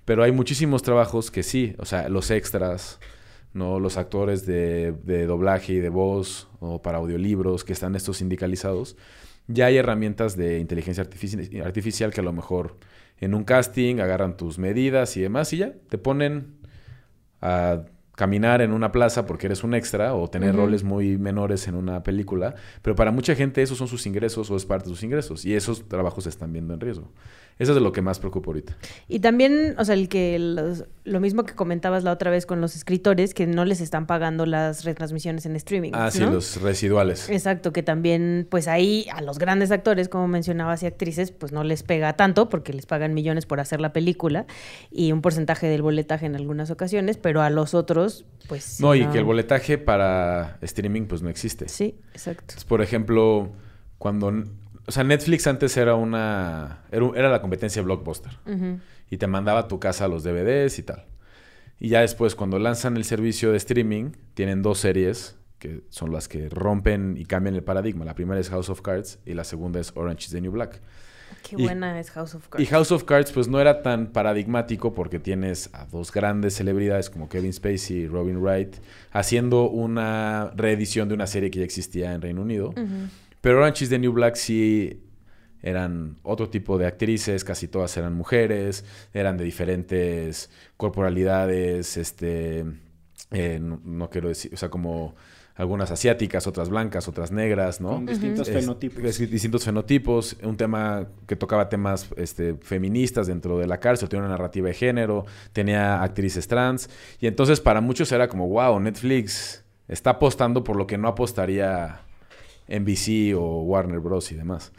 Pero 0.04 0.22
hay 0.24 0.32
muchísimos 0.32 0.82
trabajos 0.82 1.30
que 1.30 1.42
sí, 1.42 1.74
o 1.78 1.84
sea, 1.84 2.08
los 2.08 2.30
extras, 2.32 2.98
¿no? 3.54 3.78
Los 3.78 3.96
actores 3.96 4.46
de, 4.46 4.92
de 5.04 5.26
doblaje 5.26 5.74
y 5.74 5.78
de 5.78 5.88
voz, 5.90 6.48
o 6.60 6.82
para 6.82 6.98
audiolibros, 6.98 7.62
que 7.64 7.72
están 7.72 7.94
estos 7.94 8.16
sindicalizados. 8.18 8.96
Ya 9.48 9.66
hay 9.66 9.76
herramientas 9.76 10.36
de 10.36 10.58
inteligencia 10.58 11.04
artifici- 11.04 11.62
artificial 11.64 12.12
que 12.12 12.20
a 12.20 12.24
lo 12.24 12.32
mejor 12.32 12.76
en 13.18 13.34
un 13.34 13.44
casting 13.44 14.00
agarran 14.00 14.36
tus 14.36 14.58
medidas 14.58 15.16
y 15.16 15.20
demás 15.20 15.52
y 15.52 15.58
ya 15.58 15.72
te 15.88 15.98
ponen 15.98 16.54
a 17.40 17.84
caminar 18.14 18.60
en 18.60 18.72
una 18.72 18.92
plaza 18.92 19.26
porque 19.26 19.46
eres 19.46 19.64
un 19.64 19.74
extra 19.74 20.14
o 20.14 20.28
tener 20.28 20.54
roles 20.54 20.84
muy 20.84 21.16
menores 21.18 21.66
en 21.66 21.74
una 21.74 22.02
película, 22.02 22.54
pero 22.82 22.94
para 22.94 23.10
mucha 23.10 23.34
gente 23.34 23.62
esos 23.62 23.78
son 23.78 23.88
sus 23.88 24.06
ingresos 24.06 24.50
o 24.50 24.56
es 24.56 24.66
parte 24.66 24.88
de 24.88 24.94
sus 24.94 25.02
ingresos 25.02 25.44
y 25.44 25.54
esos 25.54 25.88
trabajos 25.88 26.24
se 26.24 26.30
están 26.30 26.52
viendo 26.52 26.74
en 26.74 26.80
riesgo. 26.80 27.10
Eso 27.58 27.72
es 27.72 27.74
de 27.76 27.80
lo 27.80 27.92
que 27.92 28.02
más 28.02 28.18
preocupa 28.18 28.48
ahorita. 28.48 28.76
Y 29.08 29.20
también, 29.20 29.74
o 29.78 29.84
sea, 29.84 29.94
el 29.94 30.08
que 30.08 30.38
los- 30.38 30.84
lo 31.04 31.20
mismo 31.20 31.44
que 31.44 31.54
comentabas 31.54 32.02
la 32.04 32.12
otra 32.12 32.30
vez 32.30 32.46
con 32.46 32.60
los 32.60 32.74
escritores, 32.76 33.34
que 33.34 33.46
no 33.46 33.64
les 33.64 33.80
están 33.80 34.06
pagando 34.06 34.46
las 34.46 34.84
retransmisiones 34.84 35.46
en 35.46 35.54
streaming. 35.56 35.90
Ah, 35.94 36.10
sí, 36.10 36.20
los 36.20 36.60
residuales. 36.62 37.28
Exacto, 37.28 37.72
que 37.72 37.82
también, 37.82 38.46
pues 38.50 38.68
ahí 38.68 39.06
a 39.12 39.20
los 39.22 39.38
grandes 39.38 39.70
actores, 39.70 40.08
como 40.08 40.28
mencionabas, 40.28 40.82
y 40.82 40.86
actrices, 40.86 41.30
pues 41.32 41.52
no 41.52 41.62
les 41.64 41.82
pega 41.82 42.14
tanto 42.14 42.48
porque 42.48 42.72
les 42.72 42.86
pagan 42.86 43.14
millones 43.14 43.46
por 43.46 43.60
hacer 43.60 43.80
la 43.80 43.92
película 43.92 44.46
y 44.90 45.12
un 45.12 45.20
porcentaje 45.22 45.66
del 45.68 45.82
boletaje 45.82 46.26
en 46.26 46.36
algunas 46.36 46.70
ocasiones, 46.70 47.16
pero 47.16 47.42
a 47.42 47.50
los 47.50 47.74
otros, 47.74 48.24
pues... 48.48 48.64
sí, 48.64 48.82
No, 48.82 48.94
y 48.94 49.06
que 49.06 49.18
el 49.18 49.24
boletaje 49.24 49.78
para 49.78 50.58
streaming 50.62 51.02
pues 51.06 51.22
no 51.22 51.28
existe. 51.28 51.68
Sí, 51.68 51.94
exacto. 52.12 52.42
Entonces, 52.42 52.64
por 52.64 52.82
ejemplo, 52.82 53.50
cuando... 53.98 54.32
O 54.86 54.92
sea, 54.92 55.04
Netflix 55.04 55.46
antes 55.46 55.76
era 55.76 55.94
una... 55.94 56.82
Era, 56.90 57.30
la 57.30 57.40
competencia 57.40 57.80
de 57.80 57.84
Blockbuster. 57.86 58.32
Y 59.10 59.16
te 59.18 59.26
mandaba 59.26 59.60
a 59.60 59.68
tu 59.68 59.78
casa 59.78 60.08
los 60.08 60.22
DVDs 60.24 60.78
y 60.78 60.82
tal. 60.82 61.06
Y 61.78 61.88
ya 61.88 62.00
después, 62.00 62.34
cuando 62.34 62.58
lanzan 62.58 62.96
el 62.96 63.04
servicio 63.04 63.50
de 63.50 63.56
streaming, 63.58 64.12
tienen 64.34 64.62
dos 64.62 64.78
series 64.78 65.36
que 65.58 65.82
son 65.90 66.12
las 66.12 66.26
que 66.28 66.48
rompen 66.48 67.16
y 67.16 67.24
cambian 67.24 67.54
el 67.54 67.62
paradigma. 67.62 68.04
La 68.04 68.14
primera 68.14 68.40
es 68.40 68.50
House 68.50 68.68
of 68.68 68.80
Cards 68.82 69.20
y 69.24 69.34
la 69.34 69.44
segunda 69.44 69.78
es 69.78 69.92
Orange 69.94 70.24
is 70.26 70.30
the 70.32 70.40
New 70.40 70.50
Black. 70.52 70.80
Qué 71.48 71.56
Y- 71.56 71.62
buena 71.64 71.98
es 72.00 72.10
House 72.10 72.34
of 72.34 72.48
Cards. 72.48 72.62
Y 72.62 72.66
House 72.66 72.90
of 72.90 73.04
Cards 73.04 73.30
pues 73.32 73.46
no 73.48 73.60
era 73.60 73.82
tan 73.82 74.08
paradigmático 74.08 74.92
porque 74.92 75.18
tienes 75.20 75.70
a 75.72 75.86
dos 75.86 76.12
grandes 76.12 76.54
celebridades 76.54 77.10
como 77.10 77.28
Kevin 77.28 77.52
Spacey 77.52 77.96
y 77.98 78.06
Robin 78.08 78.38
Wright 78.42 78.76
haciendo 79.12 79.68
una 79.70 80.52
reedición 80.56 81.08
de 81.08 81.14
una 81.14 81.26
serie 81.28 81.50
que 81.50 81.60
ya 81.60 81.64
existía 81.64 82.12
en 82.12 82.22
Reino 82.22 82.42
Unido. 82.42 82.74
Pero 83.42 83.58
Orange 83.58 83.84
is 83.84 83.90
the 83.90 83.98
New 83.98 84.12
Black 84.12 84.36
sí 84.36 85.02
eran 85.62 86.16
otro 86.22 86.48
tipo 86.48 86.78
de 86.78 86.86
actrices, 86.86 87.44
casi 87.44 87.68
todas 87.68 87.94
eran 87.98 88.14
mujeres, 88.14 88.84
eran 89.12 89.36
de 89.36 89.44
diferentes 89.44 90.50
corporalidades, 90.76 91.96
este, 91.96 92.64
eh, 93.30 93.58
no, 93.60 93.80
no 93.84 94.10
quiero 94.10 94.28
decir, 94.28 94.52
o 94.54 94.56
sea, 94.56 94.70
como 94.70 95.14
algunas 95.54 95.90
asiáticas, 95.90 96.46
otras 96.46 96.68
blancas, 96.70 97.08
otras 97.08 97.30
negras, 97.30 97.80
¿no? 97.80 97.90
Con 97.90 98.06
distintos 98.06 98.48
Es- 98.48 98.54
fenotipos. 98.60 99.04
es- 99.04 99.30
distintos 99.30 99.64
fenotipos, 99.64 100.36
un 100.42 100.56
tema 100.56 101.06
que 101.26 101.36
tocaba 101.36 101.68
temas 101.68 102.08
este, 102.16 102.54
feministas 102.54 103.26
dentro 103.26 103.58
de 103.58 103.66
la 103.66 103.78
cárcel, 103.78 104.08
tenía 104.08 104.24
una 104.24 104.32
narrativa 104.32 104.68
de 104.68 104.74
género, 104.74 105.26
tenía 105.52 106.02
actrices 106.02 106.48
trans, 106.48 106.88
y 107.20 107.26
entonces 107.26 107.60
para 107.60 107.80
muchos 107.80 108.10
era 108.12 108.28
como, 108.28 108.48
wow, 108.48 108.80
Netflix 108.80 109.62
está 109.88 110.10
apostando 110.10 110.64
por 110.64 110.76
lo 110.76 110.86
que 110.86 110.96
no 110.96 111.06
apostaría 111.08 112.00
NBC 112.80 113.34
o 113.36 113.62
Warner 113.62 114.00
Bros. 114.00 114.32
y 114.32 114.34
demás. 114.34 114.72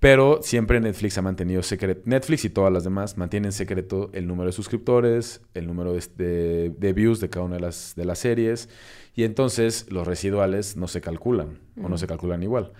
Pero 0.00 0.40
siempre 0.42 0.80
Netflix 0.80 1.18
ha 1.18 1.22
mantenido 1.22 1.62
secreto. 1.62 2.00
Netflix 2.06 2.44
y 2.46 2.50
todas 2.50 2.72
las 2.72 2.84
demás 2.84 3.18
mantienen 3.18 3.52
secreto 3.52 4.08
el 4.14 4.26
número 4.26 4.46
de 4.46 4.52
suscriptores, 4.52 5.42
el 5.52 5.66
número 5.66 5.92
de, 5.92 6.02
de- 6.16 6.70
de 6.70 6.92
views 6.94 7.20
de 7.20 7.28
cada 7.28 7.44
una 7.44 7.56
de 7.56 7.60
las, 7.60 7.94
de 7.96 8.06
las 8.06 8.18
series. 8.18 8.70
Y 9.14 9.24
entonces 9.24 9.86
los 9.90 10.06
residuales 10.06 10.76
no 10.76 10.88
se 10.88 11.02
calculan 11.02 11.58
o 11.82 11.88
no 11.90 11.98
se 11.98 12.06
calculan 12.06 12.42
igual. 12.42 12.72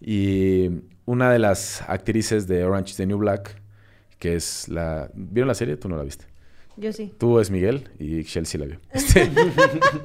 Y 0.00 0.70
una 1.04 1.32
de 1.32 1.40
las 1.40 1.82
actrices 1.88 2.46
de 2.46 2.62
Orange 2.64 2.90
is 2.92 2.96
the 2.96 3.06
New 3.06 3.18
Black, 3.18 3.60
que 4.20 4.36
es 4.36 4.68
la... 4.68 5.10
¿Vieron 5.14 5.48
la 5.48 5.54
serie? 5.54 5.76
Tú 5.76 5.88
no 5.88 5.96
la 5.96 6.04
viste. 6.04 6.26
Yo 6.76 6.92
sí. 6.92 7.12
Tú 7.18 7.40
es 7.40 7.50
Miguel 7.50 7.88
y 7.98 8.22
Chelsea 8.22 8.60
la 8.60 8.66
vio. 8.66 8.78
Este, 8.92 9.28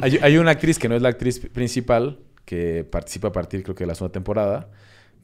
hay, 0.02 0.18
hay 0.24 0.38
una 0.40 0.50
actriz 0.52 0.80
que 0.80 0.90
no 0.90 0.96
es 0.96 1.04
la 1.04 1.10
actriz 1.10 1.40
principal, 1.40 2.20
que 2.46 2.84
participa 2.84 3.30
a 3.30 3.32
partir 3.32 3.64
creo 3.64 3.76
que 3.76 3.84
de 3.84 3.88
la 3.88 3.96
segunda 3.96 4.14
temporada, 4.14 4.70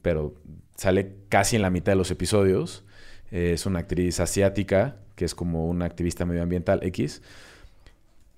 pero 0.02 0.34
sale 0.76 1.14
casi 1.28 1.56
en 1.56 1.62
la 1.62 1.70
mitad 1.70 1.92
de 1.92 1.96
los 1.96 2.10
episodios. 2.10 2.84
Eh, 3.30 3.52
es 3.54 3.66
una 3.66 3.80
actriz 3.80 4.20
asiática, 4.20 4.96
que 5.14 5.24
es 5.24 5.34
como 5.34 5.68
una 5.68 5.84
activista 5.84 6.24
medioambiental 6.24 6.80
X. 6.82 7.22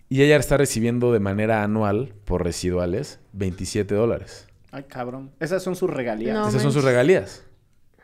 Y 0.08 0.22
ella 0.22 0.36
está 0.36 0.56
recibiendo 0.56 1.12
de 1.12 1.20
manera 1.20 1.62
anual, 1.62 2.12
por 2.24 2.44
residuales, 2.44 3.18
27 3.32 3.94
dólares. 3.94 4.46
Ay, 4.70 4.84
cabrón. 4.84 5.30
Esas 5.40 5.62
son 5.62 5.76
sus 5.76 5.88
regalías. 5.88 6.34
No. 6.34 6.48
Esas 6.48 6.62
son 6.62 6.72
sus 6.72 6.84
regalías. 6.84 7.44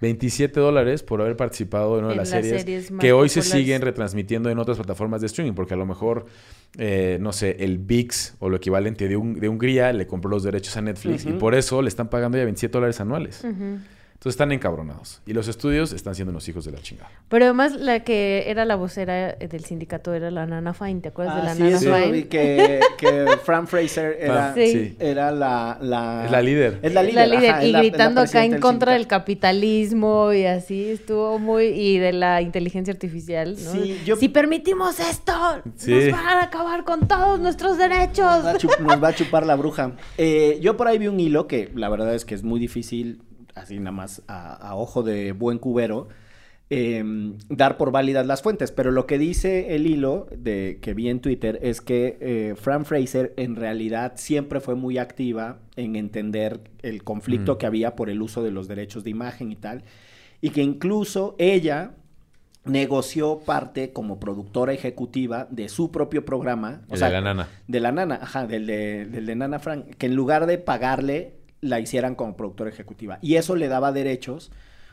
27 0.01 0.61
dólares 0.61 1.03
por 1.03 1.21
haber 1.21 1.37
participado 1.37 1.99
en 1.99 2.05
una 2.05 2.09
de 2.09 2.13
En 2.15 2.19
las 2.19 2.31
las 2.31 2.41
series, 2.45 2.65
que 3.01 3.13
hoy 3.13 3.29
se 3.29 3.41
siguen 3.59 3.83
retransmitiendo 3.83 4.51
en 4.51 4.59
otras 4.59 4.77
plataformas 4.79 5.21
de 5.21 5.27
streaming, 5.27 5.55
porque 5.55 5.75
a 5.75 5.77
lo 5.77 5.87
mejor, 5.87 6.27
eh, 6.79 7.19
no 7.21 7.33
sé, 7.33 7.57
el 7.61 7.79
VIX 7.79 8.35
o 8.39 8.49
lo 8.49 8.57
equivalente 8.57 9.09
de, 9.09 9.17
un- 9.17 9.39
de 9.41 9.49
Hungría 9.49 9.93
le 9.93 10.07
compró 10.07 10.31
los 10.31 10.43
derechos 10.43 10.77
a 10.77 10.83
Netflix 10.83 11.25
y 11.25 11.33
por 11.39 11.55
eso 11.55 11.83
le 11.83 11.89
están 11.89 12.09
pagando 12.11 12.39
ya 12.39 12.45
27 12.45 12.73
dólares 12.73 13.01
anuales. 13.01 13.43
Ujú. 13.45 13.79
Entonces 14.18 14.35
están 14.35 14.50
encabronados. 14.50 15.22
Y 15.26 15.33
los 15.33 15.46
estudios 15.46 15.92
están 15.92 16.16
siendo 16.16 16.31
unos 16.33 16.48
hijos 16.48 16.64
de 16.64 16.72
la 16.72 16.81
chingada. 16.81 17.09
Pero 17.28 17.44
además 17.44 17.76
la 17.76 18.00
que 18.02 18.50
era 18.50 18.64
la 18.64 18.74
vocera 18.74 19.35
del 19.35 19.64
sindicato 19.64 20.12
era 20.12 20.33
la 20.33 20.44
Nana 20.44 20.74
Fine, 20.74 21.00
¿te 21.02 21.11
acuerdas 21.11 21.37
de 21.37 21.42
la 21.44 21.50
Ah, 21.52 21.54
sí, 21.54 21.62
Nana 21.62 21.81
lo 21.81 21.96
Fine? 22.04 22.11
vi, 22.12 22.24
que, 22.24 22.81
que 22.98 23.26
Fran 23.44 23.68
Fraser 23.68 24.16
era, 24.20 24.54
Sí. 24.54 24.96
era 24.98 25.31
la, 25.31 25.78
la... 25.81 26.24
Es 26.24 26.33
la 26.33 26.42
líder. 26.42 26.81
Es 26.83 26.94
la 26.94 27.04
La 27.04 27.26
líder, 27.28 27.50
ajá, 27.50 27.64
y 27.64 27.70
la- 27.70 27.78
gritando 27.78 28.20
acá 28.20 28.44
en 28.44 28.59
contra 28.59 28.94
del 28.94 29.07
capitalismo 29.07 30.33
y 30.33 30.46
así 30.46 30.90
estuvo 30.90 31.38
muy 31.38 31.66
y 31.66 31.98
de 31.98 32.12
la 32.12 32.42
inteligencia 32.42 32.92
artificial, 32.92 33.57
¿no? 33.64 33.72
Sí, 33.72 34.00
yo- 34.04 34.16
Si 34.16 34.28
permitimos 34.28 34.98
esto, 34.98 35.33
Sí. 35.76 35.92
nos 35.94 36.11
van 36.11 36.26
a 36.38 36.42
acabar 36.42 36.83
con 36.83 37.07
todos 37.07 37.38
nuestros 37.38 37.78
derechos. 37.78 38.18
Nos 38.18 38.44
va, 38.46 38.50
a 38.50 38.54
chup- 38.59 38.78
nos 38.81 39.02
va 39.04 39.09
a 39.09 39.14
chupar 39.14 39.46
la 39.46 39.54
bruja. 39.54 39.92
Eh, 40.16 40.59
yo 40.61 40.76
por 40.76 40.88
ahí 40.88 40.98
vi 40.98 41.07
un 41.07 41.20
hilo 41.20 41.46
que 41.46 41.70
la 41.76 41.88
verdad 41.88 42.12
es 42.16 42.24
que 42.24 42.35
es 42.35 42.42
muy 42.42 42.59
difícil, 42.59 43.22
así 43.61 43.79
nada 43.79 43.92
más 43.92 44.23
a, 44.29 44.55
a 44.55 44.75
ojo 44.75 45.03
de 45.03 45.33
buen 45.33 45.59
cubero, 45.59 46.09
eh, 46.71 47.03
dar 47.49 47.79
por 47.79 47.92
válidas 47.92 48.27
las 48.27 48.42
fuentes. 48.42 48.73
Pero 48.73 48.90
lo 48.90 49.07
que 49.07 49.18
dice 49.18 49.75
el 49.75 49.87
hilo 49.87 50.27
de, 50.37 50.79
que 50.83 50.92
vi 50.94 51.09
en 51.09 51.21
Twitter 51.21 51.59
es 51.62 51.81
que 51.81 52.18
eh, 52.21 52.55
Fran 52.57 52.85
Fraser 52.85 53.33
en 53.37 53.57
realidad 53.57 54.12
siempre 54.16 54.61
fue 54.61 54.75
muy 54.75 54.99
activa 54.99 55.61
en 55.77 55.97
entender 55.97 56.61
el 56.83 57.05
conflicto 57.05 57.55
Mm. 57.55 57.59
que 57.59 57.66
había 57.66 57.97
por 57.97 58.11
el 58.11 58.21
uso 58.21 58.42
de 58.42 58.51
los 58.51 58.68
derechos 58.68 59.03
de 59.05 59.11
imagen 59.11 59.51
y 59.51 59.57
tal. 59.57 59.83
Y 60.40 60.51
que 60.51 60.62
incluso 60.62 61.35
ella 61.38 61.92
negoció 62.64 63.38
parte 63.38 63.92
como 63.94 64.21
productora 64.21 64.73
ejecutiva 64.75 65.47
de 65.51 65.71
su 65.71 65.90
propio 65.90 66.27
programa. 66.27 66.83
El 66.90 67.01
de 67.01 67.11
la 67.11 67.21
nana. 67.23 67.49
De 67.66 67.81
la 67.81 67.92
nana, 67.92 68.18
ajá, 68.21 68.47
del 68.47 68.66
de, 68.66 69.07
del 69.07 69.25
de 69.25 69.35
Nana 69.37 69.59
Frank, 69.59 69.87
que 69.97 70.07
en 70.07 70.14
lugar 70.14 70.47
de 70.47 70.59
pagarle, 70.59 71.38
la 71.61 71.81
hicieran 71.81 72.14
como 72.14 72.37
productora 72.37 72.71
ejecutiva. 72.71 73.18
Y 73.23 73.37
eso 73.37 73.57
le 73.57 73.68
daba 73.68 73.92
derechos 73.92 74.51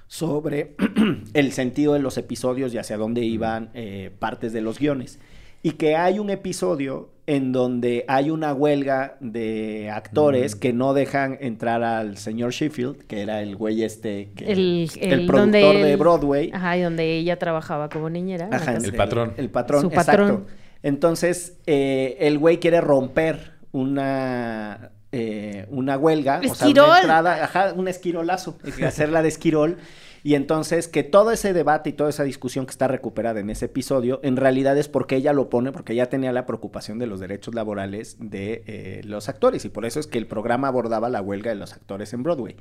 sobre 0.08 0.76
el 1.34 1.52
sentido 1.52 1.94
de 1.94 2.00
los 2.00 2.18
episodios 2.18 2.74
y 2.74 2.78
hacia 2.78 2.98
dónde 2.98 3.22
iban 3.24 3.70
eh, 3.74 4.12
partes 4.20 4.54
de 4.54 4.62
los 4.62 4.80
guiones. 4.80 5.20
Y 5.64 5.72
que 5.72 5.96
hay 5.96 6.20
un 6.20 6.30
episodio 6.30 7.10
en 7.26 7.52
donde 7.52 8.06
hay 8.08 8.30
una 8.30 8.54
huelga 8.54 9.18
de 9.20 9.90
actores 9.90 10.56
Mm. 10.56 10.60
que 10.60 10.74
no 10.74 10.94
dejan 10.94 11.38
entrar 11.42 11.82
al 11.82 12.18
señor 12.18 12.52
Sheffield, 12.52 12.98
que 13.08 13.22
era 13.22 13.42
el 13.42 13.56
güey 13.56 13.82
este, 13.84 14.30
que- 14.36 14.52
El, 14.52 14.92
el, 15.02 15.26
donde 15.26 15.60
productor 15.60 15.76
de 15.84 15.92
él- 15.94 15.98
Broadway. 15.98 16.52
Ajá, 16.54 16.78
y 16.78 16.82
donde 16.82 17.18
ella 17.18 17.40
trabajaba 17.40 17.90
como 17.90 18.12
niñera. 18.12 18.48
Ajá. 18.52 18.76
El 18.76 18.94
patrón. 18.94 19.34
El, 19.38 19.50
patrón, 19.50 19.82
Su 19.82 19.88
exacto. 19.88 20.12
patrón. 20.12 20.46
Entonces, 20.84 21.58
eh, 21.66 22.16
el 22.20 22.38
güey 22.38 22.60
quiere 22.60 22.80
romper 22.80 23.54
una, 23.72 24.92
eh, 25.18 25.66
una 25.70 25.98
huelga. 25.98 26.42
O 26.50 26.54
sea, 26.54 26.68
una 26.68 27.00
entrada, 27.00 27.46
ajá, 27.46 27.74
un 27.74 27.88
esquirolazo. 27.88 28.58
Hacerla 28.86 29.22
de 29.22 29.30
esquirol. 29.30 29.78
Y 30.24 30.36
entonces 30.36 30.90
que 30.90 31.04
todo 31.04 31.32
ese 31.32 31.54
debate 31.54 31.92
y 31.92 31.94
toda 31.94 32.10
esa 32.10 32.26
discusión 32.26 32.66
que 32.66 32.72
está 32.72 32.90
recuperada 32.90 33.40
en 33.40 33.50
ese 33.50 33.66
episodio, 33.66 34.20
en 34.24 34.36
realidad 34.36 34.78
es 34.78 34.90
porque 34.90 35.16
ella 35.16 35.32
lo 35.32 35.50
pone, 35.50 35.72
porque 35.72 35.94
ella 35.94 36.10
tenía 36.10 36.34
la 36.34 36.46
preocupación 36.46 37.00
de 37.00 37.08
los 37.08 37.22
derechos 37.22 37.56
laborales 37.56 38.18
de 38.20 38.64
eh, 38.68 39.02
los 39.06 39.30
actores. 39.30 39.64
Y 39.64 39.70
por 39.70 39.86
eso 39.86 40.02
es 40.02 40.08
que 40.08 40.18
el 40.18 40.28
programa 40.28 40.68
abordaba 40.68 41.08
la 41.10 41.22
huelga 41.22 41.52
de 41.52 41.56
los 41.56 41.72
actores 41.72 42.12
en 42.14 42.24
Broadway. 42.24 42.58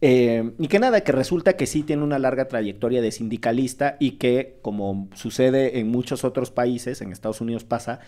Eh, 0.00 0.54
y 0.58 0.66
que 0.66 0.80
nada, 0.80 1.02
que 1.02 1.12
resulta 1.12 1.52
que 1.52 1.66
sí 1.66 1.84
tiene 1.84 2.02
una 2.02 2.18
larga 2.18 2.48
trayectoria 2.48 3.00
de 3.00 3.12
sindicalista 3.12 3.96
y 4.00 4.12
que, 4.12 4.58
como 4.62 5.08
sucede 5.14 5.78
en 5.78 5.88
muchos 5.88 6.24
otros 6.24 6.50
países, 6.50 7.00
en 7.00 7.12
Estados 7.12 7.40
Unidos 7.40 7.62
pasa, 7.62 8.00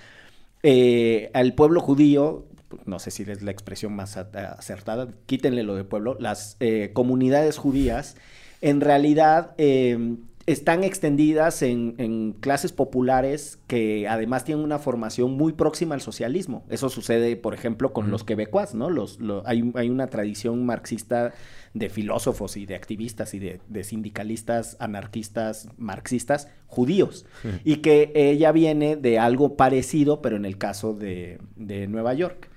eh, 0.64 1.30
al 1.34 1.54
pueblo 1.54 1.80
judío, 1.80 2.46
no 2.86 2.98
sé 2.98 3.10
si 3.10 3.22
es 3.22 3.42
la 3.42 3.50
expresión 3.50 3.94
más 3.94 4.16
acertada, 4.16 5.08
quítenle 5.26 5.62
lo 5.62 5.74
de 5.74 5.84
pueblo, 5.84 6.16
las 6.20 6.56
eh, 6.60 6.90
comunidades 6.92 7.56
judías 7.58 8.16
en 8.60 8.80
realidad 8.80 9.54
eh, 9.58 10.16
están 10.46 10.82
extendidas 10.82 11.60
en, 11.62 11.94
en 11.98 12.32
clases 12.32 12.72
populares 12.72 13.58
que 13.66 14.08
además 14.08 14.44
tienen 14.44 14.64
una 14.64 14.78
formación 14.78 15.32
muy 15.32 15.52
próxima 15.52 15.94
al 15.94 16.00
socialismo. 16.00 16.64
Eso 16.70 16.88
sucede, 16.88 17.36
por 17.36 17.52
ejemplo, 17.52 17.92
con 17.92 18.10
los 18.10 18.24
quebecuas, 18.24 18.74
¿no? 18.74 18.88
Los, 18.88 19.20
lo- 19.20 19.46
hay, 19.46 19.70
hay 19.74 19.90
una 19.90 20.06
tradición 20.06 20.64
marxista 20.64 21.34
de 21.74 21.90
filósofos 21.90 22.56
y 22.56 22.64
de 22.64 22.76
activistas 22.76 23.34
y 23.34 23.38
de, 23.40 23.60
de 23.68 23.84
sindicalistas, 23.84 24.78
anarquistas, 24.80 25.68
marxistas, 25.76 26.48
judíos. 26.66 27.26
Y 27.62 27.76
que 27.76 28.10
ella 28.14 28.50
viene 28.50 28.96
de 28.96 29.18
algo 29.18 29.54
parecido, 29.54 30.22
pero 30.22 30.36
en 30.36 30.46
el 30.46 30.56
caso 30.56 30.94
de, 30.94 31.40
de 31.56 31.86
Nueva 31.88 32.14
York. 32.14 32.47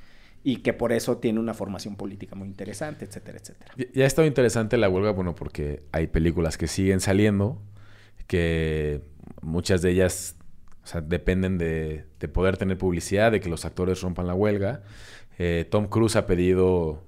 Y 0.43 0.57
que 0.57 0.73
por 0.73 0.91
eso 0.91 1.17
tiene 1.17 1.39
una 1.39 1.53
formación 1.53 1.95
política 1.95 2.35
muy 2.35 2.47
interesante, 2.47 3.05
etcétera, 3.05 3.37
etcétera. 3.39 3.73
Ya- 3.93 4.03
ha 4.03 4.07
estado 4.07 4.27
interesante 4.27 4.75
la 4.77 4.89
huelga, 4.89 5.11
bueno, 5.11 5.35
porque 5.35 5.83
hay 5.91 6.07
películas 6.07 6.57
que 6.57 6.67
siguen 6.67 6.99
saliendo, 6.99 7.61
que 8.27 9.01
muchas 9.41 9.81
de 9.81 9.91
ellas 9.91 10.35
o 10.83 10.87
sea, 10.87 11.01
dependen 11.01 11.57
de, 11.57 12.05
de 12.19 12.27
poder 12.27 12.57
tener 12.57 12.77
publicidad, 12.77 13.31
de 13.31 13.39
que 13.39 13.49
los 13.49 13.65
actores 13.65 14.01
rompan 14.01 14.27
la 14.27 14.33
huelga. 14.33 14.81
Eh, 15.37 15.65
Tom 15.69 15.87
Cruise 15.87 16.15
ha 16.15 16.25
pedido 16.25 17.03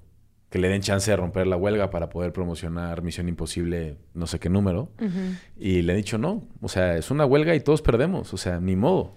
que 0.49 0.59
le 0.59 0.67
den 0.69 0.81
chance 0.81 1.09
de 1.09 1.17
romper 1.17 1.47
la 1.47 1.57
huelga 1.57 1.89
para 1.89 2.09
poder 2.09 2.31
promocionar 2.31 3.01
Misión 3.01 3.27
Imposible, 3.27 3.97
no 4.13 4.27
sé 4.27 4.37
qué 4.39 4.49
número. 4.49 4.91
Y 5.57 5.81
le 5.81 5.93
he 5.93 5.95
dicho 5.95 6.19
no. 6.19 6.43
O 6.61 6.69
sea, 6.69 6.95
es 6.97 7.09
una 7.09 7.25
huelga 7.25 7.55
y 7.55 7.59
todos 7.61 7.81
perdemos. 7.81 8.31
O 8.35 8.37
sea, 8.37 8.59
ni 8.59 8.75
modo. 8.75 9.15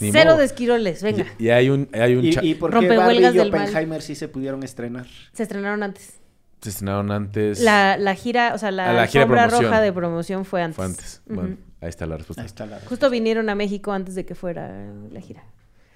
Ni 0.00 0.12
Cero 0.12 0.30
modo. 0.30 0.38
de 0.38 0.44
esquiroles, 0.46 1.02
venga. 1.02 1.26
Y, 1.38 1.44
y 1.46 1.50
hay 1.50 1.70
un, 1.70 1.88
hay 1.92 2.14
un 2.14 2.24
¿Y, 2.24 2.30
y 2.42 2.54
por 2.54 2.70
qué 2.70 2.74
Rompehuelgas 2.76 3.06
Barbie 3.06 3.28
y 3.36 3.38
del 3.38 3.50
mal. 3.52 3.62
Oppenheimer 3.62 4.02
sí 4.02 4.14
se 4.14 4.28
pudieron 4.28 4.62
estrenar? 4.62 5.06
Se 5.32 5.42
estrenaron 5.44 5.82
antes. 5.82 6.14
se 6.62 6.70
estrenaron 6.70 7.10
antes. 7.12 7.60
La, 7.60 7.96
la 7.98 8.14
gira, 8.14 8.52
o 8.54 8.58
sea, 8.58 8.70
la, 8.70 8.92
la 8.92 9.06
gira 9.06 9.20
de 9.20 9.24
alfombra 9.24 9.42
promoción. 9.48 9.70
roja 9.70 9.80
de 9.82 9.92
promoción 9.92 10.44
fue 10.44 10.62
antes. 10.62 10.76
Fue 10.76 10.84
antes. 10.86 11.22
Ujú. 11.26 11.34
Bueno, 11.34 11.56
ahí 11.80 11.88
está 11.88 12.06
la 12.06 12.16
respuesta. 12.16 12.42
Ahí 12.42 12.46
está 12.46 12.66
la 12.66 12.80
Justo 12.80 13.10
vinieron 13.10 13.48
a 13.48 13.54
México 13.54 13.92
antes 13.92 14.14
de 14.14 14.24
que 14.24 14.34
fuera 14.34 14.92
la 15.12 15.20
gira. 15.20 15.44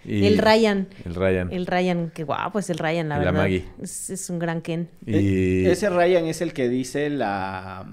Y- 0.04 0.24
el 0.26 0.38
Ryan. 0.38 0.88
El 1.04 1.14
Ryan. 1.14 1.52
El 1.52 1.66
Ryan, 1.66 2.10
qué 2.14 2.24
guapo 2.24 2.58
es 2.58 2.70
el 2.70 2.78
Ryan, 2.78 3.10
la 3.10 3.16
Y 3.16 3.18
la 3.18 3.24
verdad. 3.26 3.40
Maggie. 3.42 3.64
Es, 3.82 4.08
es 4.08 4.30
un 4.30 4.38
gran 4.38 4.62
Ken. 4.62 4.88
Y 5.04 5.64
E- 5.66 5.72
Ese 5.72 5.90
Ryan 5.90 6.24
es 6.26 6.40
el 6.40 6.54
que 6.54 6.68
dice 6.70 7.10
la... 7.10 7.86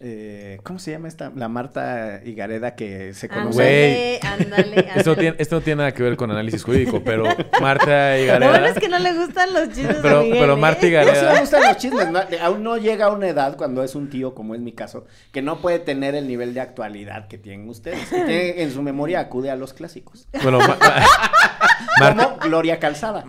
eh, 0.00 0.60
¿Cómo 0.62 0.78
se 0.78 0.92
llama 0.92 1.08
esta? 1.08 1.32
La 1.34 1.48
Marta 1.48 2.20
Higareda 2.24 2.76
que 2.76 3.14
se 3.14 3.28
conoce. 3.28 4.20
Güey. 4.22 4.32
Ándale, 4.32 4.54
ándale, 4.78 4.92
Esto, 4.96 5.10
no 5.10 5.16
tiene, 5.16 5.36
esto 5.38 5.54
no 5.56 5.60
tiene 5.62 5.78
nada 5.78 5.92
que 5.92 6.02
ver 6.04 6.16
con 6.16 6.30
análisis 6.30 6.62
jurídico, 6.62 7.02
pero 7.04 7.24
Marta 7.60 8.16
Higareda... 8.18 8.38
Lo 8.38 8.48
bueno 8.52 8.66
es 8.66 8.78
que 8.78 8.88
no 8.88 8.98
le 9.00 9.12
gustan 9.14 9.52
los 9.52 9.68
chistes 9.70 9.96
Pero- 10.00 10.20
a 10.20 10.22
Miguel, 10.22 10.38
pero 10.38 10.52
¿eh? 10.52 10.56
Marta 10.56 10.80
No, 10.80 10.86
sí 10.88 10.94
me 10.94 11.02
Higareda... 11.02 11.40
gustan 11.40 11.62
los 11.64 11.76
chismes. 11.78 12.10
¿no? 12.12 12.20
Aún 12.42 12.62
no 12.62 12.76
llega 12.76 13.06
a 13.06 13.10
una 13.10 13.26
edad, 13.28 13.56
cuando 13.56 13.82
es 13.82 13.94
un 13.96 14.08
tío, 14.08 14.34
como 14.34 14.54
es 14.54 14.60
mi 14.60 14.72
caso, 14.72 15.06
que 15.32 15.42
no 15.42 15.60
puede 15.60 15.80
tener 15.80 16.14
el 16.14 16.28
nivel 16.28 16.54
de 16.54 16.60
actualidad 16.60 17.26
que 17.26 17.38
tienen 17.38 17.68
ustedes. 17.68 17.98
Que 18.08 18.16
tiene- 18.22 18.62
en 18.62 18.70
su 18.72 18.82
memoria 18.82 19.18
acude 19.20 19.50
a 19.50 19.56
los 19.56 19.72
clásicos. 19.74 20.28
Bueno, 20.42 20.58
Ma- 20.60 20.78
Marta, 22.00 22.24
Como 22.24 22.36
Gloria 22.38 22.78
Calzada. 22.78 23.24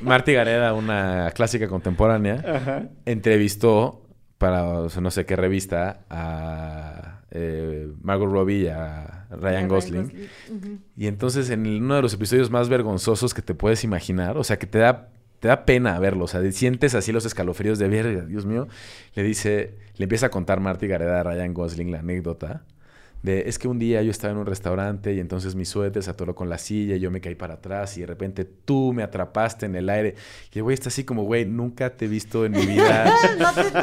Marta 0.00 0.30
Higareda, 0.30 0.72
una 0.74 1.30
clásica 1.34 1.68
contemporánea, 1.68 2.42
Ajá. 2.46 2.82
entrevistó 3.06 4.07
para 4.38 4.64
o 4.68 4.88
sea, 4.88 5.02
no 5.02 5.10
sé 5.10 5.26
qué 5.26 5.36
revista 5.36 6.00
a 6.08 7.20
eh, 7.30 7.88
Margot 8.02 8.30
Robbie 8.30 8.62
y 8.62 8.66
a 8.68 9.26
Ryan 9.30 9.68
Gosling. 9.68 10.12
Y 10.96 11.06
entonces 11.06 11.50
en 11.50 11.66
uno 11.66 11.96
de 11.96 12.02
los 12.02 12.14
episodios 12.14 12.50
más 12.50 12.68
vergonzosos 12.68 13.34
que 13.34 13.42
te 13.42 13.54
puedes 13.54 13.84
imaginar, 13.84 14.38
o 14.38 14.44
sea, 14.44 14.58
que 14.58 14.66
te 14.66 14.78
da, 14.78 15.08
te 15.40 15.48
da 15.48 15.64
pena 15.64 15.98
verlo, 15.98 16.24
o 16.24 16.28
sea, 16.28 16.50
sientes 16.52 16.94
así 16.94 17.12
los 17.12 17.26
escalofríos 17.26 17.78
de 17.78 17.88
verga, 17.88 18.24
Dios 18.24 18.46
mío, 18.46 18.68
le 19.14 19.22
dice, 19.22 19.74
le 19.96 20.04
empieza 20.04 20.26
a 20.26 20.30
contar 20.30 20.60
Marta 20.60 20.86
Gareda 20.86 21.20
a 21.20 21.22
Ryan 21.24 21.52
Gosling 21.52 21.90
la 21.90 21.98
anécdota 21.98 22.62
de, 23.22 23.48
es 23.48 23.58
que 23.58 23.66
un 23.66 23.78
día 23.78 24.02
yo 24.02 24.10
estaba 24.10 24.32
en 24.32 24.38
un 24.38 24.46
restaurante 24.46 25.12
y 25.12 25.20
entonces 25.20 25.54
mi 25.54 25.64
suéter 25.64 26.02
se 26.02 26.10
atoró 26.10 26.34
con 26.34 26.48
la 26.48 26.58
silla 26.58 26.96
y 26.96 27.00
yo 27.00 27.10
me 27.10 27.20
caí 27.20 27.34
para 27.34 27.54
atrás 27.54 27.96
y 27.96 28.00
de 28.00 28.06
repente 28.06 28.44
tú 28.44 28.92
me 28.92 29.02
atrapaste 29.02 29.66
en 29.66 29.74
el 29.74 29.88
aire. 29.88 30.14
Y 30.52 30.58
el 30.58 30.62
güey 30.62 30.74
está 30.74 30.88
así 30.88 31.04
como, 31.04 31.24
güey, 31.24 31.44
nunca 31.44 31.90
te 31.90 32.04
he 32.04 32.08
visto 32.08 32.44
en 32.44 32.52
mi 32.52 32.66
vida. 32.66 33.12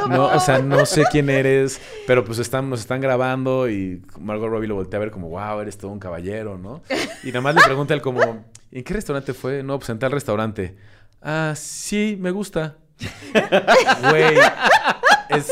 No, 0.09 0.27
o 0.27 0.39
sea, 0.39 0.59
no 0.59 0.85
sé 0.85 1.03
quién 1.11 1.29
eres, 1.29 1.81
pero 2.07 2.23
pues 2.23 2.39
están, 2.39 2.69
nos 2.69 2.79
están 2.79 3.01
grabando 3.01 3.69
y 3.69 4.01
Margot 4.19 4.49
Robbie 4.49 4.67
lo 4.67 4.75
voltea 4.75 4.97
a 4.97 5.01
ver 5.01 5.11
como, 5.11 5.29
wow, 5.29 5.59
eres 5.59 5.77
todo 5.77 5.91
un 5.91 5.99
caballero, 5.99 6.57
¿no? 6.57 6.81
Y 7.23 7.27
nada 7.27 7.41
más 7.41 7.55
le 7.55 7.61
pregunta 7.61 7.93
él 7.93 8.01
como, 8.01 8.45
¿en 8.71 8.83
qué 8.83 8.93
restaurante 8.93 9.33
fue? 9.33 9.63
No, 9.63 9.77
pues 9.77 9.89
en 9.89 9.99
tal 9.99 10.11
restaurante. 10.11 10.75
Ah, 11.21 11.53
sí, 11.55 12.17
me 12.19 12.31
gusta. 12.31 12.77
Güey, 14.09 14.37
es... 15.29 15.51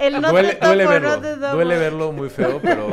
El 0.00 0.20
no 0.20 0.30
duele, 0.30 0.54
te 0.54 0.66
duele 0.66 0.84
no 0.84 0.90
verlo, 0.90 1.20
te 1.20 1.36
duele 1.36 1.76
verlo 1.78 2.12
muy 2.12 2.30
feo, 2.30 2.60
pero 2.62 2.88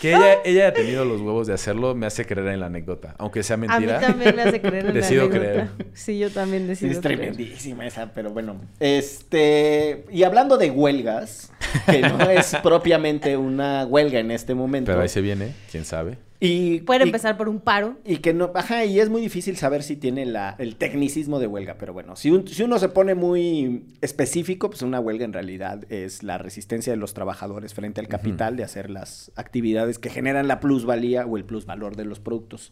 que 0.00 0.10
ella, 0.14 0.34
ella 0.44 0.64
haya 0.66 0.72
tenido 0.74 1.04
los 1.04 1.20
huevos 1.20 1.46
de 1.46 1.54
hacerlo 1.54 1.94
me 1.94 2.06
hace 2.06 2.24
creer 2.26 2.48
en 2.48 2.60
la 2.60 2.66
anécdota, 2.66 3.14
aunque 3.18 3.42
sea 3.42 3.54
A 3.54 3.56
mí 3.58 3.66
mentira. 3.68 4.00
también 4.00 4.34
me 4.36 4.42
hace 4.42 4.60
creer 4.60 4.86
en 4.86 4.94
Decido 4.94 5.28
la 5.28 5.36
anécdota. 5.36 5.74
creer. 5.76 5.88
Sí, 5.94 6.18
yo 6.18 6.30
también 6.30 6.66
decido 6.66 6.92
es 6.92 6.98
creer. 7.00 7.18
tremendísima 7.20 7.86
esa, 7.86 8.12
pero 8.12 8.30
bueno. 8.30 8.56
Este, 8.80 10.04
y 10.10 10.22
hablando 10.22 10.56
de 10.58 10.70
huelgas, 10.70 11.52
que 11.90 12.00
no 12.00 12.30
es 12.30 12.54
propiamente 12.62 13.36
una 13.36 13.84
huelga 13.86 14.18
en 14.18 14.30
este 14.30 14.54
momento. 14.54 14.90
Pero 14.90 15.02
ahí 15.02 15.08
se 15.08 15.20
viene, 15.20 15.52
quién 15.70 15.84
sabe. 15.84 16.18
Y, 16.38 16.80
Puede 16.80 17.04
y- 17.04 17.08
empezar 17.08 17.36
por 17.38 17.48
un 17.48 17.60
paro. 17.60 17.96
Y 18.04 18.18
que 18.18 18.34
no, 18.34 18.52
ajá, 18.54 18.84
y 18.84 19.00
es 19.00 19.08
muy 19.08 19.22
difícil 19.22 19.56
saber 19.56 19.82
si 19.82 19.96
tiene 19.96 20.26
la, 20.26 20.54
el 20.58 20.76
tecnicismo 20.76 21.38
de 21.38 21.46
huelga, 21.46 21.76
pero 21.78 21.92
bueno, 21.94 22.14
si, 22.16 22.30
un- 22.30 22.46
si 22.46 22.62
uno 22.62 22.78
se 22.78 22.88
pone 22.90 23.14
muy 23.14 23.84
específico, 24.02 24.68
pues 24.68 24.82
una 24.82 25.00
huelga 25.00 25.24
en 25.24 25.32
realidad 25.32 25.84
es 25.90 26.22
la 26.22 26.36
resistencia 26.38 26.92
de 26.92 26.98
los 26.98 27.14
trabajadores 27.14 27.72
frente 27.74 28.00
al 28.00 28.08
capital 28.08 28.56
de 28.56 28.64
hacer 28.64 28.90
las 28.90 29.30
actividades 29.36 29.98
que 29.98 30.10
generan 30.10 30.46
la 30.48 30.60
plusvalía 30.60 31.24
o 31.26 31.36
el 31.38 31.44
plusvalor 31.44 31.96
de 31.96 32.04
los 32.04 32.20
productos. 32.20 32.70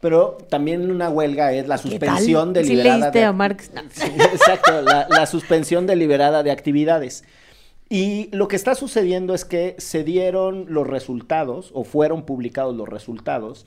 Pero 0.00 0.36
también 0.50 0.90
una 0.90 1.10
huelga 1.10 1.52
es 1.52 1.68
la 1.68 1.76
¿Qué 1.76 1.90
suspensión 1.90 2.52
tal? 2.52 2.64
¿Sí 2.64 2.70
deliberada 2.70 2.98
leíste 2.98 3.18
de 3.20 3.24
a 3.24 3.32
Marx? 3.32 3.70
No. 3.74 3.82
Sí, 3.90 4.10
exacto, 4.32 4.82
la, 4.82 5.06
la 5.08 5.26
suspensión 5.26 5.86
deliberada 5.86 6.42
de 6.42 6.50
actividades. 6.50 7.22
Y 7.92 8.30
lo 8.34 8.48
que 8.48 8.56
está 8.56 8.74
sucediendo 8.74 9.34
es 9.34 9.44
que 9.44 9.74
se 9.76 10.02
dieron 10.02 10.64
los 10.70 10.86
resultados, 10.86 11.72
o 11.74 11.84
fueron 11.84 12.24
publicados 12.24 12.74
los 12.74 12.88
resultados, 12.88 13.66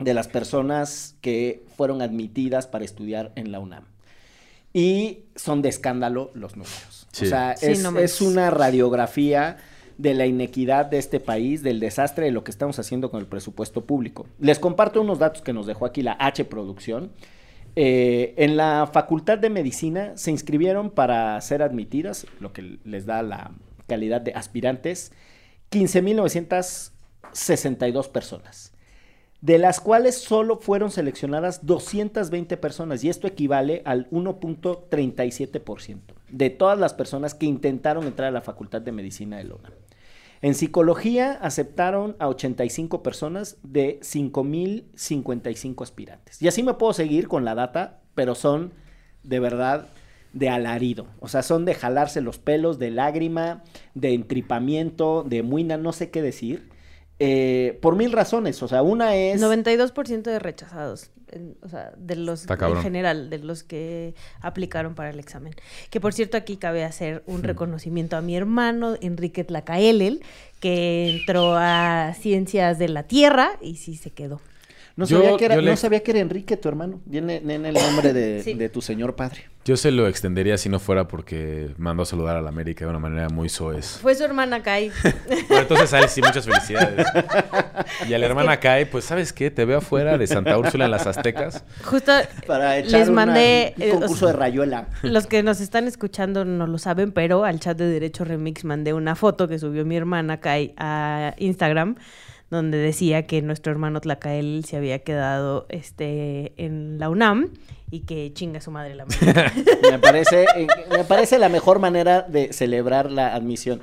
de 0.00 0.14
las 0.14 0.26
personas 0.26 1.14
que 1.20 1.64
fueron 1.76 2.02
admitidas 2.02 2.66
para 2.66 2.84
estudiar 2.84 3.30
en 3.36 3.52
la 3.52 3.60
UNAM. 3.60 3.84
Y 4.72 5.26
son 5.36 5.62
de 5.62 5.68
escándalo 5.68 6.32
los 6.34 6.56
números. 6.56 7.06
Sí. 7.12 7.26
O 7.26 7.28
sea, 7.28 7.56
Sí, 7.56 7.66
es, 7.66 7.82
no 7.84 7.90
es 7.90 7.94
manches. 7.94 8.20
una 8.22 8.50
radiografía 8.50 9.58
de 9.96 10.14
la 10.14 10.26
inequidad 10.26 10.86
de 10.86 10.98
este 10.98 11.20
país, 11.20 11.62
del 11.62 11.78
desastre 11.78 12.24
de 12.24 12.32
lo 12.32 12.42
que 12.42 12.50
estamos 12.50 12.80
haciendo 12.80 13.12
con 13.12 13.20
el 13.20 13.26
presupuesto 13.26 13.84
público. 13.84 14.26
Les 14.40 14.58
comparto 14.58 15.00
unos 15.00 15.20
datos 15.20 15.40
que 15.40 15.52
nos 15.52 15.66
dejó 15.66 15.86
aquí 15.86 16.02
la 16.02 16.16
H 16.18 16.44
Producción. 16.46 17.12
Eh, 17.74 18.34
en 18.36 18.58
la 18.58 18.86
Facultad 18.92 19.38
de 19.38 19.48
Medicina 19.48 20.12
se 20.16 20.30
inscribieron 20.30 20.90
para 20.90 21.40
ser 21.40 21.62
admitidas, 21.62 22.26
lo 22.38 22.52
que 22.52 22.78
les 22.84 23.06
da 23.06 23.22
la 23.22 23.52
calidad 23.86 24.20
de 24.20 24.32
aspirantes, 24.32 25.10
15.962 25.70 28.10
personas, 28.10 28.74
de 29.40 29.56
las 29.56 29.80
cuales 29.80 30.18
solo 30.18 30.58
fueron 30.58 30.90
seleccionadas 30.90 31.64
220 31.64 32.58
personas, 32.58 33.02
y 33.04 33.08
esto 33.08 33.26
equivale 33.26 33.80
al 33.86 34.10
1.37% 34.10 36.00
de 36.30 36.50
todas 36.50 36.78
las 36.78 36.92
personas 36.92 37.34
que 37.34 37.46
intentaron 37.46 38.06
entrar 38.06 38.28
a 38.28 38.32
la 38.32 38.42
Facultad 38.42 38.82
de 38.82 38.92
Medicina 38.92 39.38
de 39.38 39.44
Lona. 39.44 39.70
En 40.42 40.54
psicología 40.54 41.38
aceptaron 41.40 42.16
a 42.18 42.28
85 42.28 43.04
personas 43.04 43.58
de 43.62 44.00
5.055 44.00 45.82
aspirantes. 45.84 46.42
Y 46.42 46.48
así 46.48 46.64
me 46.64 46.74
puedo 46.74 46.92
seguir 46.92 47.28
con 47.28 47.44
la 47.44 47.54
data, 47.54 48.00
pero 48.16 48.34
son 48.34 48.72
de 49.22 49.38
verdad 49.38 49.86
de 50.32 50.48
alarido. 50.48 51.06
O 51.20 51.28
sea, 51.28 51.44
son 51.44 51.64
de 51.64 51.74
jalarse 51.74 52.20
los 52.20 52.38
pelos, 52.38 52.80
de 52.80 52.90
lágrima, 52.90 53.62
de 53.94 54.14
entripamiento, 54.14 55.22
de 55.22 55.44
muina, 55.44 55.76
no 55.76 55.92
sé 55.92 56.10
qué 56.10 56.22
decir. 56.22 56.71
Eh, 57.24 57.78
por 57.80 57.94
mil 57.96 58.10
razones. 58.12 58.60
O 58.62 58.68
sea, 58.68 58.82
una 58.82 59.14
es... 59.14 59.40
92% 59.40 60.22
de 60.22 60.38
rechazados. 60.38 61.10
en- 61.30 61.56
o 61.62 61.68
sea, 61.68 61.92
de 61.96 62.16
los 62.16 62.46
en 62.76 62.82
general, 62.82 63.30
de 63.30 63.38
los 63.38 63.62
que 63.62 64.14
aplicaron 64.40 64.94
para 64.94 65.10
el 65.10 65.18
examen. 65.18 65.54
Que 65.90 66.00
por 66.00 66.12
cierto, 66.12 66.36
aquí 66.36 66.56
cabe 66.56 66.84
hacer 66.84 67.22
un 67.26 67.42
reconocimiento 67.42 68.16
a 68.16 68.20
mi 68.20 68.36
hermano, 68.36 68.96
Enrique 69.00 69.44
Tlacaelel, 69.44 70.22
que 70.60 71.08
entró 71.20 71.54
a 71.56 72.12
Ciencias 72.20 72.78
de 72.78 72.88
la 72.88 73.04
Tierra 73.04 73.52
y 73.62 73.76
sí 73.76 73.96
se 73.96 74.10
quedó. 74.10 74.40
No, 74.94 75.06
Yo- 75.06 75.22
sabía, 75.22 75.36
que 75.38 75.44
era, 75.46 75.56
le- 75.56 75.70
no 75.70 75.76
sabía 75.76 76.02
que 76.02 76.10
era 76.10 76.20
Enrique, 76.20 76.56
tu 76.56 76.68
hermano. 76.68 77.00
Viene 77.06 77.36
en 77.36 77.64
el 77.66 77.74
nombre 77.74 78.12
de, 78.12 78.42
Sí. 78.42 78.54
de 78.54 78.68
tu 78.68 78.82
señor 78.82 79.16
padre. 79.16 79.44
Yo 79.64 79.76
se 79.76 79.90
lo 79.92 80.08
extendería 80.08 80.58
si 80.58 80.68
no 80.68 80.80
fuera 80.80 81.06
porque 81.06 81.70
mandó 81.78 82.02
a 82.02 82.06
saludar 82.06 82.36
a 82.36 82.42
la 82.42 82.48
América 82.48 82.84
de 82.84 82.90
una 82.90 82.98
manera 82.98 83.28
muy 83.28 83.48
soez. 83.48 83.98
Fue 84.02 84.14
su 84.14 84.24
hermana 84.24 84.62
Kai. 84.62 84.90
Bueno, 85.48 85.62
entonces 85.62 85.92
a 85.94 86.00
él 86.00 86.08
sí, 86.08 86.20
muchas 86.20 86.44
felicidades. 86.44 87.06
Y 88.08 88.14
a 88.14 88.18
la 88.18 88.26
hermana 88.26 88.58
Kai, 88.58 88.84
pues, 88.86 89.04
¿sabes 89.04 89.32
qué? 89.32 89.50
Te 89.50 89.64
veo 89.64 89.78
afuera 89.78 90.18
de 90.18 90.26
Santa 90.26 90.58
Úrsula 90.58 90.86
en 90.86 90.90
las 90.90 91.06
Aztecas. 91.06 91.64
Justo 91.84 92.12
Para 92.46 92.78
echar 92.78 93.00
les 93.00 93.08
una- 93.08 93.26
mandé... 93.26 93.74
un 93.76 93.82
eh, 93.82 93.90
concurso 93.90 94.26
de 94.26 94.32
rayuela. 94.32 94.88
Los 95.02 95.26
que 95.26 95.42
nos 95.42 95.60
están 95.60 95.86
escuchando 95.86 96.44
no 96.44 96.66
lo 96.66 96.78
saben, 96.78 97.12
pero 97.12 97.44
al 97.44 97.60
chat 97.60 97.76
de 97.78 97.86
Derecho 97.88 98.24
Remix 98.24 98.64
mandé 98.64 98.92
una 98.94 99.14
foto 99.14 99.46
que 99.48 99.58
subió 99.58 99.84
mi 99.84 99.96
hermana 99.96 100.40
Kai 100.40 100.74
a 100.76 101.34
Instagram, 101.38 101.96
donde 102.52 102.76
decía 102.76 103.26
que 103.26 103.40
nuestro 103.40 103.72
hermano 103.72 104.02
Tlacael 104.02 104.62
se 104.66 104.76
había 104.76 104.98
quedado 104.98 105.64
este, 105.70 106.52
en 106.62 106.98
la 106.98 107.08
UNAM 107.08 107.48
y 107.90 108.00
que 108.00 108.30
chinga 108.34 108.60
su 108.60 108.70
madre 108.70 108.94
la 108.94 109.04
América. 109.08 109.50
Me 109.90 109.98
parece, 109.98 110.44
me 110.90 111.04
parece 111.04 111.38
la 111.38 111.48
mejor 111.48 111.78
manera 111.78 112.20
de 112.20 112.52
celebrar 112.52 113.10
la 113.10 113.34
admisión. 113.34 113.80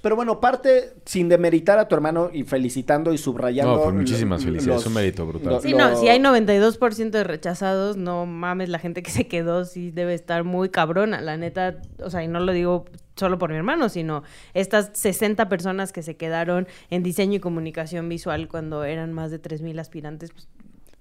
Pero 0.00 0.14
bueno, 0.14 0.38
parte 0.40 0.94
sin 1.04 1.28
demeritar 1.28 1.78
a 1.78 1.88
tu 1.88 1.94
hermano 1.96 2.30
y 2.32 2.44
felicitando 2.44 3.12
y 3.12 3.18
subrayando. 3.18 3.76
No, 3.76 3.82
pues 3.82 3.94
muchísimas 3.94 4.44
felicidades, 4.44 4.84
los- 4.84 4.86
un 4.86 4.94
mérito 4.94 5.26
brutal. 5.26 5.54
lo- 5.54 5.60
Sí, 5.60 5.72
no, 5.74 5.90
lo- 5.90 5.96
si 6.00 6.08
hay 6.08 6.20
92% 6.20 7.18
de 7.18 7.24
rechazados, 7.24 7.96
no 7.96 8.24
mames, 8.24 8.68
la 8.68 8.78
gente 8.78 9.02
que 9.02 9.10
se 9.10 9.26
quedó 9.26 9.64
sí 9.64 9.90
debe 9.90 10.14
estar 10.14 10.44
muy 10.44 10.68
cabrona, 10.68 11.20
la 11.20 11.36
neta, 11.36 11.76
o 12.02 12.10
sea, 12.10 12.22
y 12.22 12.28
no 12.28 12.38
lo 12.40 12.52
digo 12.52 12.84
solo 13.16 13.38
por 13.38 13.50
mi 13.50 13.56
hermano, 13.56 13.88
sino 13.88 14.22
estas 14.54 14.90
60 14.92 15.48
personas 15.48 15.90
que 15.92 16.02
se 16.02 16.16
quedaron 16.16 16.68
en 16.90 17.02
diseño 17.02 17.34
y 17.34 17.40
comunicación 17.40 18.08
visual 18.08 18.46
cuando 18.46 18.84
eran 18.84 19.12
más 19.12 19.32
de 19.32 19.40
3.000 19.40 19.78
aspirantes, 19.80 20.30
pues, 20.30 20.46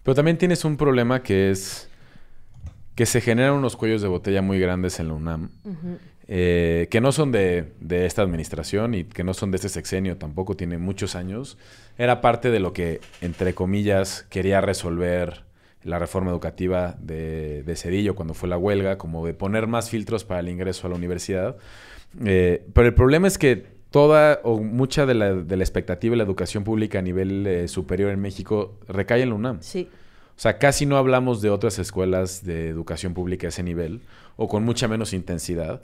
Pero 0.02 0.16
también 0.16 0.38
tienes 0.40 0.66
un 0.66 0.78
problema 0.78 1.22
que 1.22 1.52
es 1.52 1.88
que 2.96 3.06
se 3.06 3.22
generan 3.22 3.54
unos 3.54 3.76
cuellos 3.76 4.02
de 4.02 4.08
botella 4.08 4.42
muy 4.42 4.58
grandes 4.60 5.00
en 5.00 5.10
la 5.10 5.14
UNAM, 5.14 5.52
eh, 6.28 6.88
que 6.92 7.00
no 7.02 7.12
son 7.12 7.32
de, 7.32 7.72
de 7.80 8.06
esta 8.06 8.22
administración 8.22 8.94
y 8.94 9.04
que 9.06 9.24
no 9.24 9.34
son 9.34 9.52
de 9.52 9.58
este 9.58 9.70
sexenio, 9.70 10.18
tampoco 10.18 10.56
tiene 10.56 10.78
muchos 10.78 11.16
años. 11.16 11.58
Era 11.98 12.22
parte 12.22 12.52
de 12.52 12.60
lo 12.60 12.74
que, 12.74 13.00
entre 13.22 13.54
comillas, 13.54 14.26
quería 14.30 14.62
resolver 14.62 15.46
la 15.84 16.00
reforma 16.00 16.32
educativa 16.32 16.98
de, 17.00 17.64
de 17.64 17.76
Cedillo 17.76 18.16
cuando 18.16 18.34
fue 18.34 18.50
la 18.50 18.58
huelga, 18.58 18.98
como 18.98 19.26
de 19.26 19.34
poner 19.34 19.68
más 19.68 19.90
filtros 19.90 20.26
para 20.26 20.42
el 20.42 20.50
ingreso 20.50 20.88
a 20.88 20.90
la 20.90 20.96
universidad. 20.98 21.56
Eh, 22.26 22.66
pero 22.74 22.88
el 22.88 22.94
problema 22.94 23.28
es 23.28 23.38
que 23.38 23.78
toda 23.90 24.42
o 24.44 24.60
mucha 24.60 25.06
de 25.06 25.14
la, 25.14 25.34
de 25.34 25.58
la 25.58 25.64
expectativa 25.64 26.12
de 26.12 26.18
la 26.18 26.24
educación 26.24 26.64
pública 26.64 27.00
a 27.00 27.02
nivel 27.02 27.48
eh, 27.48 27.68
superior 27.68 28.12
en 28.12 28.20
México 28.20 28.78
recae 28.88 29.22
en 29.22 29.30
la 29.30 29.36
UNAM. 29.36 29.60
sí. 29.62 29.90
O 30.36 30.40
sea, 30.40 30.60
casi 30.60 30.86
no 30.86 30.98
hablamos 30.98 31.42
de 31.42 31.50
otras 31.50 31.80
escuelas 31.80 32.46
de 32.46 32.70
educación 32.70 33.16
pública 33.16 33.48
a 33.48 33.50
ese 33.50 33.64
nivel 33.64 34.02
o 34.36 34.48
con 34.48 34.64
mucha 34.64 34.88
menos 34.88 35.14
intensidad. 35.14 35.82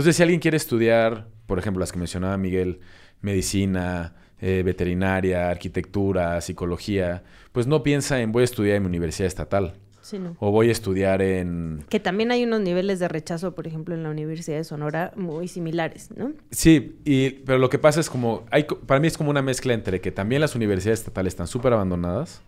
Entonces, 0.00 0.16
si 0.16 0.22
alguien 0.22 0.40
quiere 0.40 0.56
estudiar, 0.56 1.26
por 1.44 1.58
ejemplo, 1.58 1.80
las 1.80 1.92
que 1.92 1.98
mencionaba 1.98 2.38
Miguel, 2.38 2.80
medicina, 3.20 4.14
eh, 4.40 4.62
veterinaria, 4.64 5.50
arquitectura, 5.50 6.40
psicología, 6.40 7.22
pues 7.52 7.66
no 7.66 7.82
piensa 7.82 8.18
en 8.22 8.32
voy 8.32 8.40
a 8.40 8.44
estudiar 8.44 8.76
en 8.76 8.84
mi 8.84 8.88
universidad 8.88 9.26
estatal 9.26 9.74
Sí, 10.00 10.18
no. 10.18 10.38
o 10.40 10.50
voy 10.52 10.70
a 10.70 10.72
estudiar 10.72 11.20
en... 11.20 11.84
Que 11.90 12.00
también 12.00 12.30
hay 12.30 12.44
unos 12.44 12.62
niveles 12.62 12.98
de 12.98 13.08
rechazo, 13.08 13.54
por 13.54 13.66
ejemplo, 13.66 13.94
en 13.94 14.02
la 14.02 14.08
Universidad 14.08 14.56
de 14.56 14.64
Sonora 14.64 15.12
muy 15.16 15.48
similares, 15.48 16.08
¿no? 16.16 16.32
Sí, 16.50 16.96
y, 17.04 17.28
pero 17.44 17.58
lo 17.58 17.68
que 17.68 17.78
pasa 17.78 18.00
es 18.00 18.08
como, 18.08 18.46
hay, 18.50 18.64
para 18.86 19.00
mí 19.00 19.06
es 19.06 19.18
como 19.18 19.28
una 19.28 19.42
mezcla 19.42 19.74
entre 19.74 20.00
que 20.00 20.12
también 20.12 20.40
las 20.40 20.54
universidades 20.54 21.00
estatales 21.00 21.34
están 21.34 21.46
súper 21.46 21.74
abandonadas, 21.74 22.40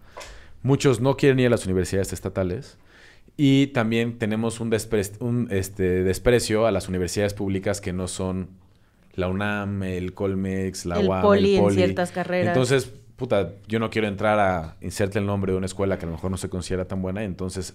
muchos 0.63 1.03
no 1.03 1.19
quieren 1.19 1.39
ir 1.39 1.49
a 1.49 1.51
las 1.51 1.67
universidades 1.67 2.15
estatales, 2.15 2.79
y 3.45 3.67
también 3.69 4.19
tenemos 4.19 4.61
un, 4.61 4.71
despre- 4.71 5.17
un 5.21 5.49
este, 5.51 6.03
desprecio 6.05 6.67
a 6.67 6.71
las 6.71 6.89
universidades 6.89 7.35
públicas 7.35 7.81
que 7.81 7.93
no 7.93 8.07
son 8.07 8.51
la 9.15 9.29
UNAM, 9.29 9.83
el 9.83 10.15
Colmex, 10.15 10.87
la 10.87 11.01
El 11.01 11.09
UAM, 11.09 11.23
poli 11.23 11.51
el 11.51 11.55
en 11.57 11.63
Poli. 11.63 11.75
ciertas 11.77 12.13
carreras. 12.13 12.49
Entonces, 12.55 12.93
puta, 13.17 13.55
yo 13.67 13.79
no 13.81 13.91
quiero 13.91 14.07
entrar 14.07 14.39
a 14.39 14.77
inserte 14.81 15.19
el 15.19 15.27
nombre 15.27 15.53
de 15.53 15.59
una 15.59 15.67
escuela 15.67 15.99
que 15.99 16.05
a 16.05 16.09
lo 16.09 16.13
mejor 16.15 16.31
no 16.31 16.37
se 16.37 16.49
considera 16.49 16.85
tan 16.87 17.03
buena, 17.03 17.25
entonces 17.25 17.75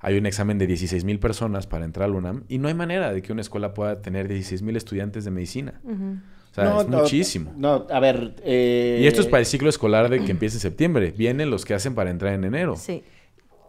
hay 0.00 0.16
un 0.18 0.26
examen 0.26 0.58
de 0.58 0.66
16 0.66 1.04
mil 1.04 1.18
personas 1.18 1.66
para 1.66 1.84
entrar 1.84 2.06
al 2.08 2.14
UNAM 2.16 2.44
y 2.48 2.58
no 2.58 2.68
hay 2.68 2.74
manera 2.74 3.12
de 3.12 3.20
que 3.22 3.32
una 3.32 3.42
escuela 3.42 3.74
pueda 3.74 4.00
tener 4.02 4.26
16 4.28 4.62
mil 4.62 4.76
estudiantes 4.76 5.24
de 5.24 5.30
medicina. 5.30 5.80
O 5.84 6.54
sea, 6.54 6.80
es 6.80 6.88
muchísimo. 6.88 7.52
No, 7.56 7.86
a 7.90 8.00
ver. 8.00 8.34
eh, 8.44 8.98
Y 9.02 9.06
esto 9.06 9.20
es 9.20 9.26
para 9.26 9.40
el 9.40 9.46
ciclo 9.46 9.68
escolar 9.68 10.08
de 10.10 10.24
que 10.24 10.30
empieza 10.32 10.56
en 10.56 10.60
septiembre. 10.60 11.12
Vienen 11.16 11.48
los 11.50 11.64
que 11.64 11.74
hacen 11.74 11.94
para 11.94 12.10
entrar 12.10 12.34
en 12.34 12.44
enero. 12.44 12.76
Sí. 12.76 13.04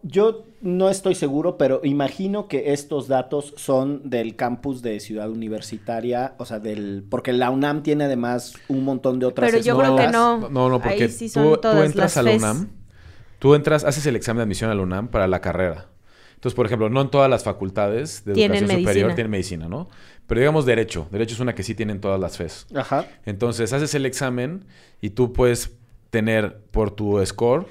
Yo 0.04 0.46
no 0.62 0.90
estoy 0.90 1.16
seguro, 1.16 1.58
pero 1.58 1.80
imagino 1.84 2.48
que 2.50 2.74
estos 2.74 3.08
datos 3.08 3.54
son 3.58 4.10
del 4.10 4.36
campus 4.36 4.82
de 4.82 5.00
Ciudad 5.00 5.30
Universitaria, 5.30 6.36
o 6.38 6.46
sea, 6.46 6.60
del 6.60 7.06
porque 7.10 7.32
la 7.32 7.50
UNAM 7.50 7.84
tiene 7.84 8.04
además 8.04 8.54
un 8.68 8.84
montón 8.84 9.20
de 9.20 9.26
otras 9.26 9.50
Pero 9.50 9.64
yo 9.64 9.78
creo 9.78 9.96
que 9.96 10.08
no. 10.08 10.50
No, 10.50 10.70
no, 10.70 10.82
porque 10.82 11.04
Ahí 11.04 11.10
sí 11.10 11.28
tú, 11.28 11.34
son 11.34 11.54
tú 11.54 11.58
todas 11.58 11.86
entras 11.86 12.16
las 12.16 12.18
a 12.18 12.24
la. 12.24 12.36
UNAM, 12.36 12.70
tú 13.40 13.56
entras, 13.56 13.86
haces 13.86 14.06
el 14.06 14.18
examen 14.18 14.40
de 14.40 14.44
admisión 14.44 14.70
a 14.70 14.76
la 14.76 14.82
UNAM 14.82 15.08
para 15.08 15.28
la 15.28 15.40
carrera. 15.40 15.88
Entonces, 16.36 16.56
por 16.56 16.66
ejemplo, 16.66 16.90
no 16.90 17.00
en 17.00 17.10
todas 17.10 17.30
las 17.30 17.46
facultades 17.46 18.26
de 18.26 18.34
Tienen 18.34 18.58
educación 18.58 18.82
superior 18.82 19.16
tienen 19.16 19.32
medicina, 19.32 19.70
¿no? 19.70 19.88
Pero 20.28 20.42
digamos 20.42 20.66
derecho. 20.66 21.08
Derecho 21.10 21.36
es 21.36 21.40
una 21.40 21.56
que 21.56 21.64
sí 21.64 21.74
tienen 21.74 22.02
todas 22.02 22.20
las 22.20 22.36
FES. 22.36 22.68
Ajá. 22.76 23.06
Entonces, 23.26 23.72
haces 23.72 23.96
el 23.96 24.06
examen 24.06 24.66
y 25.00 25.12
tú 25.12 25.32
puedes 25.32 25.78
tener 26.10 26.60
por 26.72 26.92
tu 26.92 27.26
score 27.26 27.68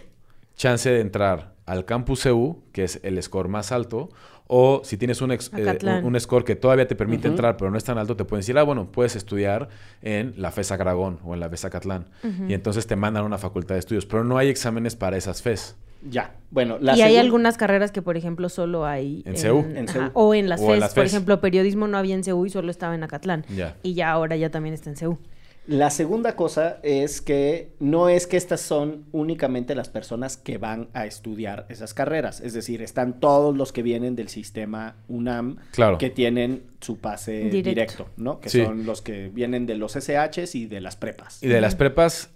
chance 0.57 0.91
de 0.91 1.01
entrar 1.01 1.52
al 1.67 1.85
campus 1.85 2.27
EU, 2.27 2.63
que 2.73 2.85
es 2.85 3.01
el 3.03 3.23
score 3.23 3.49
más 3.49 3.73
alto, 3.73 4.09
o 4.49 4.83
si 4.85 4.97
tienes 4.97 5.23
un, 5.23 5.33
ex- 5.33 5.51
eh, 5.57 5.79
un, 6.03 6.15
un 6.15 6.21
score 6.21 6.45
que 6.45 6.57
todavía 6.57 6.87
te 6.87 6.95
permite 6.97 7.29
entrar, 7.29 7.57
pero 7.57 7.71
no 7.71 7.79
es 7.79 7.85
tan 7.85 7.97
alto, 7.97 8.17
te 8.17 8.25
pueden 8.25 8.41
decir, 8.41 8.59
ah, 8.59 8.63
bueno, 8.65 8.91
puedes 8.93 9.17
estudiar 9.17 9.69
en 10.03 10.35
la 10.37 10.51
FES 10.51 10.73
Agragón 10.73 11.21
o 11.25 11.33
en 11.35 11.41
la 11.41 11.49
FES 11.49 11.65
Acatlán. 11.67 12.07
Y 12.49 12.53
entonces 12.53 12.87
te 12.87 12.97
mandan 12.97 13.23
a 13.23 13.27
una 13.27 13.39
facultad 13.39 13.77
de 13.77 13.79
estudios, 13.79 14.05
pero 14.05 14.25
no 14.25 14.37
hay 14.39 14.49
exámenes 14.49 14.97
para 14.97 15.17
esas 15.17 15.41
FES. 15.41 15.77
Ya. 16.11 16.35
Bueno, 16.51 16.79
la 16.81 16.97
y 16.97 17.03
hay 17.03 17.17
algunas 17.17 17.57
carreras 17.57 17.93
que, 17.93 18.03
por 18.03 18.17
ejemplo, 18.17 18.49
solo 18.49 18.85
hay 18.85 19.23
En 19.25 19.37
CEU. 19.37 19.61
En 19.61 19.89
ajá, 19.89 19.93
CEU. 19.93 20.11
o 20.15 20.35
en 20.35 20.49
las 20.49 20.61
O 20.61 20.65
en 20.65 20.71
FES. 20.73 20.81
las 20.81 20.95
Por 20.95 21.05
FES. 21.05 21.13
ejemplo, 21.15 21.41
periodismo 21.41 21.87
no 21.87 21.97
había 21.97 22.17
en 22.17 22.25
CEU 22.25 22.45
y 22.45 22.51
solo 22.51 22.73
estaba 22.73 22.97
en 22.97 23.05
Acatlán. 23.05 23.47
Ya. 23.55 23.77
Y 23.85 23.95
ya 23.95 24.11
ahora 24.11 24.35
ya 24.37 24.51
también 24.51 24.75
está 24.75 24.91
en 24.91 24.97
CEU. 24.97 25.19
La 25.67 25.91
segunda 25.91 26.35
cosa 26.35 26.81
es 26.83 27.21
que 27.21 27.71
no 27.79 28.09
es 28.09 28.27
que 28.27 28.37
estas 28.37 28.61
son 28.61 29.05
únicamente 29.13 29.77
las 29.77 29.89
personas 29.89 30.37
que 30.37 30.59
van 30.59 30.89
a 30.93 31.07
estudiar 31.07 31.67
esas 31.69 31.95
carreras. 31.95 32.41
Es 32.41 32.53
decir, 32.53 32.83
están 32.83 33.21
todos 33.21 33.57
los 33.57 33.73
que 33.73 33.83
vienen 33.85 34.17
del 34.17 34.29
sistema 34.29 34.97
UNAM 35.07 35.59
Claro. 35.71 35.99
que 35.99 36.11
tienen 36.11 36.65
su 36.81 36.99
pase 36.99 37.45
Directo. 37.45 37.69
directo, 37.71 38.09
¿no? 38.17 38.41
Que 38.41 38.49
Sí. 38.49 38.65
son 38.65 38.85
los 38.87 39.03
que 39.03 39.29
vienen 39.29 39.67
de 39.67 39.77
los 39.77 39.95
SHs 39.95 40.57
y 40.57 40.67
de 40.67 40.81
las 40.81 40.97
prepas. 40.97 41.41
Y 41.43 41.47
de 41.47 41.61
las 41.61 41.77
prepas, 41.77 42.31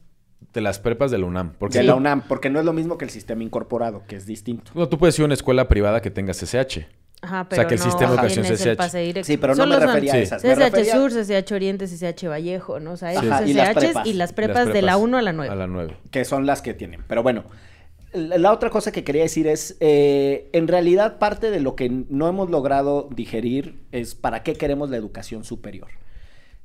de 0.52 0.60
las 0.60 0.78
prepas 0.78 1.10
de 1.10 1.18
la 1.18 1.26
UNAM. 1.26 1.54
Porque 1.58 1.78
de 1.78 1.84
la 1.84 1.96
UNAM, 1.96 2.22
porque 2.28 2.48
no 2.48 2.60
es 2.60 2.64
lo 2.64 2.72
mismo 2.72 2.96
que 2.96 3.06
el 3.06 3.10
sistema 3.10 3.42
incorporado, 3.42 4.04
que 4.06 4.14
es 4.14 4.26
distinto. 4.26 4.70
no, 4.76 4.88
tú 4.88 4.98
puedes 4.98 5.18
ir 5.18 5.22
a 5.22 5.26
una 5.26 5.34
escuela 5.34 5.66
privada 5.66 6.00
que 6.00 6.12
tenga 6.12 6.32
CCH. 6.32 6.86
Ajá, 7.22 7.48
pero 7.48 7.62
sea, 7.62 7.68
que 7.68 7.74
el 7.74 7.80
no 7.80 7.86
sistema 7.86 8.10
de 8.10 8.16
educación 8.16 8.44
el 8.46 8.56
CCH. 8.56 8.76
pase 8.76 8.98
directo. 8.98 9.26
Sí, 9.26 9.36
pero 9.36 9.54
no 9.54 9.62
Solo 9.62 9.74
me 9.74 9.80
son 9.80 9.86
refería 9.88 10.12
a 10.12 10.16
Sí. 10.16 10.22
esas. 10.22 10.44
me 10.44 10.50
CCH 10.54 10.58
refería- 10.70 10.92
Sur, 10.94 11.10
CCH 11.12 11.52
Oriente, 11.54 11.86
CCH 11.88 12.28
Vallejo, 12.28 12.78
¿no? 12.80 12.92
O 12.92 12.96
sea, 12.96 13.08
hay 13.08 13.16
Ajá, 13.16 13.44
y 13.46 13.54
las 13.54 13.68
CCHs 13.70 13.74
prepas. 13.84 14.06
y 14.06 14.12
las 14.12 14.16
Las 14.18 14.32
prepas 14.32 14.72
de 14.72 14.82
la 14.82 14.96
1 14.96 15.18
a 15.18 15.22
la 15.22 15.32
9. 15.32 15.52
A 15.52 15.56
la 15.56 15.66
9. 15.66 15.96
que 16.10 16.24
son 16.24 16.46
las 16.46 16.62
que 16.62 16.74
tienen. 16.74 17.02
Pero 17.08 17.22
bueno, 17.22 17.44
la 18.12 18.38
la 18.38 18.52
otra 18.52 18.70
cosa 18.70 18.92
que 18.92 19.02
quería 19.02 19.22
decir 19.22 19.46
es, 19.46 19.76
eh, 19.80 20.48
en 20.52 20.68
realidad 20.68 21.18
parte 21.18 21.50
de 21.50 21.60
lo 21.60 21.74
que 21.74 21.88
no 21.90 22.28
hemos 22.28 22.50
logrado 22.50 23.08
digerir 23.14 23.80
es 23.92 24.14
para 24.14 24.42
qué 24.42 24.52
queremos 24.54 24.90
la 24.90 24.96
educación 24.98 25.42
superior. 25.44 25.88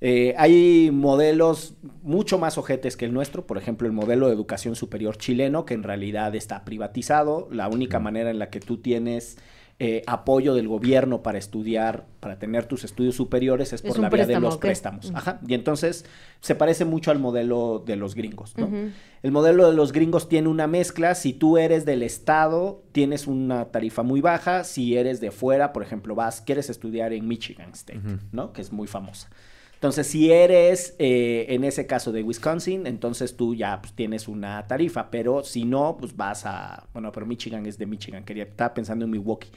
Eh, 0.03 0.33
hay 0.37 0.89
modelos 0.91 1.75
mucho 2.01 2.39
más 2.39 2.57
ojetes 2.57 2.97
que 2.97 3.05
el 3.05 3.13
nuestro, 3.13 3.45
por 3.45 3.57
ejemplo, 3.59 3.85
el 3.87 3.93
modelo 3.93 4.27
de 4.27 4.33
educación 4.33 4.75
superior 4.75 5.15
chileno, 5.17 5.63
que 5.65 5.75
en 5.75 5.83
realidad 5.83 6.33
está 6.35 6.65
privatizado. 6.65 7.47
La 7.51 7.67
única 7.67 7.99
manera 7.99 8.31
en 8.31 8.39
la 8.39 8.49
que 8.49 8.59
tú 8.59 8.77
tienes 8.77 9.37
eh, 9.83 10.03
apoyo 10.05 10.53
del 10.53 10.67
gobierno 10.67 11.23
para 11.23 11.39
estudiar, 11.39 12.05
para 12.19 12.37
tener 12.37 12.67
tus 12.67 12.83
estudios 12.83 13.15
superiores, 13.15 13.73
es 13.73 13.81
por 13.81 13.97
la 13.97 14.09
vía 14.09 14.27
de 14.27 14.39
los 14.39 14.57
préstamos. 14.57 15.07
Ujú. 15.07 15.17
Ajá. 15.17 15.39
Y 15.47 15.55
entonces 15.55 16.05
se 16.39 16.53
parece 16.53 16.85
mucho 16.85 17.09
al 17.09 17.17
modelo 17.17 17.81
de 17.83 17.95
los 17.95 18.13
gringos, 18.13 18.55
¿no? 18.59 18.69
El 19.23 19.31
modelo 19.31 19.67
de 19.67 19.75
los 19.75 19.91
gringos 19.91 20.29
tiene 20.29 20.49
una 20.49 20.67
mezcla. 20.67 21.15
Si 21.15 21.33
tú 21.33 21.57
eres 21.57 21.83
del 21.83 22.03
estado, 22.03 22.83
tienes 22.91 23.25
una 23.25 23.71
tarifa 23.71 24.03
muy 24.03 24.21
baja. 24.21 24.65
Si 24.65 24.95
eres 24.95 25.19
de 25.19 25.31
fuera, 25.31 25.73
por 25.73 25.81
ejemplo, 25.81 26.13
vas, 26.13 26.41
quieres 26.41 26.69
estudiar 26.69 27.11
en 27.11 27.27
Michigan 27.27 27.71
State. 27.71 28.01
¿no? 28.31 28.53
Que 28.53 28.61
es 28.61 28.71
muy 28.71 28.85
famosa. 28.85 29.29
Entonces, 29.81 30.05
si 30.05 30.31
eres, 30.31 30.95
eh, 30.99 31.47
en 31.49 31.63
ese 31.63 31.87
caso 31.87 32.11
de 32.11 32.21
Wisconsin, 32.21 32.85
entonces 32.85 33.35
tú 33.35 33.55
ya 33.55 33.81
pues, 33.81 33.93
tienes 33.93 34.27
una 34.27 34.67
tarifa. 34.67 35.09
Pero 35.09 35.43
si 35.43 35.65
no, 35.65 35.97
pues 35.99 36.15
vas 36.15 36.45
a... 36.45 36.87
Bueno, 36.93 37.11
pero 37.11 37.25
Michigan 37.25 37.65
es 37.65 37.79
de 37.79 37.87
Michigan. 37.87 38.23
Quería, 38.23 38.43
estaba 38.43 38.75
pensando 38.75 39.05
en 39.05 39.11
Milwaukee. 39.11 39.49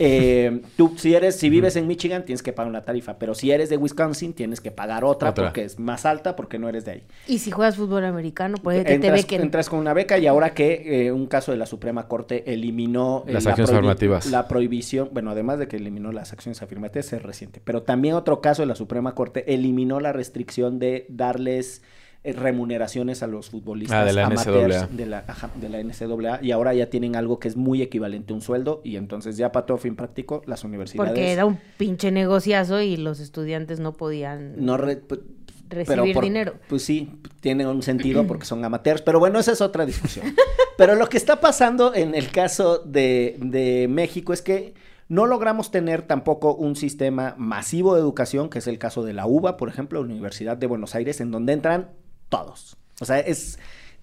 Eh, 0.00 0.62
tú, 0.76 0.94
si 0.96 1.14
eres, 1.14 1.36
si 1.36 1.50
vives 1.50 1.76
en 1.76 1.86
Michigan, 1.86 2.24
tienes 2.24 2.42
que 2.42 2.52
pagar 2.52 2.70
una 2.70 2.84
tarifa. 2.84 3.18
Pero 3.18 3.34
si 3.34 3.50
eres 3.50 3.68
de 3.68 3.76
Wisconsin, 3.76 4.32
tienes 4.32 4.60
que 4.60 4.70
pagar 4.70 5.04
otra, 5.04 5.30
Otra. 5.30 5.44
porque 5.44 5.64
es 5.64 5.78
más 5.78 6.06
alta, 6.06 6.34
porque 6.34 6.58
no 6.58 6.68
eres 6.68 6.86
de 6.86 6.92
ahí. 6.92 7.02
Y 7.26 7.38
si 7.38 7.50
juegas 7.50 7.76
fútbol 7.76 8.04
americano, 8.04 8.56
puede 8.56 8.78
que 8.78 8.84
te 8.84 8.94
entras, 8.94 9.12
bequen. 9.12 9.42
entras 9.42 9.68
con 9.68 9.78
una 9.78 9.92
beca 9.92 10.18
y 10.18 10.26
ahora 10.26 10.54
que 10.54 11.06
eh, 11.06 11.12
un 11.12 11.26
caso 11.26 11.52
de 11.52 11.58
la 11.58 11.66
Suprema 11.66 12.08
Corte 12.08 12.52
eliminó 12.52 13.24
eh, 13.26 13.34
Las 13.34 13.44
la 13.44 13.50
acciones 13.50 13.70
afirmativas. 13.70 14.26
La 14.26 14.48
prohibición, 14.48 15.10
bueno, 15.12 15.30
además 15.30 15.58
de 15.58 15.68
que 15.68 15.76
eliminó 15.76 16.12
las 16.12 16.32
acciones 16.32 16.62
afirmativas, 16.62 17.12
es 17.12 17.22
reciente, 17.22 17.60
pero 17.62 17.82
también 17.82 18.14
otro 18.14 18.40
caso 18.40 18.62
de 18.62 18.66
la 18.66 18.74
Suprema 18.74 19.14
Corte 19.14 19.52
eliminó 19.52 20.00
la 20.00 20.12
restricción 20.12 20.78
de 20.78 21.06
darles 21.08 21.82
remuneraciones 22.24 23.22
a 23.22 23.26
los 23.26 23.48
futbolistas 23.50 23.98
Ah, 23.98 24.04
de 24.04 24.12
la 24.12 24.26
amateurs 24.26 24.76
NCAA. 24.76 24.86
de 24.88 25.06
la, 25.06 25.24
ajá, 25.26 25.50
de 25.54 25.68
la 25.68 25.78
NCAA 25.82 26.40
y 26.42 26.50
ahora 26.50 26.74
ya 26.74 26.90
tienen 26.90 27.16
algo 27.16 27.38
que 27.38 27.48
es 27.48 27.56
muy 27.56 27.80
equivalente 27.82 28.32
a 28.32 28.36
un 28.36 28.42
sueldo 28.42 28.80
y 28.84 28.96
entonces 28.96 29.36
ya 29.36 29.52
para 29.52 29.66
todo 29.66 29.78
fin 29.78 29.96
práctico 29.96 30.42
las 30.46 30.62
universidades 30.64 31.10
Porque 31.10 31.32
era 31.32 31.46
un 31.46 31.58
pinche 31.78 32.10
negociazo 32.10 32.80
y 32.82 32.96
los 32.96 33.20
estudiantes 33.20 33.80
no 33.80 33.94
podían 33.94 34.54
no 34.64 34.76
re- 34.76 35.02
recibir 35.70 36.12
por- 36.14 36.24
dinero. 36.24 36.54
Pues 36.68 36.82
sí, 36.82 37.10
tiene 37.40 37.66
un 37.66 37.82
sentido 37.82 38.26
porque 38.26 38.44
son 38.44 38.64
amateurs, 38.64 39.02
pero 39.02 39.18
bueno, 39.18 39.38
esa 39.38 39.52
es 39.52 39.60
otra 39.60 39.86
discusión. 39.86 40.26
pero 40.76 40.94
lo 40.96 41.08
que 41.08 41.16
está 41.16 41.40
pasando 41.40 41.94
en 41.94 42.14
el 42.14 42.30
caso 42.30 42.78
de, 42.80 43.36
de 43.40 43.86
México 43.88 44.32
es 44.32 44.42
que 44.42 44.74
no 45.08 45.26
logramos 45.26 45.70
tener 45.72 46.02
tampoco 46.02 46.54
un 46.54 46.76
sistema 46.76 47.34
masivo 47.36 47.94
de 47.94 48.00
educación, 48.00 48.48
que 48.48 48.58
es 48.60 48.66
el 48.68 48.78
caso 48.78 49.02
de 49.02 49.12
la 49.12 49.26
UBA, 49.26 49.56
por 49.56 49.68
ejemplo, 49.68 50.00
Universidad 50.00 50.56
de 50.56 50.66
Buenos 50.68 50.94
Aires, 50.94 51.20
en 51.20 51.30
donde 51.32 51.52
entran 51.52 51.88
todos. 52.30 52.78
O 53.00 53.04
sea, 53.04 53.20
es 53.20 53.58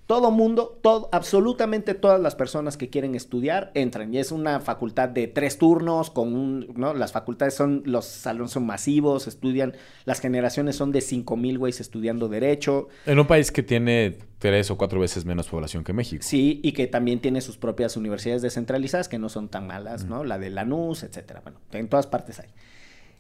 todo 0.08 0.32
mundo, 0.32 0.80
todo, 0.82 1.10
absolutamente 1.12 1.94
todas 1.94 2.20
las 2.20 2.34
personas 2.34 2.78
que 2.78 2.90
quieren 2.90 3.14
estudiar 3.14 3.72
entran. 3.74 4.14
Y 4.14 4.20
es 4.20 4.32
una 4.32 4.62
facultad 4.62 5.10
de 5.10 5.28
tres 5.28 5.58
turnos, 5.58 6.10
con 6.10 6.34
un, 6.34 6.74
¿no? 6.78 6.94
Las 6.94 7.12
facultades 7.12 7.54
son, 7.54 7.84
los 7.86 8.06
salones 8.06 8.52
son 8.52 8.66
masivos, 8.66 9.28
estudian, 9.28 9.74
las 10.06 10.22
generaciones 10.22 10.78
son 10.78 10.94
de 10.94 11.02
cinco 11.02 11.36
mil 11.36 11.60
güeyes 11.60 11.82
estudiando 11.82 12.30
derecho. 12.30 12.88
En 13.06 13.20
un 13.20 13.28
país 13.28 13.52
que 13.52 13.64
tiene 13.64 14.18
tres 14.40 14.72
o 14.72 14.78
cuatro 14.78 15.02
veces 15.02 15.26
menos 15.26 15.50
población 15.50 15.84
que 15.84 15.92
México. 15.92 16.24
Sí, 16.26 16.62
y 16.64 16.72
que 16.72 16.88
también 16.88 17.20
tiene 17.20 17.42
sus 17.42 17.58
propias 17.58 17.98
universidades 17.98 18.42
descentralizadas 18.42 19.10
que 19.10 19.20
no 19.20 19.28
son 19.28 19.50
tan 19.50 19.68
malas, 19.68 20.06
¿no? 20.06 20.24
La 20.24 20.40
de 20.40 20.50
Lanús, 20.52 21.04
etcétera. 21.04 21.42
Bueno, 21.44 21.60
en 21.74 21.90
todas 21.90 22.08
partes 22.08 22.40
hay. 22.40 22.48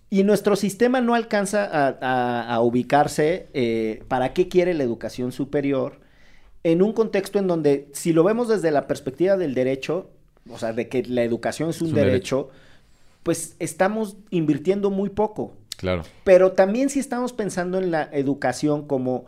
Y 0.10 0.24
nuestro 0.24 0.55
sistema 0.55 1.01
no 1.01 1.16
alcanza 1.16 1.66
a, 1.66 1.97
a- 2.01 2.53
a 2.53 2.62
ubicarse 2.62 3.47
eh, 3.53 4.03
para 4.08 4.34
qué 4.34 4.47
quiere 4.47 4.74
la 4.74 4.84
educación 4.84 5.32
superior 5.32 5.99
en 6.64 6.82
un 6.82 6.93
contexto 6.93 7.39
en 7.39 7.47
donde, 7.47 7.88
si 7.93 8.14
lo 8.14 8.24
vemos 8.24 8.47
desde 8.47 8.72
la 8.72 8.88
perspectiva 8.88 9.38
del 9.38 9.53
derecho, 9.53 10.10
o 10.49 10.58
sea, 10.58 10.74
de 10.74 10.88
que 10.88 11.03
la 11.03 11.24
educación 11.24 11.70
es 11.70 11.82
un, 11.82 11.89
un 11.89 11.93
derecho, 11.95 12.49
pues 13.24 13.55
estamos 13.60 14.16
invirtiendo 14.30 14.89
muy 14.89 15.10
poco. 15.10 15.53
Claro. 15.78 16.03
Pero 16.24 16.53
también 16.53 16.89
si 16.89 16.99
estamos 16.99 17.34
pensando 17.34 17.78
en 17.78 17.91
la 17.91 18.10
educación 18.12 18.88
como 18.88 19.26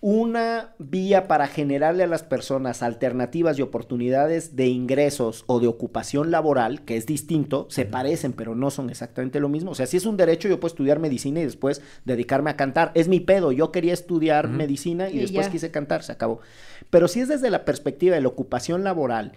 una 0.00 0.74
vía 0.78 1.26
para 1.26 1.46
generarle 1.46 2.04
a 2.04 2.06
las 2.06 2.22
personas 2.22 2.82
alternativas 2.82 3.58
y 3.58 3.62
oportunidades 3.62 4.54
de 4.54 4.66
ingresos 4.66 5.44
o 5.46 5.58
de 5.58 5.66
ocupación 5.66 6.30
laboral, 6.30 6.84
que 6.84 6.96
es 6.96 7.06
distinto, 7.06 7.66
se 7.70 7.86
parecen, 7.86 8.32
pero 8.32 8.54
no 8.54 8.70
son 8.70 8.90
exactamente 8.90 9.40
lo 9.40 9.48
mismo. 9.48 9.70
O 9.70 9.74
sea, 9.74 9.86
si 9.86 9.96
es 9.96 10.06
un 10.06 10.16
derecho, 10.16 10.48
yo 10.48 10.60
puedo 10.60 10.72
estudiar 10.72 10.98
medicina 10.98 11.40
y 11.40 11.44
después 11.44 11.82
dedicarme 12.04 12.50
a 12.50 12.56
cantar. 12.56 12.92
Es 12.94 13.08
mi 13.08 13.20
pedo. 13.20 13.52
Yo 13.52 13.72
quería 13.72 13.94
estudiar 13.94 14.48
medicina 14.48 15.08
y, 15.10 15.16
Y 15.16 15.20
después 15.20 15.46
ya. 15.46 15.52
quise 15.52 15.70
cantar, 15.70 16.02
se 16.02 16.12
acabó. 16.12 16.40
Pero 16.90 17.08
si 17.08 17.20
es 17.20 17.28
desde 17.28 17.50
la 17.50 17.64
perspectiva 17.64 18.14
de 18.14 18.20
la 18.20 18.28
ocupación 18.28 18.84
laboral 18.84 19.32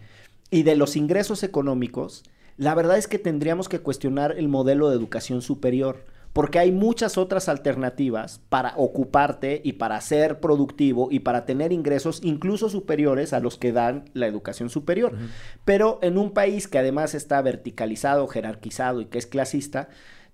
y 0.52 0.64
de 0.64 0.76
los 0.76 0.96
ingresos 0.96 1.44
económicos, 1.44 2.24
la 2.58 2.76
verdad 2.76 2.98
es 2.98 3.08
que 3.08 3.20
tendríamos 3.20 3.70
que 3.70 3.80
cuestionar 3.80 4.36
el 4.38 4.50
modelo 4.50 4.90
de 4.90 4.96
educación 4.98 5.42
superior, 5.42 6.04
porque 6.34 6.60
hay 6.60 6.72
muchas 6.72 7.18
otras 7.18 7.50
alternativas 7.50 8.42
para 8.50 8.74
ocuparte 8.78 9.62
y 9.64 9.74
para 9.74 10.00
ser 10.02 10.40
productivo 10.40 11.10
y 11.12 11.20
para 11.20 11.46
tener 11.46 11.72
ingresos 11.72 12.22
incluso 12.24 12.70
superiores 12.70 13.34
a 13.34 13.40
los 13.40 13.58
que 13.58 13.72
dan 13.72 14.06
la 14.14 14.28
educación 14.28 14.70
superior. 14.70 15.14
Pero 15.66 16.00
en 16.02 16.18
un 16.18 16.32
país 16.32 16.68
que 16.68 16.78
además 16.78 17.16
está 17.16 17.42
verticalizado, 17.42 18.28
jerarquizado 18.28 19.02
y 19.02 19.06
que 19.06 19.18
es 19.18 19.26
clasista, 19.26 19.90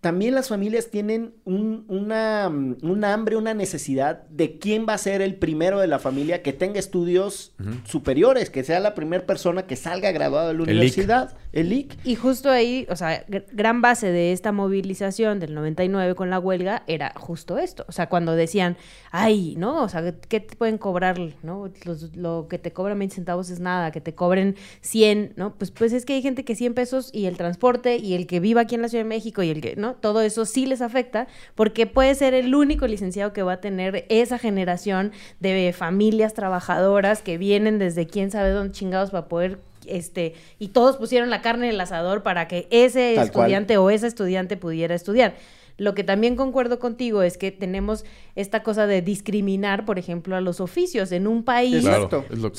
también 0.05 0.35
las 0.35 0.49
familias 0.49 0.91
tienen 0.91 1.33
un, 1.45 1.83
una, 1.87 2.47
mm, 2.47 2.77
un 2.83 3.03
hambre, 3.05 3.37
una 3.37 3.55
necesidad 3.55 4.21
de 4.27 4.59
quién 4.59 4.85
va 4.87 4.93
a 4.93 4.99
ser 4.99 5.23
el 5.23 5.33
primero 5.33 5.79
de 5.79 5.87
la 5.87 5.97
familia 5.97 6.43
que 6.43 6.53
tenga 6.53 6.77
estudios 6.77 7.55
superiores, 7.85 8.51
que 8.51 8.63
sea 8.63 8.79
la 8.79 8.93
primera 8.93 9.25
persona 9.25 9.65
que 9.65 9.75
salga 9.75 10.11
graduada 10.11 10.49
de 10.49 10.53
la 10.53 10.71
El 10.71 10.83
IC. 10.83 11.07
El 11.55 11.73
IC. 11.73 11.97
Y 12.03 12.15
justo 12.15 12.51
ahí, 12.51 12.85
o 12.89 12.95
sea, 12.95 13.25
gr- 13.27 13.45
gran 13.51 13.81
base 13.81 14.11
de 14.11 14.31
esta 14.31 14.51
movilización 14.51 15.39
del 15.39 15.55
99 15.55 16.13
con 16.15 16.29
la 16.29 16.37
huelga 16.39 16.83
era 16.85 17.13
justo 17.15 17.57
esto. 17.57 17.85
O 17.87 17.91
sea, 17.91 18.07
cuando 18.07 18.35
decían, 18.35 18.77
ay, 19.11 19.55
¿no? 19.57 19.81
O 19.83 19.89
sea, 19.89 20.13
¿qué 20.27 20.39
te 20.39 20.55
pueden 20.55 20.77
cobrar? 20.77 21.19
¿No? 21.41 21.71
Lo 22.15 22.47
que 22.47 22.59
te 22.59 22.71
cobran 22.71 22.99
20 22.99 23.15
centavos 23.15 23.49
es 23.49 23.59
nada, 23.59 23.91
que 23.91 24.01
te 24.01 24.13
cobren 24.13 24.55
100, 24.81 25.33
¿no? 25.35 25.55
Pues, 25.55 25.71
pues 25.71 25.93
es 25.93 26.05
que 26.05 26.13
hay 26.13 26.21
gente 26.21 26.45
que 26.45 26.55
100 26.55 26.73
pesos 26.75 27.09
y 27.13 27.25
el 27.25 27.37
transporte 27.37 27.97
y 27.97 28.13
el 28.13 28.27
que 28.27 28.39
viva 28.39 28.61
aquí 28.61 28.75
en 28.75 28.81
la 28.81 28.89
Ciudad 28.89 29.03
de 29.03 29.09
México 29.09 29.41
y 29.41 29.49
el 29.49 29.61
que, 29.61 29.75
¿no? 29.75 29.93
Todo 29.95 30.21
eso 30.21 30.45
sí 30.45 30.65
les 30.65 30.81
afecta 30.81 31.27
porque 31.55 31.87
puede 31.87 32.13
ser 32.15 32.33
el 32.33 32.53
único 32.53 32.85
licenciado 32.87 33.33
que 33.33 33.43
va 33.43 33.53
a 33.53 33.61
tener 33.61 34.05
esa 34.09 34.37
generación 34.37 35.11
de 35.39 35.73
familias 35.75 36.33
trabajadoras 36.33 37.21
que 37.21 37.37
vienen 37.37 37.79
desde 37.79 38.07
quién 38.07 38.29
sabe 38.31 38.49
dónde 38.49 38.73
chingados 38.73 39.11
para 39.11 39.27
poder 39.27 39.59
este 39.89 40.33
y 40.59 40.69
todos 40.69 40.97
pusieron 40.97 41.29
la 41.29 41.41
carne 41.41 41.67
en 41.67 41.73
el 41.75 41.81
asador 41.81 42.23
para 42.23 42.47
que 42.47 42.67
ese 42.71 43.13
Tal 43.15 43.31
cual. 43.31 43.45
estudiante 43.45 43.77
o 43.77 43.89
esa 43.89 44.07
estudiante 44.07 44.57
pudiera 44.57 44.95
estudiar. 44.95 45.35
Lo 45.77 45.93
que 45.93 46.05
también 46.05 46.37
concuerdo 46.37 46.79
contigo 46.79 47.21
es 47.21 47.37
que 47.37 47.51
tenemos 47.51 48.05
esta 48.35 48.63
cosa 48.63 48.87
de 48.87 49.01
discriminar, 49.01 49.83
por 49.83 49.99
ejemplo, 49.99 50.37
a 50.37 50.39
los 50.39 50.61
oficios 50.61 51.11
en 51.11 51.27
un 51.27 51.43
país. 51.43 51.81
Claro, 51.83 52.09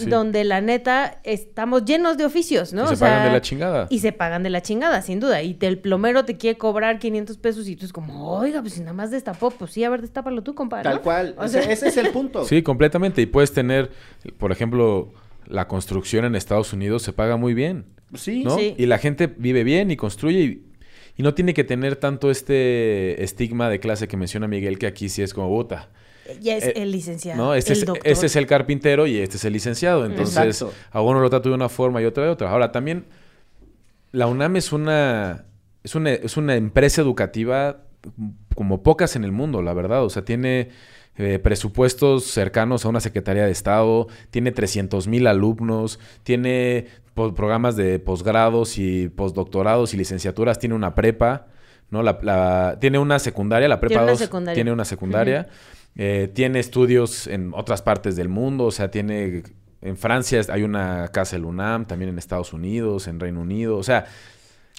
donde 0.06 0.44
la 0.44 0.60
neta 0.60 1.18
estamos 1.24 1.86
llenos 1.86 2.18
de 2.18 2.26
oficios, 2.26 2.74
¿no? 2.74 2.84
Y 2.84 2.88
se 2.88 2.92
O 2.92 2.96
sea, 2.96 3.08
pagan 3.08 3.24
de 3.28 3.32
la 3.32 3.40
chingada. 3.40 3.86
Y 3.88 4.00
se 4.00 4.12
pagan 4.12 4.42
de 4.42 4.50
la 4.50 4.60
chingada, 4.60 5.00
sin 5.00 5.18
duda. 5.18 5.40
Y 5.40 5.54
te- 5.54 5.66
el 5.66 5.78
plomero 5.78 6.26
te 6.26 6.36
quiere 6.36 6.58
cobrar 6.58 6.98
500 6.98 7.38
pesos 7.38 7.66
y 7.68 7.76
tú 7.76 7.86
es 7.86 7.92
como, 7.94 8.32
oiga, 8.36 8.60
pues 8.60 8.74
si 8.74 8.80
nada 8.80 8.92
más 8.92 9.10
destapó, 9.10 9.50
pues 9.50 9.70
sí, 9.70 9.82
a 9.82 9.88
ver, 9.88 10.02
destápalo 10.02 10.42
tú, 10.42 10.54
compadre. 10.54 10.82
Tal 10.84 11.00
cual. 11.00 11.34
O 11.38 11.48
sea- 11.48 11.62
ese 11.62 11.88
es 11.88 11.96
el 11.96 12.10
punto. 12.10 12.44
Sí, 12.44 12.62
completamente. 12.62 13.22
Y 13.22 13.26
puedes 13.26 13.50
tener, 13.50 13.90
por 14.36 14.52
ejemplo, 14.52 15.08
la 15.47 15.68
construcción 15.68 16.24
en 16.24 16.34
Estados 16.36 16.72
Unidos 16.72 17.03
se 17.03 17.12
paga 17.12 17.36
muy 17.36 17.55
bien. 17.55 17.84
Sí. 18.14 18.44
¿no? 18.44 18.57
Sí. 18.57 18.74
Y 18.78 18.86
la 18.86 18.99
gente 18.99 19.26
vive 19.26 19.64
bien 19.64 19.90
y 19.90 19.97
construye 19.97 20.40
y, 20.40 20.62
y 21.16 21.22
no 21.22 21.34
tiene 21.34 21.55
que 21.55 21.64
tener 21.64 21.97
tanto 21.97 22.30
este 22.30 23.22
estigma 23.22 23.68
de 23.68 23.80
clase 23.80 24.07
que 24.09 24.16
menciona 24.16 24.47
Miguel, 24.49 24.78
que 24.78 24.86
aquí 24.86 25.09
sí 25.09 25.22
es 25.22 25.34
como 25.34 25.49
puta. 25.49 25.88
Ya 26.40 26.57
es 26.57 26.64
Eh, 26.64 26.72
el 26.76 26.90
licenciado. 26.92 27.40
¿no? 27.42 27.55
Este, 27.55 27.72
el 27.72 27.78
es, 27.80 27.86
doctor. 27.86 28.07
este 28.07 28.26
es 28.26 28.36
el 28.36 28.47
carpintero 28.47 29.07
y 29.07 29.18
este 29.18 29.36
es 29.36 29.44
el 29.44 29.53
licenciado. 29.53 30.05
Entonces, 30.07 30.36
Exacto. 30.36 30.72
a 30.90 31.01
uno 31.01 31.20
lo 31.20 31.30
trata 31.30 31.49
de 31.49 31.55
una 31.55 31.68
forma 31.68 32.03
y 32.03 32.05
otra 32.05 32.24
de 32.24 32.30
otra. 32.30 32.51
Ahora, 32.51 32.72
también, 32.72 33.05
la 34.12 34.26
UNAM 34.26 34.57
es 34.57 34.72
una, 34.72 35.44
es 35.84 35.94
una, 35.94 36.11
es 36.12 36.36
una 36.36 36.57
empresa 36.57 37.01
educativa 37.03 37.82
como 38.55 38.82
pocas 38.82 39.14
en 39.16 39.24
el 39.24 39.32
mundo, 39.32 39.62
la 39.62 39.72
verdad. 39.74 40.05
O 40.05 40.11
sea, 40.11 40.24
tiene 40.24 40.70
eh, 41.18 41.38
presupuestos 41.38 42.24
cercanos 42.24 42.84
a 42.84 42.88
una 42.88 43.00
Secretaría 43.00 43.44
de 43.44 43.52
Estado, 43.52 44.06
tiene 44.30 44.52
300 44.52 45.06
mil 45.08 45.26
alumnos, 45.26 45.98
tiene 46.22 46.86
programas 47.14 47.76
de 47.76 47.98
posgrados 47.98 48.76
y 48.78 49.08
postdoctorados 49.08 49.94
y 49.94 49.96
licenciaturas, 49.96 50.58
tiene 50.58 50.74
una 50.74 50.94
prepa, 50.94 51.46
¿no? 51.90 52.02
La, 52.02 52.18
la- 52.22 52.76
tiene 52.80 52.98
una 52.98 53.18
secundaria, 53.18 53.68
la 53.68 53.80
prepa 53.80 53.90
Tiene 53.94 54.02
una 54.04 54.12
2 54.12 54.18
secundaria. 54.18 54.54
tiene 54.54 54.72
una 54.72 54.84
secundaria. 54.84 55.48
Eh, 55.98 56.30
tiene 56.34 56.58
estudios 56.58 57.26
en 57.26 57.52
otras 57.54 57.80
partes 57.80 58.16
del 58.16 58.28
mundo, 58.28 58.64
o 58.64 58.70
sea, 58.70 58.90
tiene... 58.90 59.42
En 59.80 59.96
Francia 59.96 60.40
hay 60.50 60.62
una 60.62 61.08
casa 61.08 61.36
del 61.36 61.44
UNAM, 61.46 61.86
también 61.86 62.10
en 62.10 62.18
Estados 62.18 62.52
Unidos, 62.52 63.06
en 63.08 63.18
Reino 63.20 63.40
Unido, 63.40 63.76
o 63.78 63.82
sea... 63.82 64.04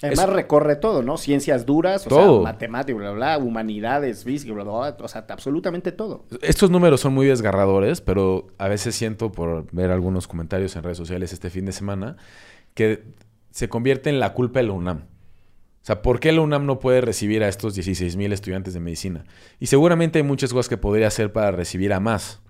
Además 0.02 0.26
es- 0.28 0.32
recorre 0.34 0.76
todo, 0.76 1.02
¿no? 1.02 1.16
Ciencias 1.18 1.66
duras, 1.66 2.06
o 2.06 2.10
Todo. 2.10 2.42
sea, 2.42 2.52
matemáticas, 2.52 3.00
bla, 3.00 3.10
bla, 3.10 3.38
humanidades, 3.38 4.22
física, 4.24 4.52
bla, 4.52 4.62
bla, 4.64 4.72
bla, 4.72 4.96
o 5.04 5.08
sea, 5.08 5.24
absolutamente 5.28 5.90
todo. 5.92 6.24
Estos 6.40 6.70
números 6.70 7.00
son 7.00 7.14
muy 7.14 7.26
desgarradores, 7.26 8.00
pero 8.00 8.46
a 8.58 8.68
veces 8.68 8.94
siento 8.94 9.32
por 9.32 9.66
ver 9.72 9.90
algunos 9.90 10.28
comentarios 10.28 10.76
en 10.76 10.84
redes 10.84 10.98
sociales 10.98 11.32
este 11.32 11.50
fin 11.50 11.64
de 11.64 11.72
semana 11.72 12.16
que 12.74 13.02
se 13.50 13.68
convierte 13.68 14.08
en 14.08 14.20
la 14.20 14.34
culpa 14.34 14.60
de 14.60 14.66
la 14.66 14.72
UNAM. 14.72 14.98
O 15.82 15.86
sea, 15.88 16.00
¿por 16.02 16.20
qué 16.20 16.30
la 16.32 16.42
UNAM 16.42 16.66
no 16.66 16.78
puede 16.80 17.00
recibir 17.00 17.42
a 17.42 17.48
estos 17.48 17.74
16 17.74 18.14
mil 18.16 18.32
estudiantes 18.32 18.74
de 18.74 18.80
medicina? 18.80 19.24
Y 19.58 19.66
seguramente 19.66 20.18
hay 20.18 20.22
muchas 20.22 20.52
cosas 20.52 20.68
que 20.68 20.76
podría 20.76 21.08
hacer 21.08 21.32
para 21.32 21.50
recibir 21.50 21.92
a 21.92 21.98
más, 21.98 22.40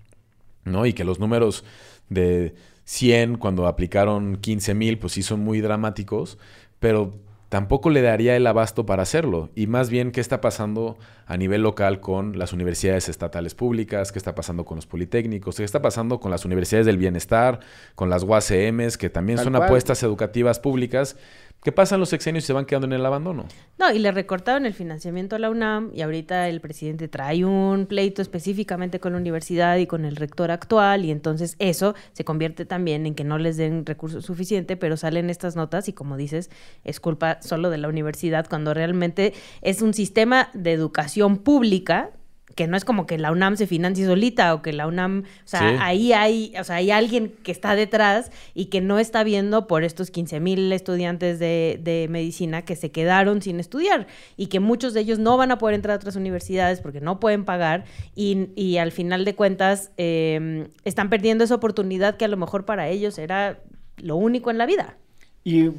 ¿no? 0.65 0.85
Y 0.85 0.93
que 0.93 1.03
los 1.03 1.19
números 1.19 1.63
de 2.09 2.53
100 2.83 3.37
cuando 3.37 3.65
aplicaron 3.65 4.35
15 4.35 4.73
mil, 4.75 4.99
pues 4.99 5.13
sí 5.13 5.23
son 5.23 5.39
muy 5.39 5.61
dramáticos, 5.61 6.37
pero 6.79 7.11
tampoco 7.49 7.89
le 7.89 8.01
daría 8.01 8.35
el 8.35 8.45
abasto 8.47 8.85
para 8.85 9.03
hacerlo. 9.03 9.49
Y 9.55 9.67
más 9.67 9.89
bien, 9.89 10.11
¿qué 10.11 10.21
está 10.21 10.39
pasando 10.39 10.97
a 11.25 11.35
nivel 11.35 11.63
local 11.63 11.99
con 11.99 12.37
las 12.37 12.53
universidades 12.53 13.09
estatales 13.09 13.55
públicas? 13.55 14.11
¿Qué 14.11 14.19
está 14.19 14.35
pasando 14.35 14.65
con 14.65 14.75
los 14.75 14.85
politécnicos? 14.85 15.57
¿Qué 15.57 15.63
está 15.63 15.81
pasando 15.81 16.19
con 16.19 16.31
las 16.31 16.45
universidades 16.45 16.85
del 16.85 16.97
bienestar? 16.97 17.59
Con 17.95 18.09
las 18.09 18.23
UACMs, 18.23 18.97
que 18.97 19.09
también 19.09 19.37
Tal 19.37 19.45
son 19.45 19.53
cual. 19.53 19.65
apuestas 19.65 20.01
educativas 20.03 20.59
públicas 20.59 21.17
que 21.63 21.71
pasan 21.71 21.99
los 21.99 22.09
sexenios 22.09 22.45
y 22.45 22.47
se 22.47 22.53
van 22.53 22.65
quedando 22.65 22.87
en 22.87 22.93
el 22.93 23.05
abandono. 23.05 23.45
No, 23.77 23.91
y 23.91 23.99
le 23.99 24.11
recortaron 24.11 24.65
el 24.65 24.73
financiamiento 24.73 25.35
a 25.35 25.39
la 25.39 25.49
UNAM 25.49 25.91
y 25.93 26.01
ahorita 26.01 26.47
el 26.47 26.61
presidente 26.61 27.07
trae 27.07 27.43
un 27.43 27.85
pleito 27.85 28.21
específicamente 28.21 28.99
con 28.99 29.11
la 29.11 29.17
universidad 29.17 29.77
y 29.77 29.85
con 29.85 30.05
el 30.05 30.15
rector 30.15 30.51
actual 30.51 31.03
y 31.05 31.11
entonces 31.11 31.55
eso 31.59 31.95
se 32.13 32.23
convierte 32.23 32.65
también 32.65 33.05
en 33.05 33.15
que 33.15 33.23
no 33.23 33.37
les 33.37 33.57
den 33.57 33.85
recursos 33.85 34.25
suficiente, 34.25 34.77
pero 34.77 34.95
salen 34.95 35.29
estas 35.29 35.55
notas 35.55 35.89
y 35.89 35.93
como 35.93 36.15
dices, 36.15 36.49
es 36.83 36.99
culpa 36.99 37.41
solo 37.41 37.69
de 37.69 37.77
la 37.77 37.89
universidad 37.89 38.47
cuando 38.47 38.73
realmente 38.73 39.33
es 39.61 39.81
un 39.81 39.93
sistema 39.93 40.49
de 40.53 40.71
educación 40.71 41.37
pública 41.37 42.11
que 42.59 42.67
no 42.67 42.75
es 42.75 42.83
como 42.83 43.07
que 43.07 43.17
la 43.17 43.31
UNAM 43.31 43.55
se 43.55 43.67
financie 43.67 44.05
solita 44.05 44.53
o 44.53 44.61
que 44.61 44.73
la 44.73 44.85
UNAM, 44.85 45.23
o 45.23 45.47
sea, 45.47 45.61
Sí. 45.61 45.77
ahí 45.79 46.11
hay, 46.11 46.53
o 46.59 46.63
sea, 46.65 46.75
hay 46.75 46.91
alguien 46.91 47.33
que 47.41 47.53
está 47.53 47.73
detrás 47.73 48.33
y 48.53 48.65
que 48.65 48.81
no 48.81 48.99
está 48.99 49.23
viendo 49.23 49.65
por 49.65 49.85
estos 49.85 50.11
15 50.11 50.41
mil 50.41 50.69
estudiantes 50.73 51.39
de, 51.39 51.79
de 51.81 52.07
medicina 52.09 52.63
que 52.63 52.75
se 52.75 52.91
quedaron 52.91 53.41
sin 53.41 53.61
estudiar 53.61 54.07
y 54.35 54.47
que 54.47 54.59
muchos 54.59 54.93
de 54.93 54.99
ellos 54.99 55.19
no 55.19 55.37
van 55.37 55.51
a 55.51 55.57
poder 55.57 55.73
entrar 55.73 55.93
a 55.93 55.95
otras 55.95 56.17
universidades 56.17 56.81
porque 56.81 56.99
no 56.99 57.21
pueden 57.21 57.45
pagar 57.45 57.85
y, 58.13 58.49
y 58.57 58.75
al 58.75 58.91
final 58.91 59.23
de 59.23 59.35
cuentas 59.35 59.91
eh, 59.95 60.67
están 60.83 61.09
perdiendo 61.09 61.45
esa 61.45 61.55
oportunidad 61.55 62.17
que 62.17 62.25
a 62.25 62.27
lo 62.27 62.35
mejor 62.35 62.65
para 62.65 62.89
ellos 62.89 63.17
era 63.19 63.61
lo 63.95 64.17
único 64.17 64.51
en 64.51 64.57
la 64.57 64.65
vida. 64.65 64.97
Y 65.45 65.69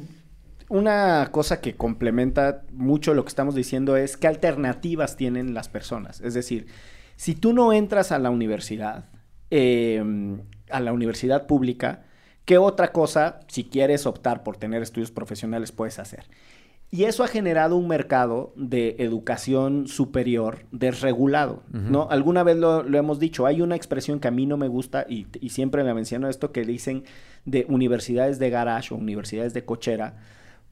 una 0.71 1.27
cosa 1.31 1.59
que 1.59 1.75
complementa 1.75 2.63
mucho 2.71 3.13
lo 3.13 3.25
que 3.25 3.29
estamos 3.29 3.55
diciendo 3.55 3.97
es 3.97 4.15
qué 4.15 4.27
alternativas 4.27 5.17
tienen 5.17 5.53
las 5.53 5.67
personas. 5.67 6.21
Es 6.21 6.33
decir, 6.33 6.67
si 7.17 7.35
tú 7.35 7.51
no 7.51 7.73
entras 7.73 8.13
a 8.13 8.19
la 8.19 8.29
universidad, 8.29 9.09
eh, 9.49 10.01
a 10.69 10.79
la 10.79 10.93
universidad 10.93 11.45
pública, 11.45 12.03
¿qué 12.45 12.57
otra 12.57 12.93
cosa, 12.93 13.41
si 13.47 13.65
quieres 13.65 14.05
optar 14.05 14.43
por 14.43 14.55
tener 14.55 14.81
estudios 14.81 15.11
profesionales, 15.11 15.73
puedes 15.73 15.99
hacer? 15.99 16.23
Y 16.89 17.03
eso 17.03 17.25
ha 17.25 17.27
generado 17.27 17.75
un 17.75 17.89
mercado 17.89 18.53
de 18.55 18.95
educación 18.99 19.87
superior 19.87 20.65
desregulado, 20.71 21.63
¿no? 21.71 22.07
Alguna 22.09 22.43
vez 22.43 22.57
lo, 22.57 22.83
lo 22.83 22.97
hemos 22.97 23.19
dicho, 23.19 23.45
hay 23.45 23.61
una 23.61 23.75
expresión 23.75 24.21
que 24.21 24.29
a 24.29 24.31
mí 24.31 24.45
no 24.45 24.55
me 24.55 24.69
gusta 24.69 25.05
y, 25.07 25.27
y 25.41 25.49
siempre 25.49 25.83
la 25.83 25.93
menciono 25.93 26.29
esto 26.29 26.53
que 26.53 26.63
dicen 26.63 27.03
de 27.43 27.65
universidades 27.67 28.39
de 28.39 28.49
garage 28.49 28.93
o 28.93 28.97
universidades 28.97 29.53
de 29.53 29.63
cochera, 29.63 30.15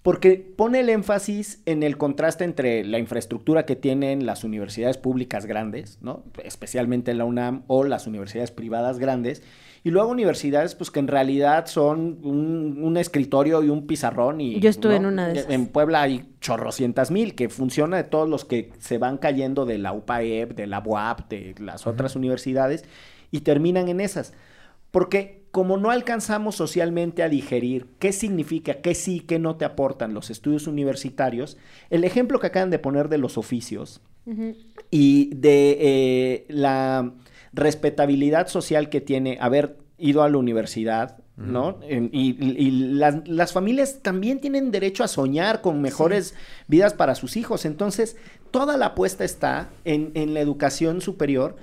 porque 0.02 0.38
pone 0.56 0.80
el 0.80 0.90
énfasis 0.90 1.62
en 1.66 1.84
el 1.84 1.98
contraste 1.98 2.44
entre 2.44 2.86
la 2.86 3.00
infraestructura 3.00 3.66
que 3.66 3.76
tienen 3.76 4.26
las 4.26 4.44
universidades 4.44 4.98
públicas 4.98 5.46
grandes, 5.46 6.00
¿no? 6.02 6.24
Especialmente 6.44 7.14
la 7.14 7.26
UNAM 7.26 7.64
o 7.68 7.84
las 7.84 8.08
universidades 8.08 8.52
privadas 8.52 8.98
grandes, 8.98 9.44
y 9.84 9.92
luego 9.92 10.10
universidades 10.10 10.76
pues 10.76 10.92
que 10.92 11.00
en 11.00 11.08
realidad 11.08 11.68
son 11.68 12.20
un, 12.24 12.80
un 12.82 12.98
escritorio 12.98 13.64
y 13.64 13.70
un 13.70 13.88
pizarrón 13.88 14.42
y 14.42 14.60
Yo 14.60 14.70
estuve 14.70 15.00
¿no? 15.00 15.08
en 15.08 15.14
una 15.14 15.28
de 15.28 15.40
esas. 15.40 15.52
En 15.52 15.68
Puebla 15.68 16.02
hay 16.02 16.30
chorrocientas 16.42 17.12
mil 17.12 17.36
que 17.36 17.50
funciona 17.50 17.98
de 17.98 18.04
todos 18.04 18.28
los 18.28 18.46
que 18.46 18.72
se 18.80 18.98
van 18.98 19.18
cayendo 19.18 19.66
de 19.66 19.78
la 19.78 19.94
UPAEP, 19.94 20.56
de 20.56 20.68
la 20.68 20.80
UAP, 20.80 21.30
de 21.30 21.56
las 21.60 21.88
otras 21.88 22.16
universidades 22.16 22.84
y 23.32 23.42
terminan 23.42 23.88
en 23.88 24.02
esas. 24.02 24.34
Porque 24.92 25.39
como 25.52 25.78
no 25.78 25.90
alcanzamos 25.90 26.56
socialmente 26.56 27.24
a 27.24 27.30
digerir 27.30 27.88
qué 27.98 28.12
significa, 28.12 28.76
qué 28.76 28.94
sí, 28.94 29.22
qué 29.22 29.40
no 29.40 29.56
te 29.56 29.66
aportan 29.66 30.14
los 30.14 30.30
estudios 30.30 30.68
universitarios, 30.68 31.58
el 31.90 32.04
ejemplo 32.04 32.40
que 32.40 32.48
acaban 32.48 32.70
de 32.70 32.80
poner 32.80 33.10
de 33.10 33.18
los 33.18 33.38
oficios 33.38 34.02
y 34.92 35.34
de 35.34 35.78
eh, 35.80 36.46
la 36.50 37.14
respetabilidad 37.52 38.48
social 38.48 38.90
que 38.90 39.02
tiene 39.02 39.40
haber 39.42 39.78
ido 39.98 40.22
a 40.22 40.30
la 40.30 40.38
universidad, 40.38 41.18
¿no? 41.36 41.80
Y 41.90 42.36
y 42.38 42.72
las, 42.72 43.28
las 43.28 43.54
familias 43.54 44.02
también 44.04 44.40
tienen 44.40 44.70
derecho 44.70 45.04
a 45.04 45.08
soñar 45.08 45.62
con 45.62 45.82
mejores 45.82 46.36
vidas 46.68 46.94
para 46.94 47.16
sus 47.16 47.38
hijos. 47.38 47.66
Entonces, 47.66 48.18
toda 48.52 48.78
la 48.78 48.88
apuesta 48.88 49.24
está 49.24 49.70
en, 49.84 50.12
en 50.14 50.36
la 50.36 50.42
educación 50.42 51.02
superior 51.02 51.56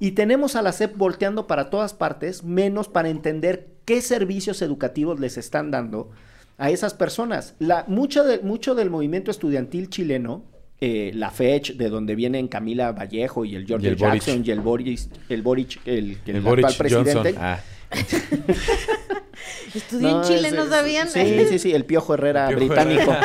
y 0.00 0.12
tenemos 0.12 0.56
a 0.56 0.62
la 0.62 0.72
SEP 0.72 0.96
volteando 0.96 1.46
para 1.46 1.70
todas 1.70 1.94
partes, 1.94 2.42
menos 2.44 2.88
para 2.88 3.08
entender 3.08 3.68
qué 3.84 4.00
servicios 4.02 4.60
educativos 4.62 5.20
les 5.20 5.36
están 5.36 5.70
dando 5.70 6.10
a 6.58 6.70
esas 6.70 6.94
personas. 6.94 7.54
La, 7.58 7.84
mucho, 7.88 8.24
de- 8.24 8.40
mucho 8.40 8.74
del 8.74 8.90
movimiento 8.90 9.30
estudiantil 9.30 9.88
chileno, 9.90 10.44
eh, 10.80 11.12
la 11.14 11.30
FECH, 11.30 11.76
de 11.76 11.88
donde 11.88 12.14
vienen 12.14 12.48
Camila 12.48 12.92
Vallejo 12.92 13.44
y 13.44 13.54
el 13.54 13.66
George 13.66 13.86
Y 13.86 13.90
el 13.90 13.96
Boric. 13.96 14.22
Jackson 14.24 14.42
y 14.44 14.50
el 14.50 14.60
Boris, 14.60 15.08
el 15.28 15.42
Boric, 15.42 15.80
el, 15.86 16.18
el 16.26 16.36
El 16.36 16.40
Boris 16.42 16.66
actual 16.66 16.92
Johnson. 16.92 17.22
presidente. 17.22 17.40
Ah, 17.40 17.60
Estudié 19.74 20.10
No, 20.10 20.22
en 20.22 20.28
Chile, 20.28 20.48
es- 20.48 20.54
¿no 20.54 20.66
sabían? 20.68 21.08
Sí, 21.08 21.44
sí, 21.48 21.58
sí, 21.58 21.72
el 21.72 21.84
Piojo 21.84 22.14
Herrera 22.14 22.48
El 22.48 22.56
Piojo 22.58 22.74
británico. 22.74 23.14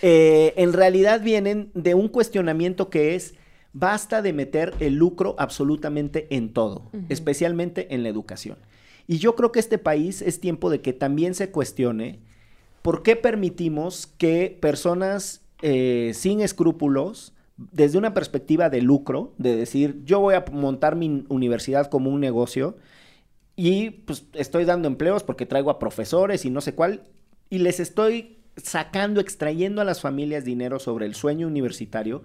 Eh, 0.00 0.54
en 0.56 0.72
realidad 0.74 1.22
vienen 1.22 1.72
de 1.74 1.94
un 1.94 2.06
cuestionamiento 2.06 2.88
que 2.88 3.16
es, 3.16 3.34
basta 3.72 4.22
de 4.22 4.32
meter 4.32 4.74
el 4.80 4.94
lucro 4.94 5.34
absolutamente 5.38 6.26
en 6.30 6.52
todo, 6.52 6.90
especialmente 7.08 7.94
en 7.94 8.02
la 8.02 8.08
educación. 8.08 8.58
Y 9.06 9.18
yo 9.18 9.34
creo 9.36 9.52
que 9.52 9.60
este 9.60 9.78
país 9.78 10.22
es 10.22 10.40
tiempo 10.40 10.70
de 10.70 10.80
que 10.80 10.92
también 10.92 11.34
se 11.34 11.50
cuestione 11.50 12.20
por 12.82 13.02
qué 13.02 13.16
permitimos 13.16 14.06
que 14.06 14.56
personas 14.60 15.42
eh, 15.62 16.12
sin 16.14 16.40
escrúpulos, 16.40 17.34
desde 17.56 17.98
una 17.98 18.14
perspectiva 18.14 18.70
de 18.70 18.82
lucro, 18.82 19.34
de 19.38 19.56
decir, 19.56 20.02
yo 20.04 20.20
voy 20.20 20.34
a 20.34 20.44
montar 20.52 20.94
mi 20.94 21.24
universidad 21.28 21.90
como 21.90 22.10
un 22.10 22.20
negocio, 22.20 22.76
y 23.56 23.90
pues 23.90 24.24
estoy 24.34 24.64
dando 24.64 24.86
empleos 24.86 25.24
porque 25.24 25.44
traigo 25.44 25.70
a 25.70 25.80
profesores 25.80 26.44
y 26.44 26.50
no 26.50 26.60
sé 26.60 26.76
cuál, 26.76 27.02
y 27.50 27.58
les 27.58 27.80
estoy 27.80 28.38
sacando, 28.56 29.20
extrayendo 29.20 29.80
a 29.80 29.84
las 29.84 30.00
familias 30.00 30.44
dinero 30.44 30.78
sobre 30.78 31.06
el 31.06 31.16
sueño 31.16 31.48
universitario 31.48 32.22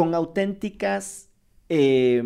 con 0.00 0.14
auténticas 0.14 1.28
eh, 1.68 2.22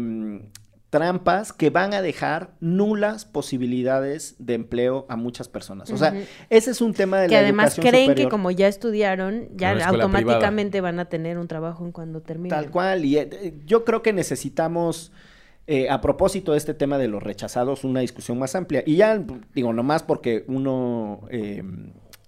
trampas 0.91 1.53
que 1.53 1.71
van 1.71 1.93
a 1.93 2.03
dejar 2.03 2.55
nulas 2.61 3.25
posibilidades 3.25 4.37
de 4.39 4.55
empleo 4.55 5.07
a 5.09 5.17
muchas 5.17 5.49
personas. 5.49 5.91
O 5.91 5.97
sea, 5.97 6.15
ese 6.51 6.71
es 6.71 6.81
un 6.81 6.95
tema 6.95 7.19
de 7.19 7.27
que 7.27 7.35
la 7.35 7.41
además 7.41 7.77
educación 7.77 8.05
creen 8.05 8.15
que 8.15 8.29
como 8.29 8.53
ya 8.53 8.69
estudiaron, 8.69 9.49
ya 9.57 9.73
automáticamente 9.89 10.81
van 10.81 11.01
a 11.01 11.07
tener 11.07 11.37
un 11.37 11.49
trabajo 11.49 11.85
en 11.85 11.91
cuando 11.91 12.21
terminen. 12.21 12.51
Tal 12.51 12.71
cual. 12.71 13.05
Y 13.05 13.19
eh, 13.19 13.55
yo 13.67 13.85
creo 13.85 14.03
que 14.03 14.13
necesitamos, 14.13 15.11
eh, 15.67 15.91
a 15.91 16.01
propósito 16.01 16.53
de 16.53 16.59
este 16.59 16.75
tema 16.75 16.97
de 16.97 17.09
los 17.09 17.25
rechazados, 17.25 17.83
una 17.83 17.99
discusión 17.99 18.39
más 18.39 18.55
amplia. 18.55 18.85
Y 18.87 18.95
ya, 18.95 19.21
digo, 19.53 19.73
nomás 19.73 20.05
porque 20.05 20.45
uno 20.47 21.23
eh, 21.29 21.65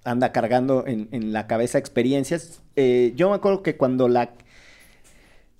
anda 0.02 0.32
cargando 0.32 0.84
en, 0.88 1.08
en 1.12 1.32
la 1.32 1.46
cabeza 1.46 1.78
experiencias. 1.78 2.62
eh, 2.74 3.12
yo 3.14 3.28
me 3.30 3.36
acuerdo 3.36 3.62
que 3.62 3.76
cuando 3.76 4.08
la... 4.08 4.32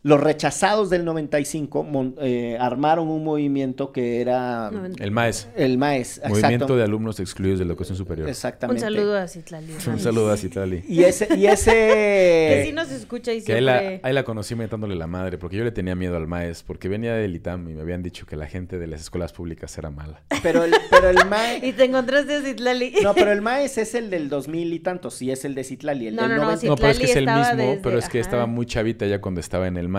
Los 0.06 0.20
rechazados 0.20 0.88
del 0.88 1.04
95 1.04 1.82
mon- 1.82 2.14
eh, 2.20 2.56
armaron 2.60 3.08
un 3.08 3.24
movimiento 3.24 3.90
que 3.90 4.20
era 4.20 4.70
el 5.00 5.10
MAES. 5.10 5.48
el 5.56 5.78
MAES. 5.78 6.20
Movimiento 6.28 6.54
exacto. 6.54 6.76
de 6.76 6.84
Alumnos 6.84 7.18
Excluidos 7.18 7.58
de 7.58 7.64
la 7.64 7.72
Educación 7.72 7.96
Superior. 7.98 8.26
Un 8.26 8.30
Exactamente. 8.30 8.80
saludo 8.82 9.18
a 9.18 9.26
Citlali. 9.26 9.72
Un 9.86 9.98
saludo 9.98 10.30
a 10.30 10.36
Citlali. 10.36 10.84
Y 10.88 11.02
ese, 11.02 11.26
y 11.36 11.40
Que 11.46 11.52
ese 11.52 12.64
sí 12.66 12.72
nos 12.72 12.90
escucha 12.92 13.32
y 13.32 13.42
Que 13.42 13.54
ahí 13.54 13.58
siempre... 13.64 14.00
la, 14.02 14.08
ahí 14.08 14.12
la 14.14 14.22
conocí 14.24 14.54
metándole 14.54 14.94
la 14.94 15.08
madre, 15.08 15.38
porque 15.38 15.56
yo 15.56 15.64
le 15.64 15.72
tenía 15.72 15.96
miedo 15.96 16.16
al 16.16 16.28
MAES, 16.28 16.62
porque 16.62 16.88
venía 16.88 17.14
del 17.14 17.34
ITAM 17.34 17.68
y 17.68 17.74
me 17.74 17.82
habían 17.82 18.02
dicho 18.04 18.26
que 18.26 18.36
la 18.36 18.46
gente 18.46 18.78
de 18.78 18.86
las 18.86 19.00
escuelas 19.00 19.32
públicas 19.32 19.76
era 19.76 19.90
mala. 19.90 20.22
pero 20.40 20.62
el, 20.62 20.72
pero 20.88 21.10
el 21.10 21.18
MAES 21.28 21.62
Y 21.64 21.72
te 21.72 21.84
encontraste 21.84 22.34
a 22.36 22.42
Citlali. 22.42 22.94
No, 23.02 23.12
pero 23.14 23.32
el 23.32 23.42
MAES 23.42 23.78
es 23.78 23.94
el 23.96 24.10
del 24.10 24.28
2000 24.28 24.72
y 24.72 24.78
tantos, 24.78 25.14
sí 25.14 25.32
es 25.32 25.44
el 25.44 25.56
de 25.56 25.64
Citlali. 25.64 26.06
El 26.06 26.14
No, 26.14 26.22
del 26.22 26.30
no, 26.30 26.36
no, 26.36 26.42
90 26.44 26.66
No, 26.68 26.76
pero 26.76 26.88
es 26.90 26.98
que 26.98 27.04
es 27.06 27.16
el 27.16 27.24
Citlali 27.24 27.56
mismo, 27.56 27.70
desde- 27.72 27.82
pero 27.82 27.98
es 27.98 28.08
que 28.08 28.18
ajá. 28.20 28.28
estaba 28.28 28.46
muy 28.46 28.66
chavita 28.66 29.04
ya 29.06 29.20
cuando 29.20 29.40
estaba 29.40 29.66
en 29.66 29.76
el 29.76 29.88
MAES. 29.88 29.95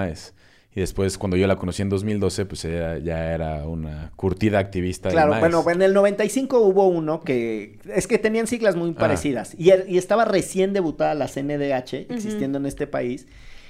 Y 0.76 0.80
después, 0.80 1.18
cuando 1.18 1.38
yo 1.38 1.48
la 1.48 1.56
conocí 1.56 1.82
en 1.82 1.89
2012, 1.89 2.45
pues 2.45 2.64
ella 2.66 3.00
ya 3.00 3.34
era 3.34 3.66
una 3.68 4.12
curtida 4.16 4.60
activista 4.60 5.10
Claro, 5.10 5.32
del 5.34 5.41
MAES. 5.41 5.64
bueno, 5.64 5.72
en 5.72 5.82
el 5.82 5.93
95 5.95 6.60
hubo 6.60 6.88
uno 6.88 7.22
que 7.22 7.80
es 7.95 8.06
que 8.06 8.20
tenían 8.20 8.45
siglas 8.45 8.76
muy 8.76 8.91
Ah. 8.91 9.00
parecidas 9.00 9.56
y, 9.58 9.70
er- 9.72 9.86
y 9.88 9.98
estaba 9.98 10.24
recién 10.26 10.74
debutada 10.74 11.16
la 11.16 11.28
CNDH 11.28 12.06
existiendo 12.14 12.60
en 12.60 12.68
este 12.68 12.86
país 12.86 13.28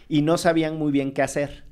y 0.10 0.22
no 0.22 0.38
sabían 0.38 0.78
muy 0.78 0.92
bien 0.92 1.14
qué 1.14 1.22
hacer. 1.22 1.64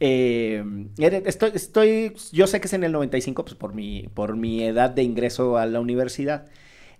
Eh, 0.00 0.64
estoy, 0.98 2.12
yo 2.32 2.46
sé 2.46 2.60
que 2.60 2.66
es 2.66 2.72
en 2.72 2.84
el 2.84 2.92
95, 2.92 3.44
pues 3.44 3.54
por 3.54 3.74
mi, 3.74 4.08
por 4.14 4.36
mi 4.36 4.64
edad 4.64 4.90
de 4.90 5.02
ingreso 5.02 5.56
a 5.56 5.66
la 5.66 5.78
universidad. 5.80 6.46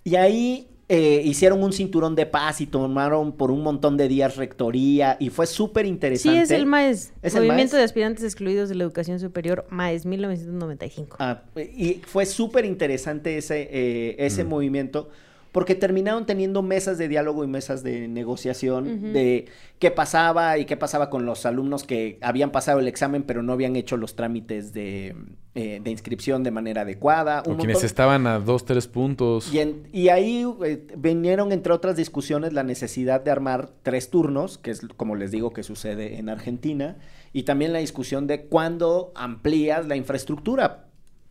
Y 0.04 0.14
ahí 0.16 0.68
eh, 0.92 1.22
hicieron 1.24 1.62
un 1.62 1.72
cinturón 1.72 2.16
de 2.16 2.26
paz 2.26 2.60
y 2.60 2.66
tomaron 2.66 3.30
por 3.30 3.52
un 3.52 3.62
montón 3.62 3.96
de 3.96 4.08
días 4.08 4.36
rectoría 4.36 5.16
y 5.20 5.30
fue 5.30 5.46
súper 5.46 5.84
Sí, 5.84 5.90
interesante. 5.92 6.40
es 6.42 6.50
el 6.50 6.66
MAES. 6.66 7.12
¿Es 7.22 7.36
el 7.36 7.44
Movimiento 7.46 7.74
MAES? 7.76 7.80
de 7.80 7.84
Aspirantes 7.84 8.24
Excluidos 8.24 8.68
de 8.68 8.74
la 8.74 8.82
Educación 8.82 9.20
Superior, 9.20 9.66
MAES, 9.70 10.04
1995. 10.04 11.16
Ah, 11.20 11.42
y 11.56 12.00
fue 12.04 12.26
súper 12.26 12.64
interesante 12.64 13.38
ese, 13.38 13.68
eh, 13.70 14.16
ese 14.18 14.42
Mm. 14.44 14.48
movimiento 14.48 15.08
porque 15.52 15.74
terminaron 15.74 16.26
teniendo 16.26 16.62
mesas 16.62 16.96
de 16.98 17.08
diálogo 17.08 17.42
y 17.44 17.46
mesas 17.48 17.82
de 17.82 18.06
negociación 18.08 19.12
de 19.12 19.46
qué 19.78 19.90
pasaba 19.90 20.58
y 20.58 20.64
qué 20.64 20.76
pasaba 20.76 21.10
con 21.10 21.26
los 21.26 21.44
alumnos 21.46 21.84
que 21.84 22.18
habían 22.20 22.50
pasado 22.52 22.78
el 22.80 22.86
examen 22.88 23.22
pero 23.24 23.42
no 23.42 23.52
habían 23.52 23.74
hecho 23.76 23.96
los 23.96 24.14
trámites 24.14 24.72
de, 24.72 25.16
eh, 25.54 25.80
de 25.82 25.90
inscripción 25.90 26.42
de 26.44 26.50
manera 26.52 26.82
adecuada. 26.82 27.40
O 27.40 27.56
quienes 27.56 27.76
montón- 27.76 27.84
estaban 27.86 28.26
a 28.26 28.38
dos, 28.38 28.64
tres 28.64 28.86
puntos. 28.86 29.52
y, 29.52 29.58
en- 29.58 29.88
y 29.92 30.08
ahí 30.08 30.46
eh, 30.64 30.86
vinieron, 30.96 31.50
entre 31.52 31.72
otras 31.72 31.96
discusiones, 31.96 32.52
la 32.52 32.62
necesidad 32.62 33.20
de 33.22 33.30
armar 33.32 33.70
tres 33.82 34.10
turnos, 34.10 34.58
que 34.58 34.70
es 34.70 34.82
como 34.96 35.16
les 35.16 35.30
digo 35.32 35.52
que 35.52 35.62
sucede 35.64 36.18
en 36.18 36.28
Argentina, 36.28 36.96
y 37.32 37.42
también 37.42 37.72
la 37.72 37.78
discusión 37.80 38.26
de 38.26 38.42
cuándo 38.46 39.12
amplías 39.16 39.86
la 39.86 39.96
infraestructura. 39.96 40.86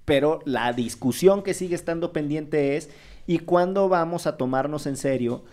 Pero 0.06 0.40
la 0.46 0.74
discusión 0.74 1.44
que 1.44 1.54
sigue 1.54 1.76
estando 1.76 2.12
pendiente 2.12 2.78
es, 2.78 2.90
¿y 3.30 3.40
cuándo 3.40 3.90
vamos 3.90 4.26
a 4.28 4.38
tomarnos 4.38 4.88
en 4.88 4.98
serio 4.98 5.44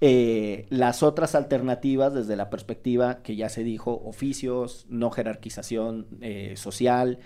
eh, 0.00 0.66
las 0.70 1.02
otras 1.02 1.34
alternativas 1.34 2.12
desde 2.14 2.36
la 2.36 2.50
perspectiva 2.50 3.22
que 3.22 3.36
ya 3.36 3.48
se 3.48 3.62
dijo, 3.64 4.02
oficios, 4.04 4.86
no 4.88 5.10
jerarquización 5.10 6.06
eh, 6.20 6.54
social? 6.56 7.18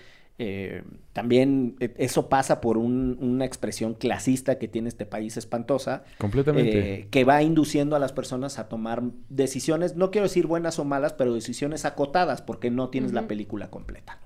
Eh, 0.43 0.83
también 1.13 1.75
eh, 1.79 1.93
eso 1.97 2.27
pasa 2.27 2.61
por 2.61 2.77
un- 2.77 3.17
una 3.21 3.45
expresión 3.45 3.93
clasista 3.93 4.57
que 4.57 4.67
tiene 4.67 4.89
este 4.89 5.05
país 5.05 5.37
espantosa, 5.37 6.03
Completamente. 6.17 6.93
eh, 7.01 7.07
que 7.11 7.23
va 7.25 7.43
induciendo 7.43 7.95
a 7.95 7.99
las 7.99 8.11
personas 8.11 8.57
a 8.57 8.67
tomar 8.67 9.03
decisiones, 9.29 9.95
no 9.95 10.09
quiero 10.09 10.25
decir 10.27 10.47
buenas 10.47 10.79
o 10.79 10.85
malas, 10.85 11.13
pero 11.13 11.33
decisiones 11.33 11.85
acotadas, 11.85 12.41
porque 12.41 12.71
no 12.71 12.89
tienes 12.89 13.13
la 13.13 13.27
película 13.27 13.69
completa. 13.69 14.19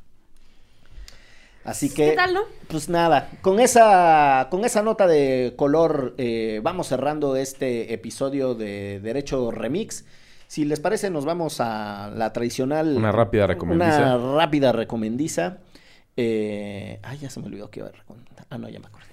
Así 1.65 1.89
que, 1.89 2.11
¿Qué 2.11 2.15
tal, 2.15 2.35
no? 2.35 2.41
pues 2.67 2.89
nada, 2.89 3.31
con 3.41 3.59
esa, 3.59 4.47
con 4.51 4.65
esa 4.65 4.83
nota 4.83 5.07
de 5.07 5.53
color 5.55 6.13
eh, 6.19 6.61
vamos 6.61 6.87
cerrando 6.87 7.35
este 7.35 7.91
episodio 7.91 8.53
de 8.53 8.99
Derecho 8.99 9.49
Remix. 9.49 10.05
Si 10.47 10.63
les 10.63 10.79
parece, 10.79 11.09
nos 11.09 11.25
vamos 11.25 11.59
a 11.59 12.11
la 12.15 12.31
tradicional... 12.33 12.95
Una 12.95 13.11
rápida 13.11 13.47
recomendiza. 13.47 14.15
Una 14.15 14.35
rápida 14.37 14.71
recomendiza. 14.73 15.57
Eh, 16.15 16.99
ay, 17.01 17.17
ya 17.17 17.31
se 17.31 17.39
me 17.39 17.47
olvidó 17.47 17.71
que 17.71 17.79
iba 17.79 17.89
a 17.89 17.91
recomendar. 17.91 18.45
Ah, 18.51 18.59
no, 18.59 18.69
ya 18.69 18.79
me 18.79 18.85
acordé. 18.85 19.07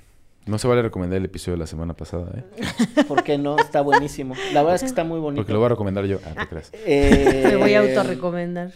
No 0.44 0.59
se 0.59 0.68
vale 0.68 0.82
recomendar 0.82 1.18
el 1.18 1.24
episodio 1.24 1.55
de 1.55 1.61
la 1.61 1.66
semana 1.66 1.94
pasada, 1.94 2.32
¿eh? 2.36 3.05
¿Por 3.09 3.22
qué 3.22 3.38
no? 3.38 3.57
Está 3.59 3.80
buenísimo. 3.80 4.34
La 4.53 4.61
verdad 4.61 4.74
es 4.74 4.82
que 4.82 4.88
está 4.88 5.05
muy 5.05 5.20
bonito. 5.20 5.40
Porque 5.40 5.53
lo 5.55 5.61
voy 5.61 5.66
a 5.66 5.70
recomendar 5.70 6.05
yo. 6.05 6.18
Ah, 6.26 6.42
te 6.42 6.48
creas. 6.48 6.70
Eh, 6.84 7.44
Me 7.53 7.57
voy 7.57 7.74
a 7.74 7.80
autorrecomendar. 7.80 8.72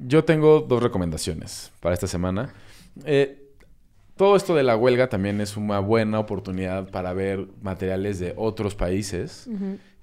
Yo 0.00 0.24
tengo 0.24 0.60
dos 0.60 0.82
recomendaciones 0.82 1.72
para 1.80 1.94
esta 1.94 2.06
semana. 2.06 2.54
Eh, 3.04 3.38
todo 4.16 4.36
esto 4.36 4.54
de 4.54 4.62
la 4.62 4.76
huelga 4.76 5.08
también 5.08 5.40
es 5.40 5.56
una 5.56 5.78
buena 5.78 6.18
oportunidad 6.18 6.90
para 6.90 7.12
ver 7.12 7.46
materiales 7.62 8.18
de 8.18 8.34
otros 8.36 8.74
países. 8.74 9.48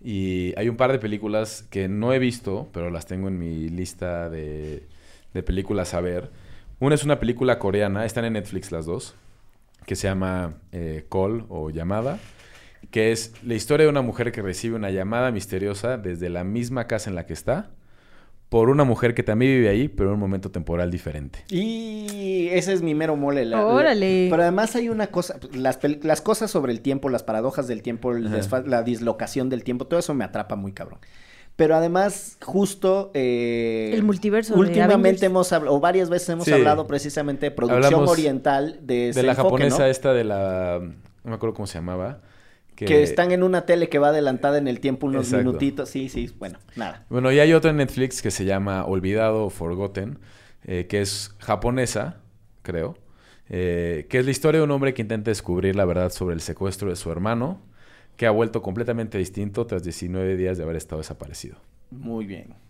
Y 0.03 0.53
hay 0.57 0.69
un 0.69 0.77
par 0.77 0.91
de 0.91 0.99
películas 0.99 1.63
que 1.69 1.87
no 1.87 2.13
he 2.13 2.19
visto, 2.19 2.67
pero 2.73 2.89
las 2.89 3.05
tengo 3.05 3.27
en 3.27 3.39
mi 3.39 3.69
lista 3.69 4.29
de, 4.29 4.87
de 5.33 5.43
películas 5.43 5.93
a 5.93 6.01
ver. 6.01 6.31
Una 6.79 6.95
es 6.95 7.03
una 7.03 7.19
película 7.19 7.57
coreana, 7.57 8.05
están 8.05 8.25
en 8.25 8.33
Netflix 8.33 8.71
las 8.71 8.85
dos, 8.85 9.15
que 9.85 9.95
se 9.95 10.07
llama 10.07 10.55
eh, 10.71 11.05
Call 11.09 11.45
o 11.49 11.69
Llamada, 11.69 12.19
que 12.91 13.11
es 13.11 13.33
la 13.43 13.55
historia 13.55 13.85
de 13.85 13.89
una 13.89 14.01
mujer 14.01 14.31
que 14.31 14.41
recibe 14.41 14.75
una 14.75 14.91
llamada 14.91 15.31
misteriosa 15.31 15.97
desde 15.97 16.29
la 16.29 16.43
misma 16.43 16.85
casa 16.85 17.09
en 17.09 17.15
la 17.15 17.25
que 17.25 17.33
está 17.33 17.71
por 18.49 18.69
una 18.69 18.85
mujer 18.85 19.13
que 19.13 19.23
también 19.23 19.51
vive 19.57 19.69
ahí, 19.69 19.87
pero 19.89 20.09
en 20.09 20.13
un 20.15 20.19
momento 20.21 20.51
temporal 20.51 20.89
diferente. 20.89 21.43
Y 21.49 22.47
ese 22.51 22.71
es 22.73 22.81
mi 22.81 22.95
mero 22.95 23.15
mole. 23.17 23.43
la- 23.45 23.57
la- 23.57 23.67
Órale. 23.67 24.27
pero 24.29 24.41
además 24.41 24.75
hay 24.75 24.87
una 24.89 25.07
cosa, 25.07 25.37
las, 25.53 25.81
pel- 25.81 26.01
las 26.03 26.21
cosas 26.21 26.49
sobre 26.49 26.71
el 26.71 26.79
tiempo, 26.81 27.09
las 27.09 27.23
paradojas 27.23 27.67
del 27.67 27.81
tiempo, 27.81 28.13
la 28.13 28.83
dislocación 28.83 29.49
del 29.49 29.63
tiempo, 29.63 29.85
todo 29.87 29.99
eso 29.99 30.13
me 30.13 30.23
atrapa 30.23 30.55
muy 30.55 30.71
cabrón. 30.71 30.99
Pero 31.57 31.75
además, 31.75 32.37
justo... 32.43 33.09
eh, 33.15 33.89
El 33.91 34.03
multiverso 34.03 34.53
Últimamente 34.55 35.25
hemos 35.25 35.51
hablado, 35.51 35.75
o 35.75 35.79
varias 35.79 36.07
veces 36.09 36.29
hemos 36.29 36.45
Sí. 36.45 36.51
hablado 36.53 36.85
precisamente 36.85 37.47
de 37.47 37.51
producción 37.51 37.85
Hablamos 37.85 38.11
oriental 38.11 38.79
de, 38.83 39.09
ese 39.09 39.21
De 39.21 39.25
la 39.25 39.31
enfoque, 39.33 39.47
japonesa 39.47 39.79
¿no? 39.79 39.85
esta 39.85 40.13
de 40.13 40.23
la... 40.23 40.79
No 40.81 41.29
me 41.31 41.33
acuerdo 41.35 41.55
cómo 41.55 41.65
se 41.65 41.79
llamaba. 41.79 42.19
Que... 42.86 43.01
están 43.01 43.32
en 43.32 43.41
una 43.41 43.65
tele 43.65 43.89
que 43.89 43.97
va 43.97 44.09
adelantada 44.09 44.57
en 44.57 44.67
el 44.67 44.80
tiempo 44.80 45.07
unos 45.07 45.28
Exacto. 45.28 45.45
minutitos. 45.45 45.89
Sí, 45.89 46.09
sí, 46.09 46.30
bueno, 46.38 46.59
nada. 46.75 47.05
Bueno, 47.09 47.32
y 47.32 47.39
hay 47.39 47.53
otra 47.53 47.71
en 47.71 47.78
Netflix 47.78 48.21
que 48.21 48.30
se 48.30 48.45
llama 48.45 48.86
Olvidado 48.86 49.45
o 49.45 49.49
Forgotten, 49.49 50.19
eh, 50.63 50.86
que 50.88 51.01
es 51.01 51.34
japonesa, 51.39 52.21
creo, 52.61 52.97
eh, 53.49 54.05
que 54.09 54.19
es 54.19 54.25
la 54.25 54.32
historia 54.32 54.59
de 54.59 54.65
un 54.65 54.71
hombre 54.71 54.93
que 54.93 55.01
intenta 55.01 55.32
descubrir 55.32 55.75
la 55.75 55.86
verdad 55.86 56.11
sobre 56.11 56.36
el 56.36 56.41
secuestro 56.41 56.89
de 56.89 56.95
su 56.95 57.11
hermano, 57.11 57.61
que 58.15 58.28
ha 58.28 58.32
vuelto 58.32 58.61
completamente 58.61 59.17
distinto 59.17 59.65
tras 59.65 59.84
19 59.84 60.38
días 60.38 60.57
de 60.57 60.63
haber 60.63 60.75
estado 60.75 60.99
desaparecido. 60.99 61.57
Muy 61.89 62.25
bien. 62.25 62.66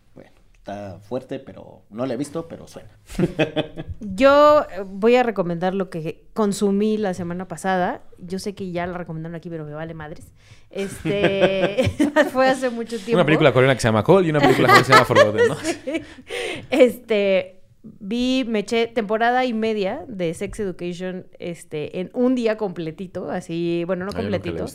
Está 0.68 1.00
fuerte, 1.00 1.40
pero 1.40 1.84
no 1.90 2.06
lo 2.06 2.14
he 2.14 2.18
visto, 2.18 2.50
pero 2.50 2.68
suena. 2.68 2.90
Yo 4.02 4.64
eh, 4.64 4.84
voy 4.86 5.16
a 5.16 5.24
recomendar 5.24 5.74
lo 5.74 5.90
que 5.90 6.26
consumí 6.34 6.98
la 6.98 7.14
semana 7.14 7.48
pasada. 7.48 8.02
Yo 8.18 8.38
sé 8.38 8.54
que 8.54 8.70
ya 8.74 8.86
la 8.86 8.98
recomendaron 8.98 9.34
aquí, 9.36 9.50
pero 9.50 9.64
me 9.64 9.72
vale 9.72 9.94
madres. 9.94 10.34
Este 10.70 11.90
fue 12.34 12.50
hace 12.50 12.70
mucho 12.70 12.98
tiempo. 12.98 13.14
Una 13.14 13.26
película 13.26 13.54
coreana 13.54 13.76
que 13.76 13.80
se 13.80 13.88
llama 13.88 14.04
Cole 14.04 14.28
y 14.28 14.30
una 14.32 14.42
película 14.42 14.68
coreana 14.68 14.80
que 14.82 14.86
se 14.88 14.92
llama 14.92 15.06
Forgotten, 15.06 15.48
¿no? 15.48 15.56
Este 16.70 17.62
vi, 17.84 18.44
me 18.46 18.60
eché 18.60 18.88
temporada 18.88 19.46
y 19.46 19.54
media 19.54 20.04
de 20.10 20.34
Sex 20.34 20.60
Education 20.60 21.28
este, 21.40 22.02
en 22.02 22.12
un 22.14 22.36
día 22.36 22.58
completito, 22.58 23.32
así, 23.32 23.86
bueno, 23.88 24.04
no 24.04 24.12
Ah, 24.12 24.22
la 24.22 24.22
completito. 24.22 24.66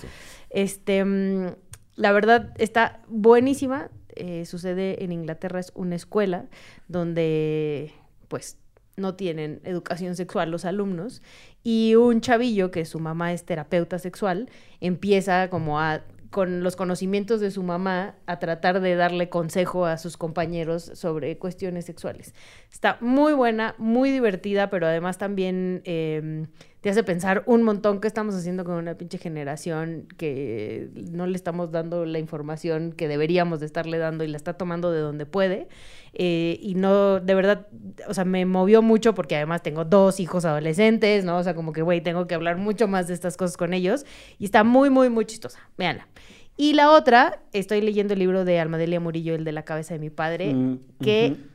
Este, 0.49 1.05
mm, 1.05 1.49
la 1.97 2.12
verdad 2.12 2.55
está 2.57 3.01
buenísima. 3.09 3.90
Eh, 4.17 4.45
sucede 4.47 5.05
en 5.05 5.13
Inglaterra, 5.13 5.61
es 5.61 5.73
una 5.75 5.97
escuela 5.97 6.47
donde, 6.89 7.93
pues, 8.29 8.59
no 8.97 9.15
tienen 9.15 9.61
educación 9.65 10.17
sexual 10.17 10.51
los 10.51 10.65
alumnos 10.65 11.23
y 11.63 11.95
un 11.95 12.21
chavillo 12.21 12.71
que 12.71 12.85
su 12.85 13.01
mamá 13.01 13.33
es 13.33 13.45
terapeuta 13.45 13.99
sexual 13.99 14.51
empieza 14.81 15.49
como 15.49 15.81
a 15.81 16.03
con 16.33 16.63
los 16.63 16.77
conocimientos 16.77 17.41
de 17.41 17.51
su 17.51 17.63
mamá 17.63 18.15
a 18.25 18.39
tratar 18.39 18.81
de 18.81 18.97
darle 18.97 19.29
consejo 19.29 19.85
a 19.85 19.99
sus 19.99 20.17
compañeros 20.17 20.91
sobre 20.95 21.37
cuestiones 21.37 21.85
sexuales. 21.85 22.35
Está 22.73 22.97
muy 23.03 23.35
buena, 23.35 23.75
muy 23.77 24.11
divertida, 24.11 24.71
pero 24.71 24.87
además 24.87 25.19
también 25.19 25.83
eh, 25.85 26.47
te 26.83 26.91
hace 26.91 27.05
pensar 27.05 27.45
un 27.47 27.62
montón 27.62 28.01
qué 28.01 28.09
estamos 28.09 28.35
haciendo 28.35 28.64
con 28.64 28.74
una 28.74 28.97
pinche 28.97 29.16
generación 29.16 30.09
que 30.16 30.91
no 31.12 31.28
le 31.28 31.37
estamos 31.37 31.70
dando 31.70 32.05
la 32.05 32.18
información 32.18 32.93
que 32.93 33.07
deberíamos 33.07 33.61
de 33.61 33.66
estarle 33.66 33.99
dando 33.99 34.24
y 34.24 34.28
la 34.28 34.37
está 34.37 34.55
tomando 34.55 34.91
de 34.91 34.99
donde 34.99 35.24
puede. 35.24 35.68
Eh, 36.12 36.59
y 36.61 36.74
no, 36.74 37.20
de 37.20 37.35
verdad, 37.37 37.68
o 38.09 38.14
sea, 38.14 38.24
me 38.24 38.45
movió 38.47 38.83
mucho 38.83 39.14
porque 39.14 39.37
además 39.37 39.62
tengo 39.62 39.85
dos 39.85 40.18
hijos 40.18 40.45
adolescentes, 40.45 41.24
¿no? 41.24 41.39
O 41.39 41.43
sea, 41.45 41.55
como 41.55 41.72
que, 41.72 41.83
güey, 41.83 42.01
tengo 42.01 42.26
que 42.26 42.35
hablar 42.35 42.57
mucho 42.57 42.89
más 42.89 43.07
de 43.07 43.14
estas 43.14 43.37
cosas 43.37 43.57
con 43.57 43.74
ellos. 43.74 44.05
Y 44.41 44.47
está 44.47 44.64
muy, 44.64 44.91
muy, 44.91 45.09
muy 45.09 45.24
chistosa. 45.24 45.61
Véanla. 45.78 46.09
Y 46.57 46.74
la 46.74 46.91
otra, 46.91 47.43
estoy 47.53 47.80
leyendo 47.80 48.14
el 48.14 48.18
libro 48.18 48.45
de 48.45 48.59
Almadelia 48.59 48.99
Murillo, 48.99 49.37
el 49.37 49.45
de 49.45 49.53
la 49.53 49.64
cabeza 49.64 49.95
de 49.95 50.01
mi 50.01 50.11
padre. 50.11 50.53
Mm, 50.53 50.78
¿Qué 51.01 51.37
ujú. 51.37 51.51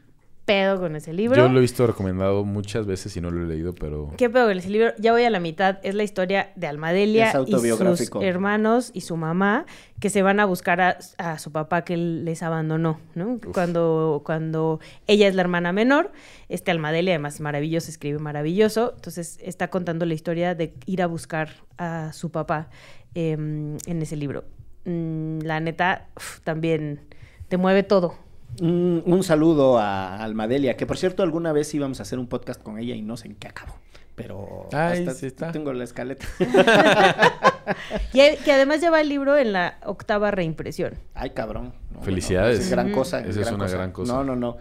Pedo 0.47 0.79
con 0.79 0.95
ese 0.95 1.11
libro? 1.13 1.35
Yo 1.35 1.49
lo 1.49 1.57
he 1.59 1.61
visto 1.61 1.85
recomendado 1.85 2.45
muchas 2.45 2.85
veces 2.87 3.15
y 3.17 3.21
no 3.21 3.29
lo 3.29 3.43
he 3.43 3.45
leído, 3.45 3.75
pero... 3.75 4.13
¿Qué 4.17 4.29
pedo 4.29 4.47
con 4.47 4.57
ese 4.57 4.69
libro? 4.69 4.93
Ya 4.97 5.11
voy 5.11 5.23
a 5.23 5.29
la 5.29 5.41
mitad. 5.41 5.77
Es 5.83 5.93
la 5.93 6.03
historia 6.03 6.51
de 6.55 6.67
Almadelia 6.67 7.27
Es 7.27 7.33
y 7.33 7.37
autobiográfico. 7.37 8.19
sus 8.19 8.27
hermanos 8.27 8.91
y 8.93 9.01
su 9.01 9.17
mamá 9.17 9.65
que 9.99 10.09
se 10.09 10.21
van 10.21 10.39
a 10.39 10.45
buscar 10.45 10.79
a, 10.79 10.97
a 11.17 11.37
su 11.37 11.51
papá 11.51 11.83
que 11.83 11.97
les 11.97 12.41
abandonó, 12.43 12.99
¿no? 13.13 13.39
Cuando, 13.53 14.21
cuando 14.25 14.79
ella 15.05 15.27
es 15.27 15.35
la 15.35 15.41
hermana 15.41 15.73
menor, 15.73 16.11
este 16.47 16.71
Almadelia 16.71 17.13
además 17.13 17.35
es 17.35 17.41
maravilloso, 17.41 17.91
escribe 17.91 18.19
maravilloso. 18.19 18.93
Entonces 18.95 19.39
está 19.43 19.69
contando 19.69 20.05
la 20.05 20.13
historia 20.13 20.55
de 20.55 20.73
ir 20.85 21.01
a 21.01 21.07
buscar 21.07 21.49
a 21.77 22.13
su 22.13 22.31
papá 22.31 22.69
em, 23.15 23.77
en 23.85 24.01
ese 24.01 24.15
libro. 24.15 24.45
Mm, 24.85 25.39
la 25.41 25.59
neta, 25.59 26.07
uf, 26.15 26.39
también 26.41 27.01
te 27.49 27.57
mueve 27.57 27.83
todo. 27.83 28.15
Un, 28.61 29.03
un 29.05 29.23
saludo 29.23 29.77
a 29.77 30.23
Almadelia, 30.23 30.75
que 30.77 30.85
por 30.85 30.97
cierto 30.97 31.21
alguna 31.23 31.51
vez 31.53 31.73
íbamos 31.73 31.99
a 31.99 32.03
hacer 32.03 32.17
un 32.19 32.27
podcast 32.27 32.61
con 32.61 32.79
ella 32.79 32.95
y 32.95 33.01
no 33.01 33.15
sé 33.17 33.27
en 33.27 33.35
qué 33.35 33.47
acabó. 33.47 33.75
Pero 34.15 34.67
Ay, 34.73 34.99
hasta 35.01 35.13
sí 35.13 35.27
está. 35.27 35.51
tengo 35.51 35.71
la 35.73 35.83
escaleta. 35.83 36.25
Y 38.13 38.21
e- 38.21 38.37
que 38.45 38.51
además 38.53 38.79
lleva 38.79 39.01
el 39.01 39.09
libro 39.09 39.37
en 39.37 39.51
la 39.51 39.77
octava 39.85 40.31
reimpresión. 40.31 40.93
Ay, 41.13 41.31
cabrón. 41.31 41.73
No, 41.93 42.01
Felicidades. 42.01 42.57
no, 42.59 42.63
es 42.63 42.71
gran 42.71 42.91
cosa. 42.93 43.19
Esa 43.19 43.41
es 43.41 43.51
una 43.51 43.67
gran 43.67 43.91
cosa. 43.91 44.13
No, 44.13 44.23
no, 44.23 44.35
no. 44.37 44.55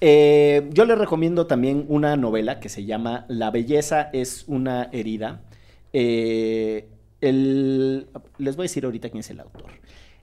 Eh, 0.00 0.68
yo 0.72 0.84
le 0.84 0.96
recomiendo 0.96 1.46
también 1.46 1.84
una 1.88 2.16
novela 2.16 2.58
que 2.58 2.68
se 2.68 2.84
llama 2.84 3.24
La 3.28 3.50
belleza 3.52 4.10
es 4.12 4.44
una 4.48 4.88
herida. 4.92 5.42
Eh, 5.92 6.88
el- 7.20 8.08
les 8.38 8.56
voy 8.56 8.64
a 8.64 8.66
decir 8.66 8.84
ahorita 8.84 9.10
quién 9.10 9.20
es 9.20 9.30
el 9.30 9.40
autor. 9.40 9.70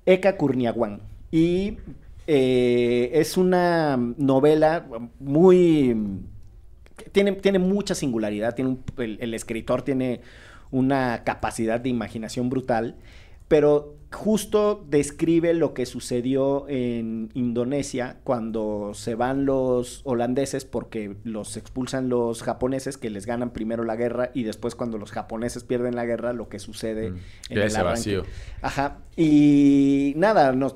Eka 0.06 0.36
Kurniawan. 0.36 1.00
Y 1.32 1.78
eh, 2.28 3.12
es 3.14 3.38
una 3.38 3.98
novela 4.18 4.86
muy... 5.20 5.96
Tiene, 7.12 7.32
tiene 7.34 7.60
mucha 7.60 7.96
singularidad. 7.96 8.56
Tiene 8.56 8.72
un- 8.72 8.84
el, 8.98 9.18
el 9.22 9.34
escritor 9.34 9.82
tiene 9.82 10.22
una 10.72 11.24
capacidad 11.24 11.80
de 11.80 11.90
imaginación 11.90 12.50
brutal. 12.50 12.96
Pero 13.48 13.96
justo 14.12 14.86
describe 14.90 15.54
lo 15.54 15.74
que 15.74 15.86
sucedió 15.86 16.68
en 16.68 17.30
Indonesia 17.34 18.18
cuando 18.26 18.92
se 18.94 19.16
van 19.16 19.46
los 19.46 20.02
holandeses 20.04 20.66
porque 20.66 21.16
los 21.24 21.56
expulsan 21.56 22.10
los 22.10 22.44
japoneses 22.44 22.98
que 22.98 23.10
les 23.10 23.26
ganan 23.26 23.52
primero 23.52 23.86
la 23.86 23.96
guerra 23.96 24.32
y 24.34 24.44
después 24.44 24.76
cuando 24.76 24.98
los 24.98 25.12
japoneses 25.12 25.64
pierden 25.64 25.96
la 25.96 26.06
guerra 26.06 26.34
lo 26.34 26.50
que 26.50 26.60
sucede 26.60 27.12
Mm, 27.12 27.18
en 27.52 27.58
el 27.58 27.64
ese 27.64 27.78
arranque. 27.78 28.00
vacío. 28.18 28.24
Ajá. 28.62 28.98
Y 29.16 30.14
nada, 30.18 30.52
nos- 30.52 30.76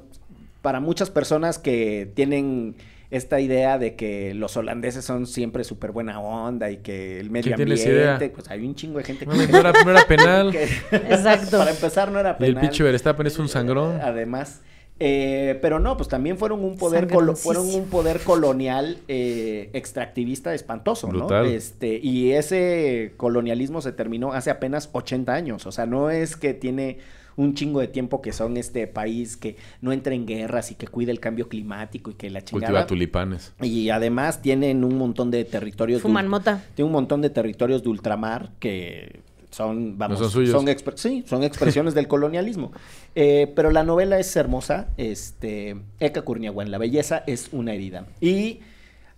para 0.62 0.80
muchas 0.80 1.10
personas 1.10 1.58
que 1.60 2.12
tienen 2.14 2.76
esta 3.10 3.42
idea 3.42 3.78
de 3.78 3.96
que 3.98 4.34
los 4.34 4.56
holandeses 4.56 5.04
son 5.04 5.28
siempre 5.28 5.64
súper 5.66 5.92
buena 5.92 6.20
onda 6.22 6.72
y 6.72 6.78
que 6.78 7.20
el 7.20 7.30
medio 7.30 7.56
¿Quién 7.56 7.56
tiene 7.58 7.74
esa 7.74 7.90
ambiente, 7.90 8.26
idea? 8.26 8.34
pues 8.34 8.50
hay 8.50 8.66
un 8.66 8.74
chingo 8.76 9.00
de 9.00 9.04
gente 9.04 9.26
No, 9.26 9.34
no 9.36 9.42
era, 9.58 9.74
no 9.84 9.92
era 9.92 10.06
penal. 10.08 10.52
que- 10.52 10.64
Exacto. 10.92 11.58
para 11.58 11.72
empezar 11.72 12.10
no 12.12 12.20
era 12.20 12.38
Y 12.40 12.44
el 12.46 12.54
penal. 12.54 12.62
pinche 12.62 12.84
Verstappen 12.84 13.28
es 13.28 13.38
un 13.38 13.50
sangrón. 13.50 14.00
Además. 14.02 14.62
Eh, 15.04 15.58
pero 15.64 15.80
no, 15.80 15.98
pues 15.98 16.10
también 16.10 16.38
fueron 16.38 16.64
un 16.64 16.78
poder 16.78 17.08
colo- 17.08 17.36
fueron 17.36 17.66
un 17.74 17.88
poder 17.90 18.20
colonial 18.20 19.00
eh, 19.08 19.72
extractivista 19.74 20.54
espantoso, 20.54 21.12
¿no? 21.12 21.44
Este, 21.44 22.00
y 22.02 22.34
ese 22.34 23.14
colonialismo 23.18 23.82
se 23.82 23.94
terminó 23.94 24.32
hace 24.34 24.52
apenas 24.52 24.90
80 24.94 25.34
años. 25.34 25.66
O 25.66 25.72
sea, 25.72 25.88
no 25.88 26.12
es 26.12 26.38
que 26.38 26.54
tiene 26.54 27.00
un 27.38 27.54
chingo 27.56 27.80
de 27.80 27.88
tiempo 27.88 28.22
que 28.22 28.34
son 28.34 28.58
este 28.58 28.88
país 28.88 29.38
que 29.38 29.56
no 29.82 29.92
entra 29.92 30.14
en 30.14 30.26
guerras 30.26 30.72
y 30.72 30.76
que 30.76 30.88
cuida 30.88 31.12
el 31.12 31.20
cambio 31.20 31.48
climático 31.50 32.12
y 32.12 32.14
que 32.16 32.30
la 32.30 32.42
Cultiva 32.42 32.60
chingada. 32.68 32.88
tulipanes. 32.88 33.54
Y 33.62 33.90
además 33.90 34.42
tienen 34.42 34.84
un 34.84 34.98
montón 34.98 35.32
de 35.32 35.46
territorios. 35.46 36.00
de 36.00 36.04
Fuman 36.04 36.28
ul- 36.28 36.30
mota. 36.30 36.64
Tiene 36.76 36.88
un 36.88 36.94
montón 36.94 37.22
de 37.22 37.30
territorios 37.30 37.84
de 37.84 37.90
ultramar 37.90 38.52
que 38.60 39.22
son, 39.50 39.98
vamos, 39.98 40.20
son 40.20 40.30
suyos. 40.32 40.64
expre- 40.66 40.96
sí, 40.98 41.24
son 41.28 41.44
expresiones 41.44 41.94
del 41.94 42.08
colonialismo. 42.08 42.72
Eh, 43.14 43.52
pero 43.58 43.72
la 43.72 43.84
novela 43.84 44.20
es 44.20 44.34
hermosa. 44.38 44.88
Este, 44.96 45.76
Eka 46.00 46.22
Kurniawan, 46.22 46.72
la 46.72 46.78
belleza 46.78 47.26
es 47.28 47.50
una 47.52 47.74
herida. 47.74 48.06
Y 48.22 48.62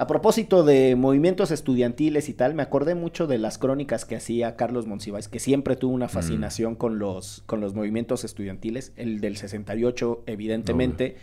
a 0.04 0.08
propósito 0.08 0.66
de 0.66 0.97
movimientos 0.97 1.49
estudiantiles 1.49 2.28
y 2.28 2.34
tal, 2.34 2.54
me 2.56 2.62
acordé 2.62 2.93
mucho 2.93 3.26
de 3.26 3.38
las 3.38 3.58
crónicas 3.58 4.04
que 4.04 4.18
hacía 4.18 4.58
Carlos 4.58 4.86
Monsiváis, 4.86 5.30
que 5.30 5.39
siempre 5.39 5.78
tuvo 5.78 5.93
una 5.93 6.10
fascinación 6.10 6.76
con, 6.76 6.99
los, 6.99 7.41
con 7.45 7.62
los 7.62 7.74
movimientos 7.74 8.26
estudiantiles. 8.26 8.91
El 8.97 9.22
del 9.22 9.38
68, 9.38 10.24
evidentemente. 10.26 11.16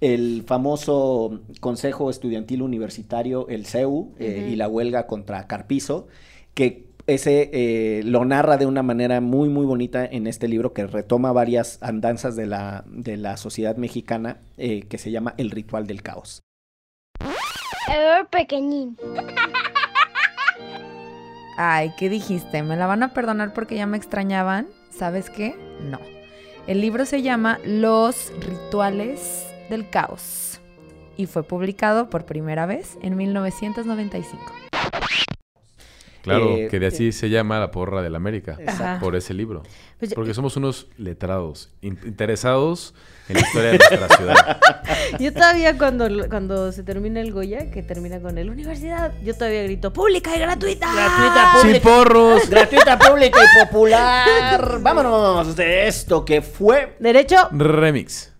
El 0.00 0.42
famoso 0.44 1.42
Consejo 1.60 2.10
Estudiantil 2.10 2.62
Universitario, 2.62 3.46
el 3.48 3.66
CEU, 3.66 4.16
eh, 4.18 4.48
y 4.50 4.56
la 4.56 4.66
huelga 4.66 5.06
contra 5.06 5.46
Carpizo, 5.46 6.08
que 6.54 6.88
ese 7.06 7.50
eh, 7.52 8.02
lo 8.02 8.24
narra 8.24 8.56
de 8.56 8.66
una 8.66 8.82
manera 8.82 9.20
muy, 9.20 9.48
muy 9.48 9.64
bonita 9.64 10.04
en 10.04 10.26
este 10.26 10.48
libro 10.48 10.72
que 10.72 10.88
retoma 10.88 11.30
varias 11.30 11.78
andanzas 11.82 12.34
de 12.34 12.46
la, 12.46 12.82
de 12.88 13.16
la 13.16 13.36
sociedad 13.36 13.76
mexicana, 13.76 14.40
eh, 14.56 14.86
que 14.88 14.98
se 14.98 15.12
llama 15.12 15.34
El 15.38 15.52
Ritual 15.52 15.86
del 15.86 16.02
Caos. 16.02 16.42
Pequeñín. 18.30 18.96
Ay, 21.56 21.92
¿qué 21.98 22.08
dijiste? 22.08 22.62
¿Me 22.62 22.76
la 22.76 22.86
van 22.86 23.02
a 23.02 23.12
perdonar 23.12 23.52
porque 23.52 23.76
ya 23.76 23.86
me 23.86 23.96
extrañaban? 23.96 24.66
¿Sabes 24.90 25.30
qué? 25.30 25.54
No. 25.82 26.00
El 26.66 26.80
libro 26.80 27.04
se 27.04 27.22
llama 27.22 27.58
Los 27.64 28.32
Rituales 28.40 29.46
del 29.70 29.88
Caos. 29.90 30.60
y 31.16 31.26
fue 31.26 31.44
publicado 31.44 32.10
por 32.10 32.24
primera 32.26 32.66
vez 32.66 32.98
en 33.00 33.16
1995. 33.16 34.52
Claro, 36.22 36.56
Eh, 36.56 36.66
que 36.68 36.80
de 36.80 36.86
así 36.88 37.12
se 37.12 37.30
llama 37.30 37.60
la 37.60 37.70
porra 37.70 38.02
del 38.02 38.16
América. 38.16 38.58
Ajá. 38.66 38.98
Por 39.00 39.14
ese 39.14 39.32
libro. 39.32 39.62
Pues 40.00 40.12
Porque 40.14 40.34
somos 40.34 40.56
unos 40.56 40.88
letrados, 40.96 41.70
in- 41.82 42.00
interesados 42.04 42.96
en 43.28 43.34
la 43.34 43.40
historia 43.40 43.70
de 43.70 43.78
nuestra 43.78 44.16
ciudad. 44.16 44.60
Yo 45.18 45.32
todavía 45.32 45.78
cuando, 45.78 46.08
cuando 46.28 46.72
se 46.72 46.82
termina 46.82 47.20
el 47.20 47.32
Goya, 47.32 47.70
que 47.70 47.82
termina 47.82 48.20
con 48.20 48.36
el 48.38 48.50
universidad, 48.50 49.12
yo 49.22 49.34
todavía 49.34 49.62
grito 49.62 49.92
pública 49.92 50.34
y 50.36 50.40
gratuita. 50.40 50.92
Gratuita, 50.92 51.52
¡Sin 51.52 51.62
pública. 51.62 51.84
porros! 51.84 52.48
Gratuita, 52.50 52.98
pública 52.98 53.38
y 53.42 53.64
popular. 53.64 54.78
Vámonos 54.80 55.56
de 55.56 55.86
esto 55.86 56.24
que 56.24 56.42
fue. 56.42 56.96
Derecho. 56.98 57.48
Remix. 57.52 58.32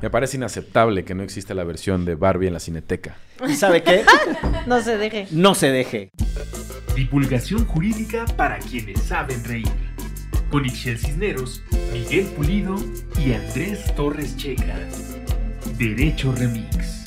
Me 0.00 0.08
parece 0.08 0.38
inaceptable 0.38 1.04
que 1.04 1.14
no 1.14 1.22
exista 1.22 1.52
la 1.52 1.64
versión 1.64 2.04
de 2.06 2.14
Barbie 2.14 2.46
en 2.46 2.54
la 2.54 2.60
cineteca. 2.60 3.16
¿Y 3.46 3.54
sabe 3.54 3.82
qué? 3.82 4.04
No 4.66 4.80
se 4.82 4.96
deje. 4.96 5.26
No 5.30 5.54
se 5.54 5.70
deje. 5.70 6.10
Divulgación 6.94 7.66
jurídica 7.66 8.24
para 8.36 8.58
quienes 8.58 9.00
saben 9.00 9.42
reír. 9.44 9.89
Con 10.50 10.66
Ixel 10.66 10.98
Cisneros, 10.98 11.62
Miguel 11.92 12.26
Pulido 12.36 12.76
y 13.24 13.32
Andrés 13.32 13.94
Torres 13.94 14.36
Checa. 14.36 14.76
Derecho 15.78 16.32
Remix. 16.32 16.99